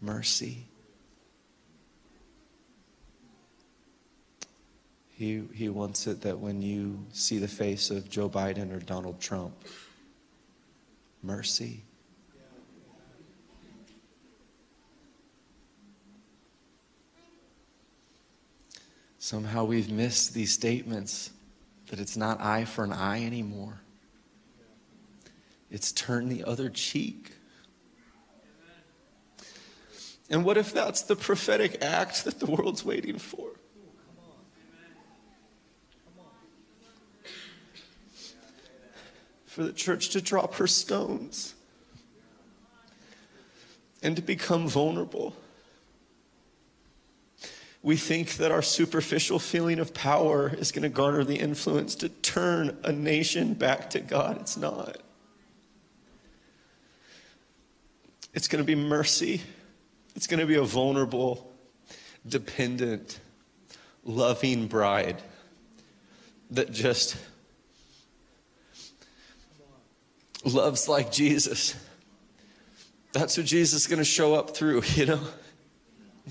mercy, 0.00 0.66
He, 5.16 5.42
he 5.54 5.70
wants 5.70 6.06
it 6.06 6.20
that 6.22 6.40
when 6.40 6.60
you 6.60 7.06
see 7.12 7.38
the 7.38 7.48
face 7.48 7.90
of 7.90 8.10
Joe 8.10 8.28
Biden 8.28 8.70
or 8.70 8.80
Donald 8.80 9.18
Trump, 9.18 9.54
mercy. 11.22 11.82
Somehow 19.18 19.64
we've 19.64 19.90
missed 19.90 20.34
these 20.34 20.52
statements 20.52 21.30
that 21.86 21.98
it's 21.98 22.18
not 22.18 22.38
eye 22.42 22.66
for 22.66 22.84
an 22.84 22.92
eye 22.92 23.24
anymore. 23.24 23.80
It's 25.70 25.92
turn 25.92 26.28
the 26.28 26.44
other 26.44 26.68
cheek. 26.70 27.32
And 30.28 30.44
what 30.44 30.56
if 30.56 30.72
that's 30.72 31.02
the 31.02 31.16
prophetic 31.16 31.82
act 31.82 32.24
that 32.24 32.40
the 32.40 32.46
world's 32.46 32.84
waiting 32.84 33.18
for? 33.18 33.50
for 39.56 39.64
the 39.64 39.72
church 39.72 40.10
to 40.10 40.20
drop 40.20 40.56
her 40.56 40.66
stones 40.66 41.54
and 44.02 44.14
to 44.14 44.20
become 44.20 44.68
vulnerable. 44.68 45.34
We 47.82 47.96
think 47.96 48.34
that 48.34 48.52
our 48.52 48.60
superficial 48.60 49.38
feeling 49.38 49.78
of 49.78 49.94
power 49.94 50.54
is 50.54 50.72
going 50.72 50.82
to 50.82 50.90
garner 50.90 51.24
the 51.24 51.36
influence 51.36 51.94
to 51.94 52.10
turn 52.10 52.76
a 52.84 52.92
nation 52.92 53.54
back 53.54 53.88
to 53.90 54.00
God. 54.00 54.38
It's 54.42 54.58
not. 54.58 54.98
It's 58.36 58.48
going 58.48 58.62
to 58.62 58.66
be 58.66 58.74
mercy. 58.74 59.40
It's 60.14 60.26
going 60.26 60.40
to 60.40 60.46
be 60.46 60.56
a 60.56 60.62
vulnerable, 60.62 61.50
dependent, 62.28 63.18
loving 64.04 64.66
bride 64.66 65.22
that 66.50 66.70
just 66.70 67.16
loves 70.44 70.86
like 70.86 71.10
Jesus. 71.10 71.74
That's 73.12 73.34
who 73.34 73.42
Jesus 73.42 73.84
is 73.84 73.86
going 73.86 74.00
to 74.00 74.04
show 74.04 74.34
up 74.34 74.54
through, 74.54 74.82
you 74.94 75.06
know? 75.06 75.20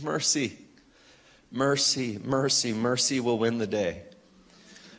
Mercy, 0.03 0.59
mercy, 1.51 2.19
mercy, 2.23 2.71
mercy 2.71 3.19
will 3.19 3.39
win 3.39 3.57
the 3.57 3.65
day. 3.65 4.03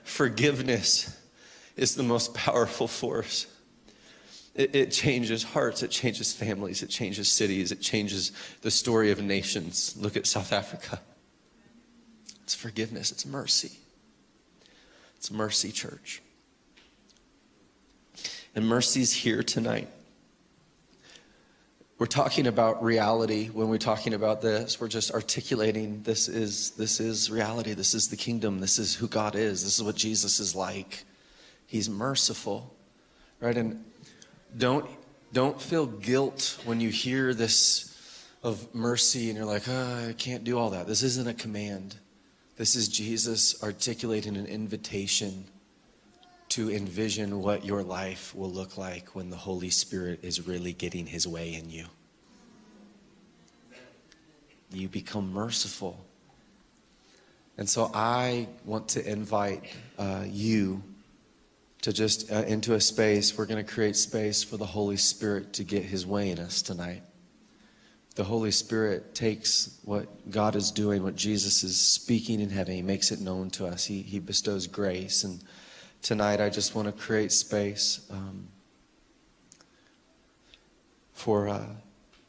Forgiveness 0.02 1.16
is 1.76 1.94
the 1.94 2.02
most 2.02 2.34
powerful 2.34 2.88
force. 2.88 3.46
It, 4.56 4.74
it, 4.74 4.90
changes 4.90 5.42
hearts, 5.42 5.82
it 5.82 5.90
changes 5.90 6.32
families, 6.32 6.82
it 6.82 6.88
changes 6.88 7.28
cities, 7.28 7.72
it 7.72 7.82
changes 7.82 8.32
the 8.62 8.70
story 8.70 9.10
of 9.10 9.22
nations. 9.22 9.94
Look 10.00 10.16
at 10.16 10.26
South 10.26 10.50
Africa. 10.50 10.98
It's 12.42 12.54
forgiveness, 12.54 13.12
it's 13.12 13.26
mercy. 13.26 13.72
It's 15.18 15.30
mercy, 15.30 15.72
church. 15.72 16.22
And 18.54 18.66
mercy's 18.66 19.12
here 19.12 19.42
tonight. 19.42 19.88
We're 21.98 22.06
talking 22.06 22.46
about 22.46 22.82
reality 22.82 23.48
when 23.48 23.68
we're 23.68 23.78
talking 23.78 24.14
about 24.14 24.40
this. 24.40 24.80
We're 24.80 24.88
just 24.88 25.12
articulating 25.12 26.02
this 26.02 26.28
is 26.28 26.70
this 26.72 27.00
is 27.00 27.30
reality. 27.30 27.74
This 27.74 27.94
is 27.94 28.08
the 28.08 28.16
kingdom. 28.16 28.60
This 28.60 28.78
is 28.78 28.94
who 28.94 29.08
God 29.08 29.34
is. 29.34 29.64
This 29.64 29.78
is 29.78 29.82
what 29.82 29.96
Jesus 29.96 30.38
is 30.40 30.54
like. 30.54 31.04
He's 31.66 31.88
merciful. 31.88 32.74
Right? 33.40 33.56
And 33.56 33.82
don't 34.56 34.86
don't 35.32 35.60
feel 35.60 35.86
guilt 35.86 36.58
when 36.64 36.80
you 36.80 36.88
hear 36.88 37.34
this 37.34 37.92
of 38.42 38.74
mercy 38.74 39.28
and 39.28 39.36
you're 39.36 39.46
like, 39.46 39.68
oh, 39.68 40.08
I 40.08 40.12
can't 40.12 40.44
do 40.44 40.56
all 40.56 40.70
that. 40.70 40.86
This 40.86 41.02
isn't 41.02 41.26
a 41.26 41.34
command. 41.34 41.96
This 42.56 42.76
is 42.76 42.88
Jesus 42.88 43.62
articulating 43.62 44.36
an 44.36 44.46
invitation 44.46 45.44
to 46.50 46.70
envision 46.70 47.42
what 47.42 47.64
your 47.64 47.82
life 47.82 48.34
will 48.34 48.50
look 48.50 48.78
like 48.78 49.14
when 49.14 49.30
the 49.30 49.36
Holy 49.36 49.68
Spirit 49.68 50.20
is 50.22 50.46
really 50.46 50.72
getting 50.72 51.06
his 51.06 51.26
way 51.26 51.54
in 51.54 51.68
you. 51.68 51.86
You 54.72 54.88
become 54.88 55.32
merciful. 55.32 56.04
And 57.58 57.68
so 57.68 57.90
I 57.92 58.48
want 58.64 58.88
to 58.90 59.06
invite 59.06 59.64
uh, 59.98 60.24
you 60.26 60.82
to 61.82 61.92
just 61.92 62.30
uh, 62.32 62.42
into 62.42 62.74
a 62.74 62.80
space. 62.80 63.36
We're 63.36 63.46
going 63.46 63.64
to 63.64 63.72
create 63.72 63.96
space 63.96 64.42
for 64.42 64.56
the 64.56 64.66
Holy 64.66 64.96
Spirit 64.96 65.52
to 65.54 65.64
get 65.64 65.84
his 65.84 66.06
way 66.06 66.30
in 66.30 66.38
us 66.38 66.62
tonight. 66.62 67.02
The 68.16 68.24
Holy 68.24 68.50
Spirit 68.50 69.14
takes 69.14 69.78
what 69.84 70.30
God 70.30 70.56
is 70.56 70.70
doing, 70.70 71.02
what 71.02 71.16
Jesus 71.16 71.62
is 71.62 71.78
speaking 71.78 72.40
in 72.40 72.48
heaven, 72.48 72.74
he 72.74 72.82
makes 72.82 73.12
it 73.12 73.20
known 73.20 73.50
to 73.50 73.66
us. 73.66 73.84
He, 73.84 74.00
he 74.00 74.20
bestows 74.20 74.66
grace. 74.66 75.22
And 75.22 75.42
tonight, 76.00 76.40
I 76.40 76.48
just 76.48 76.74
want 76.74 76.86
to 76.86 76.92
create 76.92 77.30
space 77.30 78.06
um, 78.10 78.48
for, 81.12 81.48
uh, 81.48 81.66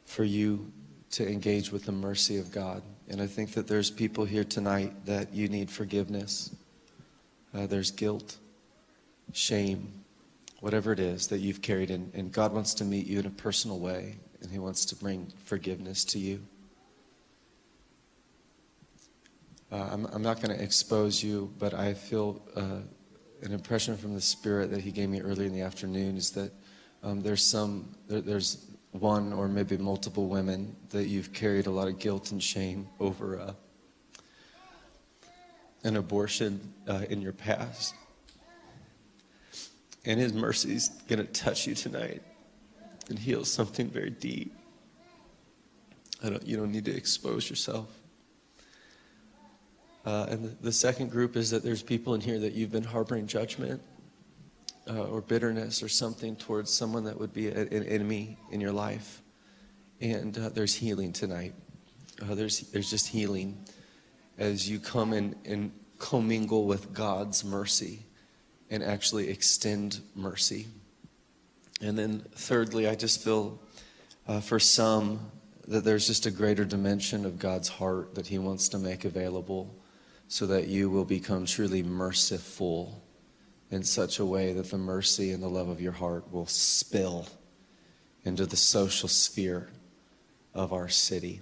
for 0.04 0.24
you 0.24 0.70
to 1.12 1.26
engage 1.26 1.72
with 1.72 1.84
the 1.84 1.92
mercy 1.92 2.36
of 2.36 2.52
God. 2.52 2.82
And 3.08 3.22
I 3.22 3.26
think 3.26 3.52
that 3.52 3.66
there's 3.66 3.90
people 3.90 4.26
here 4.26 4.44
tonight 4.44 5.06
that 5.06 5.32
you 5.32 5.48
need 5.48 5.70
forgiveness. 5.70 6.54
Uh, 7.54 7.66
there's 7.66 7.90
guilt, 7.90 8.36
shame, 9.32 9.92
whatever 10.60 10.92
it 10.92 11.00
is 11.00 11.28
that 11.28 11.38
you've 11.38 11.62
carried. 11.62 11.90
in, 11.90 12.10
and 12.14 12.32
God 12.32 12.52
wants 12.52 12.74
to 12.74 12.84
meet 12.84 13.06
you 13.06 13.18
in 13.18 13.26
a 13.26 13.30
personal 13.30 13.78
way, 13.78 14.18
and 14.40 14.50
He 14.50 14.58
wants 14.58 14.84
to 14.86 14.96
bring 14.96 15.32
forgiveness 15.44 16.04
to 16.06 16.18
you. 16.18 16.40
Uh, 19.70 19.88
I'm, 19.92 20.06
I'm, 20.06 20.22
not 20.22 20.40
going 20.40 20.56
to 20.56 20.62
expose 20.62 21.22
you, 21.22 21.52
but 21.58 21.74
I 21.74 21.92
feel 21.92 22.40
uh, 22.56 22.80
an 23.42 23.52
impression 23.52 23.98
from 23.98 24.14
the 24.14 24.20
Spirit 24.20 24.70
that 24.70 24.80
He 24.80 24.90
gave 24.90 25.10
me 25.10 25.20
earlier 25.20 25.46
in 25.46 25.52
the 25.52 25.60
afternoon 25.60 26.16
is 26.16 26.30
that 26.30 26.52
um, 27.02 27.20
there's 27.20 27.44
some, 27.44 27.94
there, 28.08 28.22
there's 28.22 28.66
one 28.92 29.32
or 29.32 29.46
maybe 29.46 29.76
multiple 29.76 30.26
women 30.26 30.74
that 30.90 31.06
you've 31.06 31.32
carried 31.32 31.66
a 31.66 31.70
lot 31.70 31.88
of 31.88 31.98
guilt 31.98 32.32
and 32.32 32.42
shame 32.42 32.88
over 32.98 33.38
uh, 33.38 33.52
an 35.84 35.96
abortion 35.96 36.72
uh, 36.88 37.04
in 37.10 37.20
your 37.20 37.32
past. 37.32 37.94
And 40.08 40.18
His 40.18 40.32
mercy 40.32 40.74
is 40.74 40.88
going 41.06 41.18
to 41.18 41.26
touch 41.26 41.66
you 41.66 41.74
tonight 41.74 42.22
and 43.10 43.18
heal 43.18 43.44
something 43.44 43.88
very 43.88 44.08
deep. 44.08 44.54
Don't, 46.22 46.44
you 46.46 46.56
don't 46.56 46.72
need 46.72 46.86
to 46.86 46.96
expose 46.96 47.48
yourself. 47.48 47.86
Uh, 50.06 50.26
and 50.30 50.44
the, 50.44 50.48
the 50.62 50.72
second 50.72 51.10
group 51.10 51.36
is 51.36 51.50
that 51.50 51.62
there's 51.62 51.82
people 51.82 52.14
in 52.14 52.22
here 52.22 52.38
that 52.38 52.54
you've 52.54 52.72
been 52.72 52.82
harboring 52.84 53.26
judgment 53.26 53.82
uh, 54.88 55.04
or 55.04 55.20
bitterness 55.20 55.82
or 55.82 55.90
something 55.90 56.34
towards 56.36 56.72
someone 56.72 57.04
that 57.04 57.20
would 57.20 57.34
be 57.34 57.48
a, 57.48 57.60
an 57.60 57.82
enemy 57.84 58.38
in 58.50 58.62
your 58.62 58.72
life. 58.72 59.20
And 60.00 60.36
uh, 60.38 60.48
there's 60.48 60.74
healing 60.74 61.12
tonight. 61.12 61.52
Uh, 62.22 62.34
there's, 62.34 62.60
there's 62.70 62.88
just 62.88 63.08
healing 63.08 63.62
as 64.38 64.66
you 64.68 64.78
come 64.78 65.12
and, 65.12 65.36
and 65.44 65.70
commingle 65.98 66.64
with 66.64 66.94
God's 66.94 67.44
mercy 67.44 68.06
and 68.70 68.82
actually 68.82 69.28
extend 69.28 70.00
mercy. 70.14 70.66
And 71.80 71.96
then, 71.96 72.24
thirdly, 72.34 72.88
I 72.88 72.94
just 72.94 73.22
feel 73.22 73.60
uh, 74.26 74.40
for 74.40 74.58
some 74.58 75.30
that 75.66 75.84
there's 75.84 76.06
just 76.06 76.26
a 76.26 76.30
greater 76.30 76.64
dimension 76.64 77.24
of 77.24 77.38
God's 77.38 77.68
heart 77.68 78.14
that 78.14 78.26
He 78.26 78.38
wants 78.38 78.68
to 78.70 78.78
make 78.78 79.04
available 79.04 79.74
so 80.28 80.46
that 80.46 80.68
you 80.68 80.90
will 80.90 81.04
become 81.04 81.46
truly 81.46 81.82
merciful 81.82 83.02
in 83.70 83.82
such 83.82 84.18
a 84.18 84.24
way 84.24 84.52
that 84.52 84.70
the 84.70 84.78
mercy 84.78 85.32
and 85.32 85.42
the 85.42 85.48
love 85.48 85.68
of 85.68 85.80
your 85.80 85.92
heart 85.92 86.30
will 86.32 86.46
spill 86.46 87.26
into 88.24 88.46
the 88.46 88.56
social 88.56 89.08
sphere 89.08 89.68
of 90.54 90.72
our 90.72 90.88
city. 90.88 91.40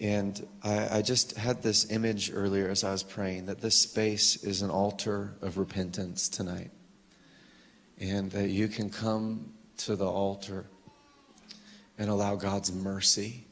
And 0.00 0.46
I, 0.62 0.98
I, 0.98 1.02
just 1.02 1.36
had 1.36 1.62
this 1.62 1.90
image 1.90 2.30
earlier 2.32 2.68
as 2.68 2.84
I 2.84 2.90
was 2.90 3.02
praying 3.02 3.46
that 3.46 3.60
this 3.60 3.76
space 3.76 4.42
is 4.42 4.62
an 4.62 4.70
altar 4.70 5.34
of 5.42 5.58
repentance 5.58 6.30
tonight. 6.30 6.70
And 7.98 8.30
that 8.30 8.48
you 8.48 8.68
can 8.68 8.88
come 8.88 9.52
to 9.78 9.96
the 9.96 10.06
altar 10.06 10.64
and 11.98 12.08
allow 12.08 12.34
God's 12.34 12.72
mercy 12.72 13.46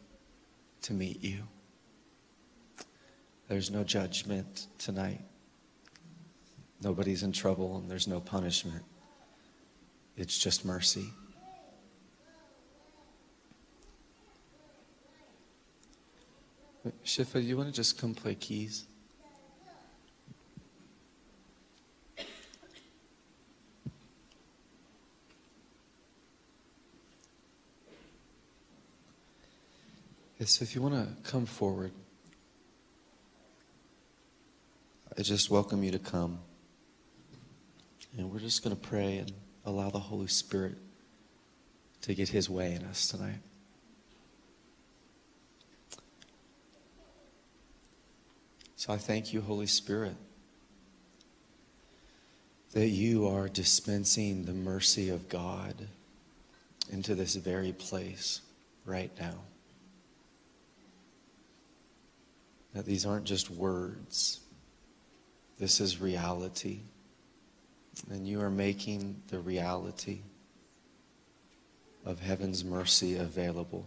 to 0.82 0.94
meet 0.94 1.22
you. 1.22 1.42
There's 3.48 3.70
no 3.70 3.84
judgment 3.84 4.68
tonight. 4.78 5.20
Nobody's 6.82 7.22
in 7.22 7.32
trouble 7.32 7.76
and 7.76 7.90
there's 7.90 8.08
no 8.08 8.20
punishment. 8.20 8.84
It's 10.16 10.38
just 10.38 10.64
mercy. 10.64 11.12
Shifa, 17.04 17.44
you 17.44 17.56
want 17.56 17.68
to 17.68 17.74
just 17.74 17.98
come 17.98 18.14
play 18.14 18.34
keys? 18.34 18.84
Yes, 30.38 30.62
if 30.62 30.74
you 30.74 30.82
want 30.82 30.94
to 30.94 31.30
come 31.30 31.46
forward, 31.46 31.90
I 35.18 35.22
just 35.22 35.50
welcome 35.50 35.82
you 35.82 35.90
to 35.90 35.98
come. 35.98 36.38
And 38.16 38.30
we're 38.30 38.38
just 38.38 38.62
going 38.62 38.74
to 38.74 38.80
pray 38.80 39.18
and 39.18 39.32
allow 39.64 39.90
the 39.90 39.98
Holy 39.98 40.28
Spirit 40.28 40.76
to 42.02 42.14
get 42.14 42.28
his 42.28 42.48
way 42.48 42.74
in 42.74 42.84
us 42.84 43.08
tonight. 43.08 43.40
So 48.78 48.92
I 48.92 48.96
thank 48.96 49.32
you, 49.32 49.40
Holy 49.40 49.66
Spirit, 49.66 50.14
that 52.74 52.86
you 52.86 53.26
are 53.26 53.48
dispensing 53.48 54.44
the 54.44 54.52
mercy 54.52 55.08
of 55.08 55.28
God 55.28 55.88
into 56.88 57.16
this 57.16 57.34
very 57.34 57.72
place 57.72 58.40
right 58.86 59.10
now. 59.18 59.34
That 62.72 62.86
these 62.86 63.04
aren't 63.04 63.24
just 63.24 63.50
words, 63.50 64.38
this 65.58 65.80
is 65.80 66.00
reality. 66.00 66.78
And 68.08 68.28
you 68.28 68.40
are 68.40 68.48
making 68.48 69.22
the 69.26 69.40
reality 69.40 70.20
of 72.06 72.20
heaven's 72.20 72.64
mercy 72.64 73.16
available. 73.16 73.86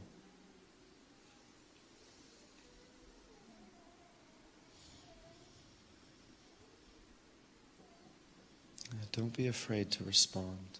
Don't 9.12 9.36
be 9.36 9.48
afraid 9.48 9.92
to 9.92 10.04
respond. 10.04 10.80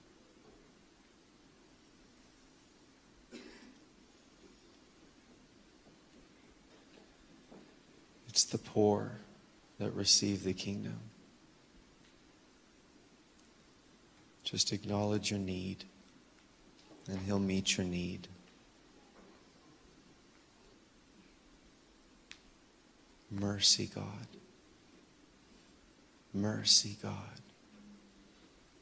It's 8.30 8.46
the 8.46 8.58
poor 8.58 9.12
that 9.78 9.92
receive 9.92 10.44
the 10.46 10.54
kingdom. 10.54 11.00
Just 14.46 14.72
acknowledge 14.72 15.32
your 15.32 15.40
need, 15.40 15.84
and 17.08 17.20
He'll 17.20 17.40
meet 17.40 17.78
your 17.78 17.86
need. 17.86 18.30
Mercy, 23.30 23.90
God. 23.94 24.28
Mercy, 26.34 26.98
God. 27.02 27.42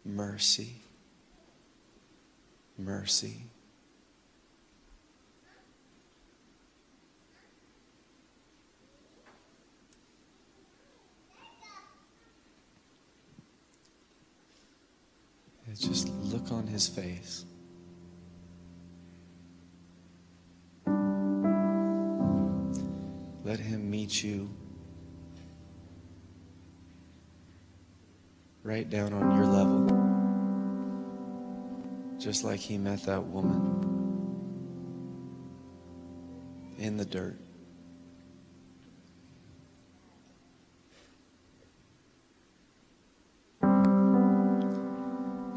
Mercy. 0.06 0.82
Mercy. 2.78 3.50
just 15.80 16.10
look 16.10 16.52
on 16.52 16.68
his 16.68 16.88
face. 16.88 17.46
Let 23.44 23.60
him 23.60 23.90
meet 23.90 24.22
you 24.22 24.50
right 28.70 28.88
down 28.88 29.12
on 29.14 29.36
your 29.36 29.48
level, 29.48 29.88
just 32.20 32.44
like 32.44 32.60
he 32.60 32.78
met 32.78 33.02
that 33.02 33.24
woman 33.24 33.66
in 36.78 36.96
the 36.96 37.06
dirt. 37.06 37.40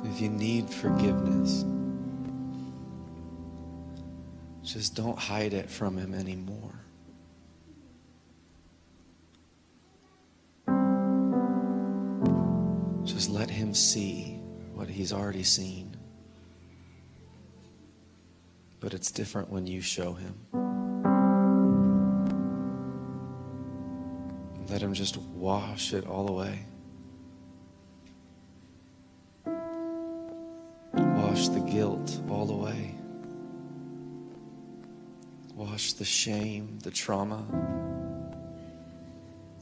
If 0.07 0.23
you 0.23 0.31
need 0.31 0.71
forgiveness, 0.71 1.67
just 4.63 4.95
don't 4.95 5.19
hide 5.19 5.53
it 5.53 5.69
from 5.69 5.99
Him 5.99 6.15
anymore. 6.15 6.82
Just 13.05 13.31
let 13.31 13.51
Him. 13.51 13.75
see 13.75 14.43
what 14.75 14.89
he's 14.89 15.13
already 15.13 15.43
seen. 15.43 15.97
But 18.81 18.95
it's 18.95 19.11
different 19.13 19.49
when 19.51 19.67
you 19.67 19.81
show 19.81 20.13
him. 20.15 20.35
Let 24.69 24.83
him 24.83 24.95
just 24.95 25.19
wash 25.19 25.93
it 25.93 26.07
all 26.07 26.29
away. 26.29 26.67
Wash 30.95 31.49
the 31.49 31.61
guilt 31.61 32.19
all 32.29 32.51
away. 32.51 32.95
Wash 35.55 35.93
the 35.93 36.05
shame, 36.05 36.79
the 36.83 36.91
trauma. 36.91 37.45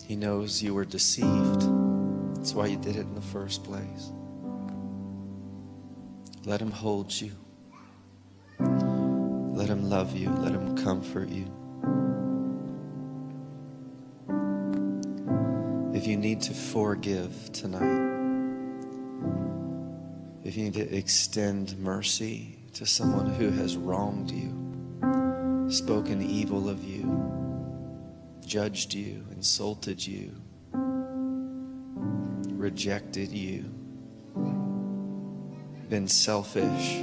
He 0.07 0.17
knows 0.17 0.63
you 0.63 0.75
were 0.75 0.85
deceived. 0.85 1.90
That's 2.41 2.55
why 2.55 2.69
you 2.69 2.79
did 2.79 2.97
it 2.97 3.01
in 3.01 3.15
the 3.15 3.21
first 3.21 3.65
place. 3.65 4.13
Let 6.47 6.59
Him 6.59 6.71
hold 6.71 7.13
you. 7.13 7.33
Let 8.59 9.69
Him 9.69 9.91
love 9.91 10.17
you. 10.17 10.31
Let 10.31 10.53
Him 10.53 10.75
comfort 10.75 11.29
you. 11.29 11.45
If 15.95 16.07
you 16.07 16.17
need 16.17 16.41
to 16.41 16.55
forgive 16.55 17.53
tonight, 17.53 18.09
if 20.43 20.57
you 20.57 20.65
need 20.65 20.75
to 20.75 20.97
extend 20.97 21.79
mercy 21.79 22.59
to 22.73 22.87
someone 22.87 23.35
who 23.35 23.51
has 23.51 23.77
wronged 23.77 24.31
you, 24.31 25.69
spoken 25.71 26.23
evil 26.23 26.71
of 26.71 26.83
you, 26.83 27.05
judged 28.47 28.95
you, 28.95 29.27
insulted 29.31 30.07
you, 30.07 30.41
rejected 32.61 33.33
you, 33.33 33.65
been 35.89 36.07
selfish, 36.07 36.99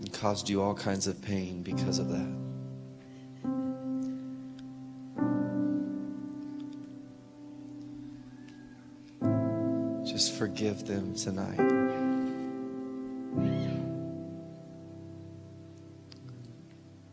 and 0.00 0.10
caused 0.12 0.48
you 0.48 0.62
all 0.62 0.74
kinds 0.74 1.06
of 1.06 1.20
pain 1.20 1.62
because 1.62 1.98
of 1.98 2.08
that. 2.08 2.32
Just 10.06 10.32
forgive 10.32 10.86
them 10.86 11.14
tonight. 11.14 11.60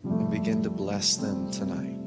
And 0.04 0.32
begin 0.32 0.64
to 0.64 0.70
bless 0.70 1.18
them 1.18 1.52
tonight. 1.52 1.99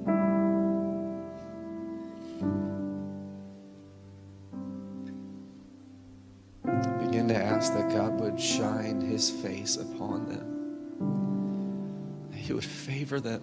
Would 13.12 13.24
them. 13.24 13.42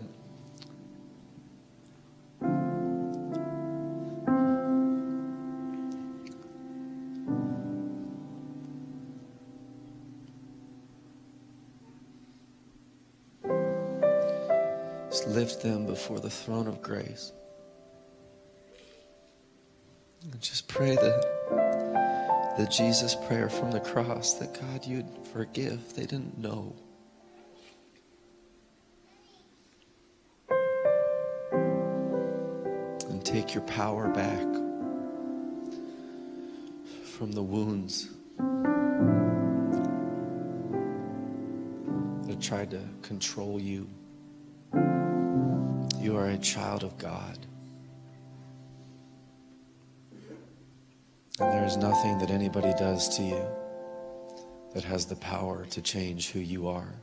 Just 15.10 15.28
lift 15.28 15.62
them 15.62 15.86
before 15.86 16.20
the 16.20 16.30
throne 16.30 16.68
of 16.68 16.82
grace. 16.82 17.32
And 20.24 20.42
just 20.42 20.68
pray 20.68 20.96
that 20.96 22.56
the 22.58 22.66
Jesus 22.68 23.16
prayer 23.28 23.50
from 23.50 23.72
the 23.72 23.80
cross 23.80 24.34
that 24.36 24.60
God 24.60 24.86
you'd 24.86 25.08
forgive. 25.32 25.94
They 25.94 26.06
didn't 26.06 26.38
know. 26.38 26.76
Take 33.50 33.56
your 33.56 33.64
power 33.64 34.08
back 34.10 34.46
from 37.04 37.32
the 37.32 37.42
wounds 37.42 38.10
that 42.28 42.40
tried 42.40 42.70
to 42.70 42.80
control 43.02 43.60
you. 43.60 43.90
You 45.98 46.16
are 46.16 46.28
a 46.28 46.38
child 46.38 46.84
of 46.84 46.96
God. 47.00 47.40
And 51.40 51.52
there 51.52 51.66
is 51.66 51.78
nothing 51.78 52.20
that 52.20 52.30
anybody 52.30 52.74
does 52.78 53.18
to 53.18 53.24
you 53.24 53.46
that 54.76 54.84
has 54.84 55.08
the 55.08 55.16
power 55.16 55.66
to 55.72 55.82
change 55.82 56.30
who 56.30 56.40
you 56.40 56.68
are 56.68 56.94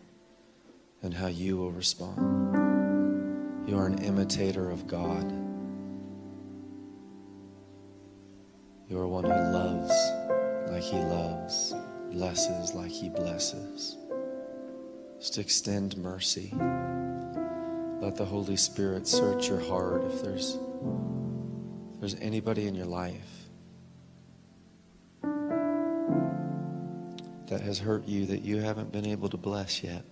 and 1.03 1.13
how 1.13 1.27
you 1.27 1.57
will 1.57 1.73
respond. 1.73 3.69
You 3.69 3.77
are 3.79 3.87
an 3.87 3.99
imitator 3.99 4.71
of 4.71 4.87
God. 4.87 5.46
You 8.89 9.01
are 9.01 9.09
one 9.09 9.25
who 9.25 9.31
loves 9.31 9.93
like 10.71 10.83
He 10.83 10.97
loves, 10.97 11.75
blesses 12.13 12.73
like 12.73 12.91
He 12.91 13.09
blesses. 13.09 13.97
Just 15.19 15.39
extend 15.39 15.97
mercy. 15.97 16.53
Let 18.01 18.15
the 18.15 18.25
Holy 18.25 18.57
Spirit 18.57 19.09
search 19.09 19.49
your 19.49 19.59
heart 19.59 20.05
if 20.05 20.23
there's 20.23 20.59
if 21.95 22.01
there's 22.01 22.15
anybody 22.21 22.69
in 22.69 22.75
your 22.77 22.87
life 22.87 23.49
that 27.49 27.61
has 27.61 27.79
hurt 27.81 28.07
you 28.07 28.27
that 28.27 28.43
you 28.43 28.59
haven't 28.59 28.93
been 28.93 29.07
able 29.07 29.29
to 29.31 29.37
bless 29.37 29.83
yet. 29.83 30.05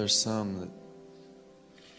There's 0.00 0.18
some 0.18 0.60
that 0.60 0.70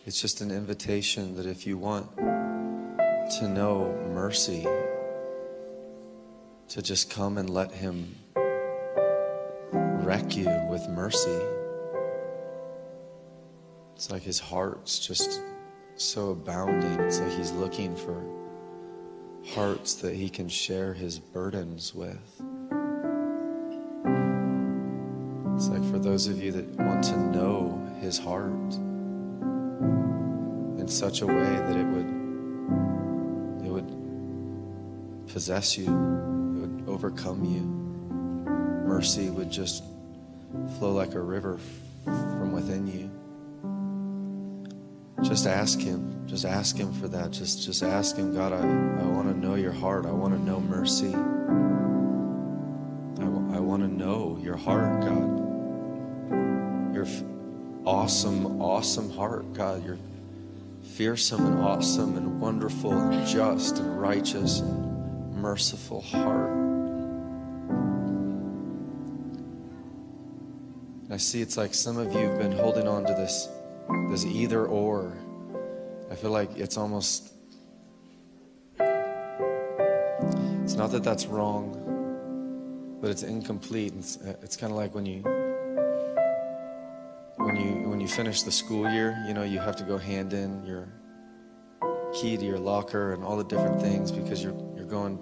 it's 0.07 0.19
just 0.19 0.41
an 0.41 0.49
invitation 0.49 1.35
that 1.35 1.45
if 1.45 1.67
you 1.67 1.77
want 1.77 2.17
to 2.17 3.47
know 3.47 3.95
mercy, 4.11 4.65
to 6.67 6.81
just 6.81 7.11
come 7.11 7.37
and 7.37 7.47
let 7.47 7.71
Him 7.71 8.15
wreck 10.03 10.35
you 10.35 10.49
with 10.67 10.89
mercy. 10.89 11.39
It's 13.93 14.09
like 14.09 14.23
His 14.23 14.39
heart's 14.39 14.97
just 14.97 15.39
so 15.95 16.31
abounding. 16.31 16.99
It's 17.01 17.19
like 17.19 17.33
He's 17.33 17.51
looking 17.51 17.95
for 17.95 18.19
hearts 19.53 19.93
that 20.01 20.15
He 20.15 20.27
can 20.27 20.49
share 20.49 20.95
His 20.95 21.19
burdens 21.19 21.93
with. 21.93 22.41
It's 25.55 25.67
like 25.67 25.83
for 25.91 25.99
those 25.99 26.25
of 26.25 26.41
you 26.41 26.51
that 26.53 26.67
want 26.79 27.03
to 27.03 27.17
know 27.17 27.89
His 28.01 28.17
heart 28.17 28.73
in 30.79 30.87
such 30.87 31.21
a 31.21 31.27
way 31.27 31.33
that 31.33 31.77
it 31.77 31.85
would 31.85 32.07
it 33.65 33.71
would 33.71 35.27
possess 35.27 35.77
you 35.77 35.85
it 35.85 36.59
would 36.61 36.83
overcome 36.87 37.45
you. 37.45 37.61
Mercy 38.87 39.29
would 39.29 39.51
just 39.51 39.83
flow 40.79 40.91
like 40.91 41.13
a 41.13 41.21
river 41.21 41.59
from 42.03 42.51
within 42.51 42.87
you. 42.87 43.09
Just 45.23 45.45
ask 45.45 45.79
Him. 45.79 46.27
Just 46.27 46.45
ask 46.45 46.75
Him 46.75 46.91
for 46.93 47.07
that. 47.07 47.31
Just, 47.31 47.63
just 47.63 47.83
ask 47.83 48.15
Him, 48.15 48.33
God, 48.33 48.53
I, 48.53 48.57
I 48.57 49.05
want 49.05 49.27
to 49.27 49.37
know 49.37 49.55
your 49.55 49.71
heart. 49.71 50.05
I 50.05 50.11
want 50.11 50.33
to 50.33 50.41
know 50.41 50.59
mercy. 50.59 51.13
I, 53.19 53.55
I 53.55 53.59
want 53.59 53.83
to 53.83 53.87
know 53.87 54.39
your 54.41 54.57
heart, 54.57 55.01
God. 55.01 55.37
Your 56.93 57.05
awesome, 57.85 58.61
awesome 58.61 59.09
heart, 59.11 59.53
God. 59.53 59.85
Your 59.85 59.97
fearsome 60.83 61.45
and 61.45 61.59
awesome 61.59 62.17
and 62.17 62.39
wonderful 62.39 62.91
and 62.91 63.27
just 63.27 63.77
and 63.77 63.99
righteous 63.99 64.59
and 64.59 65.35
merciful 65.35 66.01
heart. 66.01 66.51
And 71.05 71.13
I 71.13 71.17
see 71.17 71.41
it's 71.41 71.57
like 71.57 71.73
some 71.73 71.97
of 71.97 72.13
you 72.13 72.19
have 72.19 72.37
been 72.37 72.51
holding 72.51 72.87
on 72.87 73.05
to 73.05 73.13
this, 73.13 73.49
this 74.09 74.25
either 74.25 74.65
or. 74.65 75.17
I 76.09 76.15
feel 76.15 76.31
like 76.31 76.57
it's 76.57 76.77
almost, 76.77 77.33
it's 80.63 80.75
not 80.75 80.91
that 80.91 81.03
that's 81.03 81.25
wrong, 81.25 82.97
but 83.01 83.09
it's 83.09 83.23
incomplete. 83.23 83.93
It's, 83.97 84.17
it's 84.17 84.55
kind 84.57 84.71
of 84.71 84.77
like 84.77 84.93
when 84.93 85.05
you, 85.05 85.23
when 87.45 87.55
you, 87.55 87.89
when 87.89 87.99
you 87.99 88.07
finish 88.07 88.43
the 88.43 88.51
school 88.51 88.89
year, 88.89 89.23
you 89.27 89.33
know, 89.33 89.43
you 89.43 89.59
have 89.59 89.75
to 89.77 89.83
go 89.83 89.97
hand 89.97 90.33
in 90.33 90.65
your, 90.65 90.87
key 92.13 92.37
to 92.37 92.45
your 92.45 92.59
locker 92.59 93.13
and 93.13 93.23
all 93.23 93.37
the 93.37 93.43
different 93.43 93.81
things 93.81 94.11
because 94.11 94.43
you're 94.43 94.55
you're 94.75 94.85
going 94.85 95.17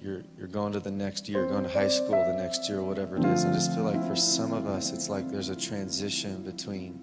you're 0.00 0.22
you're 0.38 0.48
going 0.48 0.72
to 0.72 0.80
the 0.80 0.90
next 0.90 1.28
year, 1.28 1.46
going 1.46 1.64
to 1.64 1.70
high 1.70 1.88
school 1.88 2.16
the 2.16 2.34
next 2.34 2.68
year, 2.68 2.78
or 2.78 2.84
whatever 2.84 3.16
it 3.16 3.24
is. 3.24 3.44
I 3.44 3.52
just 3.52 3.74
feel 3.74 3.84
like 3.84 4.02
for 4.06 4.16
some 4.16 4.52
of 4.52 4.66
us, 4.66 4.92
it's 4.92 5.08
like 5.08 5.28
there's 5.28 5.48
a 5.48 5.56
transition 5.56 6.42
between 6.42 7.00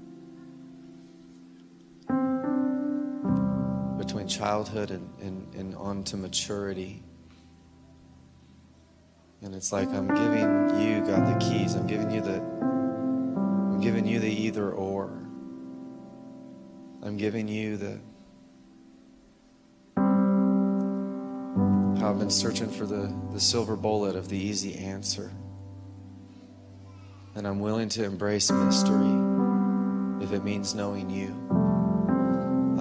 between 3.98 4.28
childhood 4.28 4.92
and, 4.92 5.10
and, 5.22 5.54
and 5.56 5.76
on 5.76 6.04
to 6.04 6.18
maturity. 6.18 7.02
And 9.42 9.54
it's 9.54 9.72
like 9.72 9.90
I'm 9.90 10.08
giving 10.08 10.82
you, 10.82 11.06
God, 11.06 11.28
the 11.28 11.46
keys. 11.46 11.76
I'm 11.76 11.88
giving 11.88 12.12
you 12.12 12.22
the 12.22 12.40
giving 13.84 14.08
you 14.08 14.18
the 14.18 14.32
either 14.32 14.72
or. 14.72 15.08
I'm 17.02 17.18
giving 17.18 17.50
you 17.50 17.76
the 17.76 18.00
how 22.00 22.10
I've 22.10 22.20
been 22.20 22.30
searching 22.30 22.70
for 22.70 22.86
the, 22.86 23.14
the 23.34 23.42
silver 23.42 23.76
bullet 23.76 24.16
of 24.16 24.30
the 24.30 24.38
easy 24.38 24.76
answer. 24.78 25.34
And 27.36 27.46
I'm 27.46 27.60
willing 27.60 27.90
to 27.90 28.06
embrace 28.06 28.50
mystery 28.52 29.18
if 30.24 30.32
it 30.32 30.46
means 30.46 30.74
knowing 30.74 31.10
you. 31.10 31.28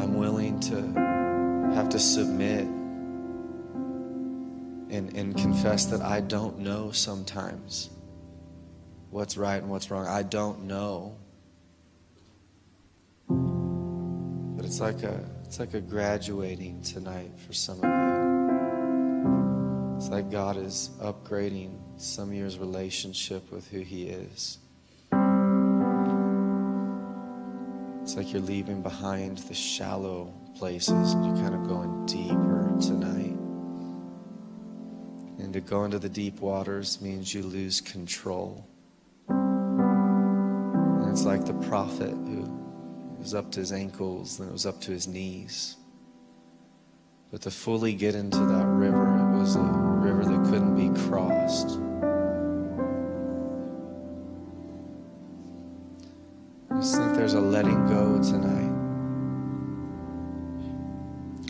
I'm 0.01 0.15
willing 0.15 0.61
to 0.61 0.77
have 1.75 1.89
to 1.89 1.99
submit 1.99 2.61
and, 4.91 5.17
and 5.17 5.37
confess 5.37 5.87
that 5.87 6.01
I 6.01 6.21
don't 6.21 6.61
know 6.61 6.93
sometimes 6.93 7.91
what's 9.13 9.37
right 9.37 9.63
and 9.63 9.71
what's 9.71 9.91
wrong. 9.91 10.07
I 10.07 10.23
don't 10.23 10.65
know. 10.65 11.15
But 13.29 14.65
it's 14.65 14.81
like 14.81 15.03
a 15.03 15.25
it's 15.45 15.61
like 15.61 15.75
a 15.75 15.81
graduating 15.81 16.81
tonight 16.83 17.31
for 17.47 17.53
some 17.53 17.79
of 17.79 17.85
you. 17.85 17.93
It's 19.99 20.09
like 20.09 20.31
God 20.31 20.57
is 20.57 20.91
upgrading 21.01 21.79
some 21.99 22.31
of 22.31 22.35
your 22.35 22.49
relationship 22.49 23.53
with 23.53 23.69
who 23.69 23.81
He 23.81 24.09
is. 24.09 24.59
It's 28.03 28.17
like 28.17 28.33
you're 28.33 28.43
leaving 28.43 28.83
behind 28.83 29.39
the 29.39 29.55
shallow 29.55 30.33
places 30.57 31.13
and 31.13 31.25
you're 31.27 31.37
kind 31.37 31.55
of 31.55 31.69
going 31.69 32.07
deeper 32.07 32.75
tonight. 32.81 33.37
And 35.39 35.53
to 35.53 35.61
go 35.61 35.85
into 35.85 35.99
the 35.99 36.09
deep 36.09 36.41
waters 36.41 37.01
means 37.01 37.33
you 37.35 37.43
lose 37.43 37.81
control. 37.81 38.67
It's 41.13 41.25
like 41.25 41.45
the 41.45 41.53
prophet 41.69 42.09
who 42.09 42.49
was 43.19 43.35
up 43.35 43.53
to 43.53 43.61
his 43.61 43.71
ankles, 43.71 44.39
then 44.39 44.49
it 44.49 44.53
was 44.53 44.65
up 44.65 44.81
to 44.81 44.93
his 44.93 45.07
knees. 45.07 45.77
But 47.31 47.43
to 47.43 47.51
fully 47.51 47.93
get 47.93 48.15
into 48.15 48.39
that 48.39 48.65
river, 48.65 49.19
it 49.19 49.39
was 49.39 49.57
a 49.57 49.61
river 49.61 50.25
that 50.25 50.43
couldn't 50.51 50.75
be 50.75 50.89
crossed. 51.03 51.79
I 56.71 56.81
just 56.81 56.97
think 56.97 57.15
there's 57.15 57.35
a 57.35 57.41
letting 57.43 57.87
go 57.89 58.19
tonight. 58.23 58.73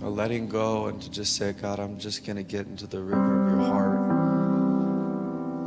A 0.02 0.10
letting 0.10 0.48
go 0.48 0.86
and 0.86 1.00
to 1.00 1.08
just 1.08 1.36
say, 1.36 1.52
God, 1.52 1.78
I'm 1.78 2.00
just 2.00 2.26
going 2.26 2.34
to 2.34 2.42
get 2.42 2.66
into 2.66 2.88
the 2.88 3.00
river 3.00 3.46
of 3.46 3.52
your 3.52 3.64
heart. 3.64 4.00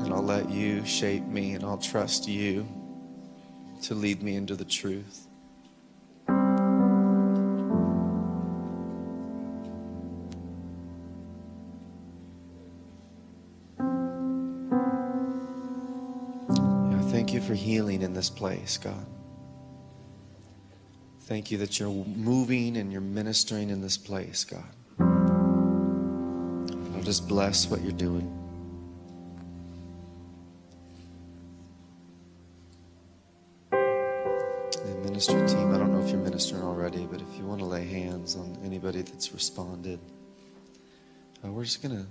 And 0.04 0.14
I'll 0.14 0.22
let 0.22 0.50
you 0.50 0.86
shape 0.86 1.24
me 1.24 1.54
and 1.54 1.64
I'll 1.64 1.78
trust 1.78 2.28
you 2.28 2.68
to 3.84 3.95
lead 3.95 4.21
me 4.23 4.36
into 4.36 4.55
the 4.55 4.65
truth. 4.65 5.28
Thank 17.15 17.34
you 17.34 17.39
for 17.39 17.55
healing 17.55 18.01
in 18.01 18.13
this 18.13 18.30
place, 18.30 18.78
God. 18.78 19.05
Thank 21.21 21.49
you 21.49 21.57
that 21.59 21.80
you're 21.80 21.89
moving 21.89 22.78
and 22.78 22.91
you're 22.91 23.01
ministering 23.01 23.69
in 23.71 23.82
this 23.82 23.97
place, 23.97 24.43
God. 24.43 24.63
I'll 26.93 27.03
just 27.03 27.28
bless 27.28 27.67
what 27.67 27.82
you're 27.82 27.93
doing. 27.93 28.45
Ministry 35.16 35.47
team, 35.47 35.74
I 35.74 35.78
don't 35.78 35.93
know 35.93 36.01
if 36.05 36.09
you're 36.09 36.20
ministering 36.20 36.61
already, 36.61 37.07
but 37.09 37.22
if 37.22 37.38
you 37.38 37.45
want 37.45 37.59
to 37.59 37.66
lay 37.66 37.86
hands 37.86 38.36
on 38.36 38.57
anybody 38.66 39.01
that's 39.01 39.32
responded, 39.32 39.97
uh, 41.41 41.49
we're 41.49 41.63
just 41.63 41.82
gonna 41.82 42.05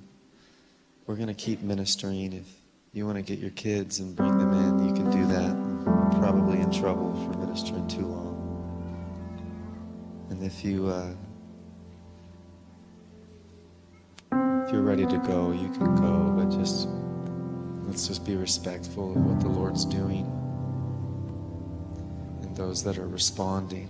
we're 1.07 1.17
gonna 1.17 1.35
keep 1.35 1.61
ministering. 1.61 2.33
If 2.33 2.47
you 2.95 3.05
want 3.05 3.17
to 3.19 3.23
get 3.23 3.41
your 3.41 3.51
kids 3.51 3.99
and 3.99 4.17
bring 4.17 4.39
them 4.39 4.55
in, 4.55 4.89
you 4.89 4.95
can 4.95 5.11
do 5.11 5.27
that. 5.27 5.55
We're 5.55 6.19
probably 6.19 6.61
in 6.61 6.73
trouble 6.73 7.13
for 7.27 7.39
ministering 7.39 7.87
too 7.89 8.07
long. 8.07 8.33
And 10.31 10.43
if 10.43 10.65
you 10.65 10.87
uh, 10.87 11.13
if 14.65 14.73
you're 14.73 14.81
ready 14.81 15.05
to 15.05 15.19
go, 15.19 15.53
you 15.53 15.69
can 15.75 15.95
go. 15.97 16.33
But 16.39 16.59
just 16.59 16.89
let's 17.87 18.09
just 18.09 18.25
be 18.25 18.35
respectful 18.35 19.11
of 19.11 19.23
what 19.27 19.41
the 19.41 19.49
Lord's 19.49 19.85
doing 19.85 20.25
those 22.55 22.83
that 22.85 22.99
are 22.99 23.07
responding. 23.07 23.89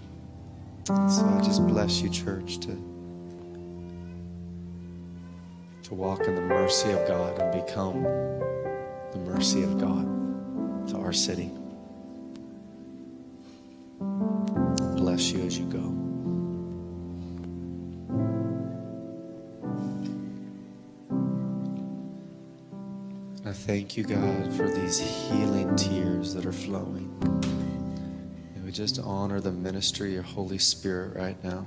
So 0.87 0.95
I 0.95 1.41
just 1.43 1.67
bless 1.67 2.01
you, 2.01 2.09
church, 2.09 2.59
to 2.61 2.95
to 5.85 5.95
walk 5.95 6.27
in 6.27 6.35
the 6.35 6.41
mercy 6.41 6.91
of 6.93 7.07
God 7.07 7.39
and 7.39 7.65
become 7.65 8.03
the 9.13 9.19
mercy 9.19 9.63
of 9.63 9.79
God 9.79 10.89
to 10.89 10.97
our 10.97 11.13
city. 11.13 11.51
Bless 14.97 15.31
you 15.31 15.43
as 15.45 15.59
you 15.59 15.67
go. 15.67 15.93
I 23.47 23.53
thank 23.53 23.99
you, 23.99 24.05
God, 24.05 24.55
for 24.55 24.71
these 24.71 24.99
healing 24.99 25.77
tears 25.77 26.33
that 26.33 26.47
are 26.47 26.53
flowing. 26.53 27.11
Just 28.75 28.99
honor 28.99 29.39
the 29.39 29.53
ministry 29.53 30.17
of 30.17 30.25
Holy 30.25 30.59
Spirit 30.59 31.15
right 31.15 31.37
now. 31.45 31.65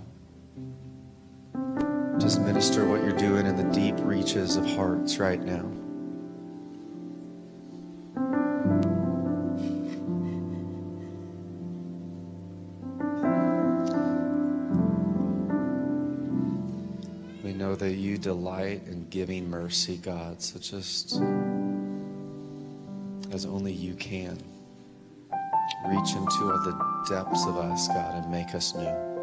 Just 2.19 2.41
minister 2.41 2.85
what 2.85 3.01
you're 3.01 3.15
doing 3.17 3.45
in 3.45 3.55
the 3.55 3.63
deep 3.73 3.95
reaches 3.99 4.57
of 4.57 4.65
hearts 4.65 5.17
right 5.17 5.41
now. 5.41 5.63
We 17.41 17.53
know 17.53 17.73
that 17.75 17.93
you 17.93 18.17
delight 18.17 18.85
in 18.85 19.07
giving 19.09 19.49
mercy, 19.49 19.95
God. 19.95 20.41
So 20.41 20.59
just 20.59 21.21
as 23.31 23.45
only 23.45 23.71
you 23.71 23.93
can, 23.93 24.37
reach 25.85 26.15
into 26.15 26.51
all 26.51 26.59
the 26.65 26.86
depths 27.09 27.45
of 27.45 27.57
us, 27.57 27.87
God, 27.87 28.15
and 28.15 28.29
make 28.29 28.53
us 28.53 28.75
new. 28.75 29.16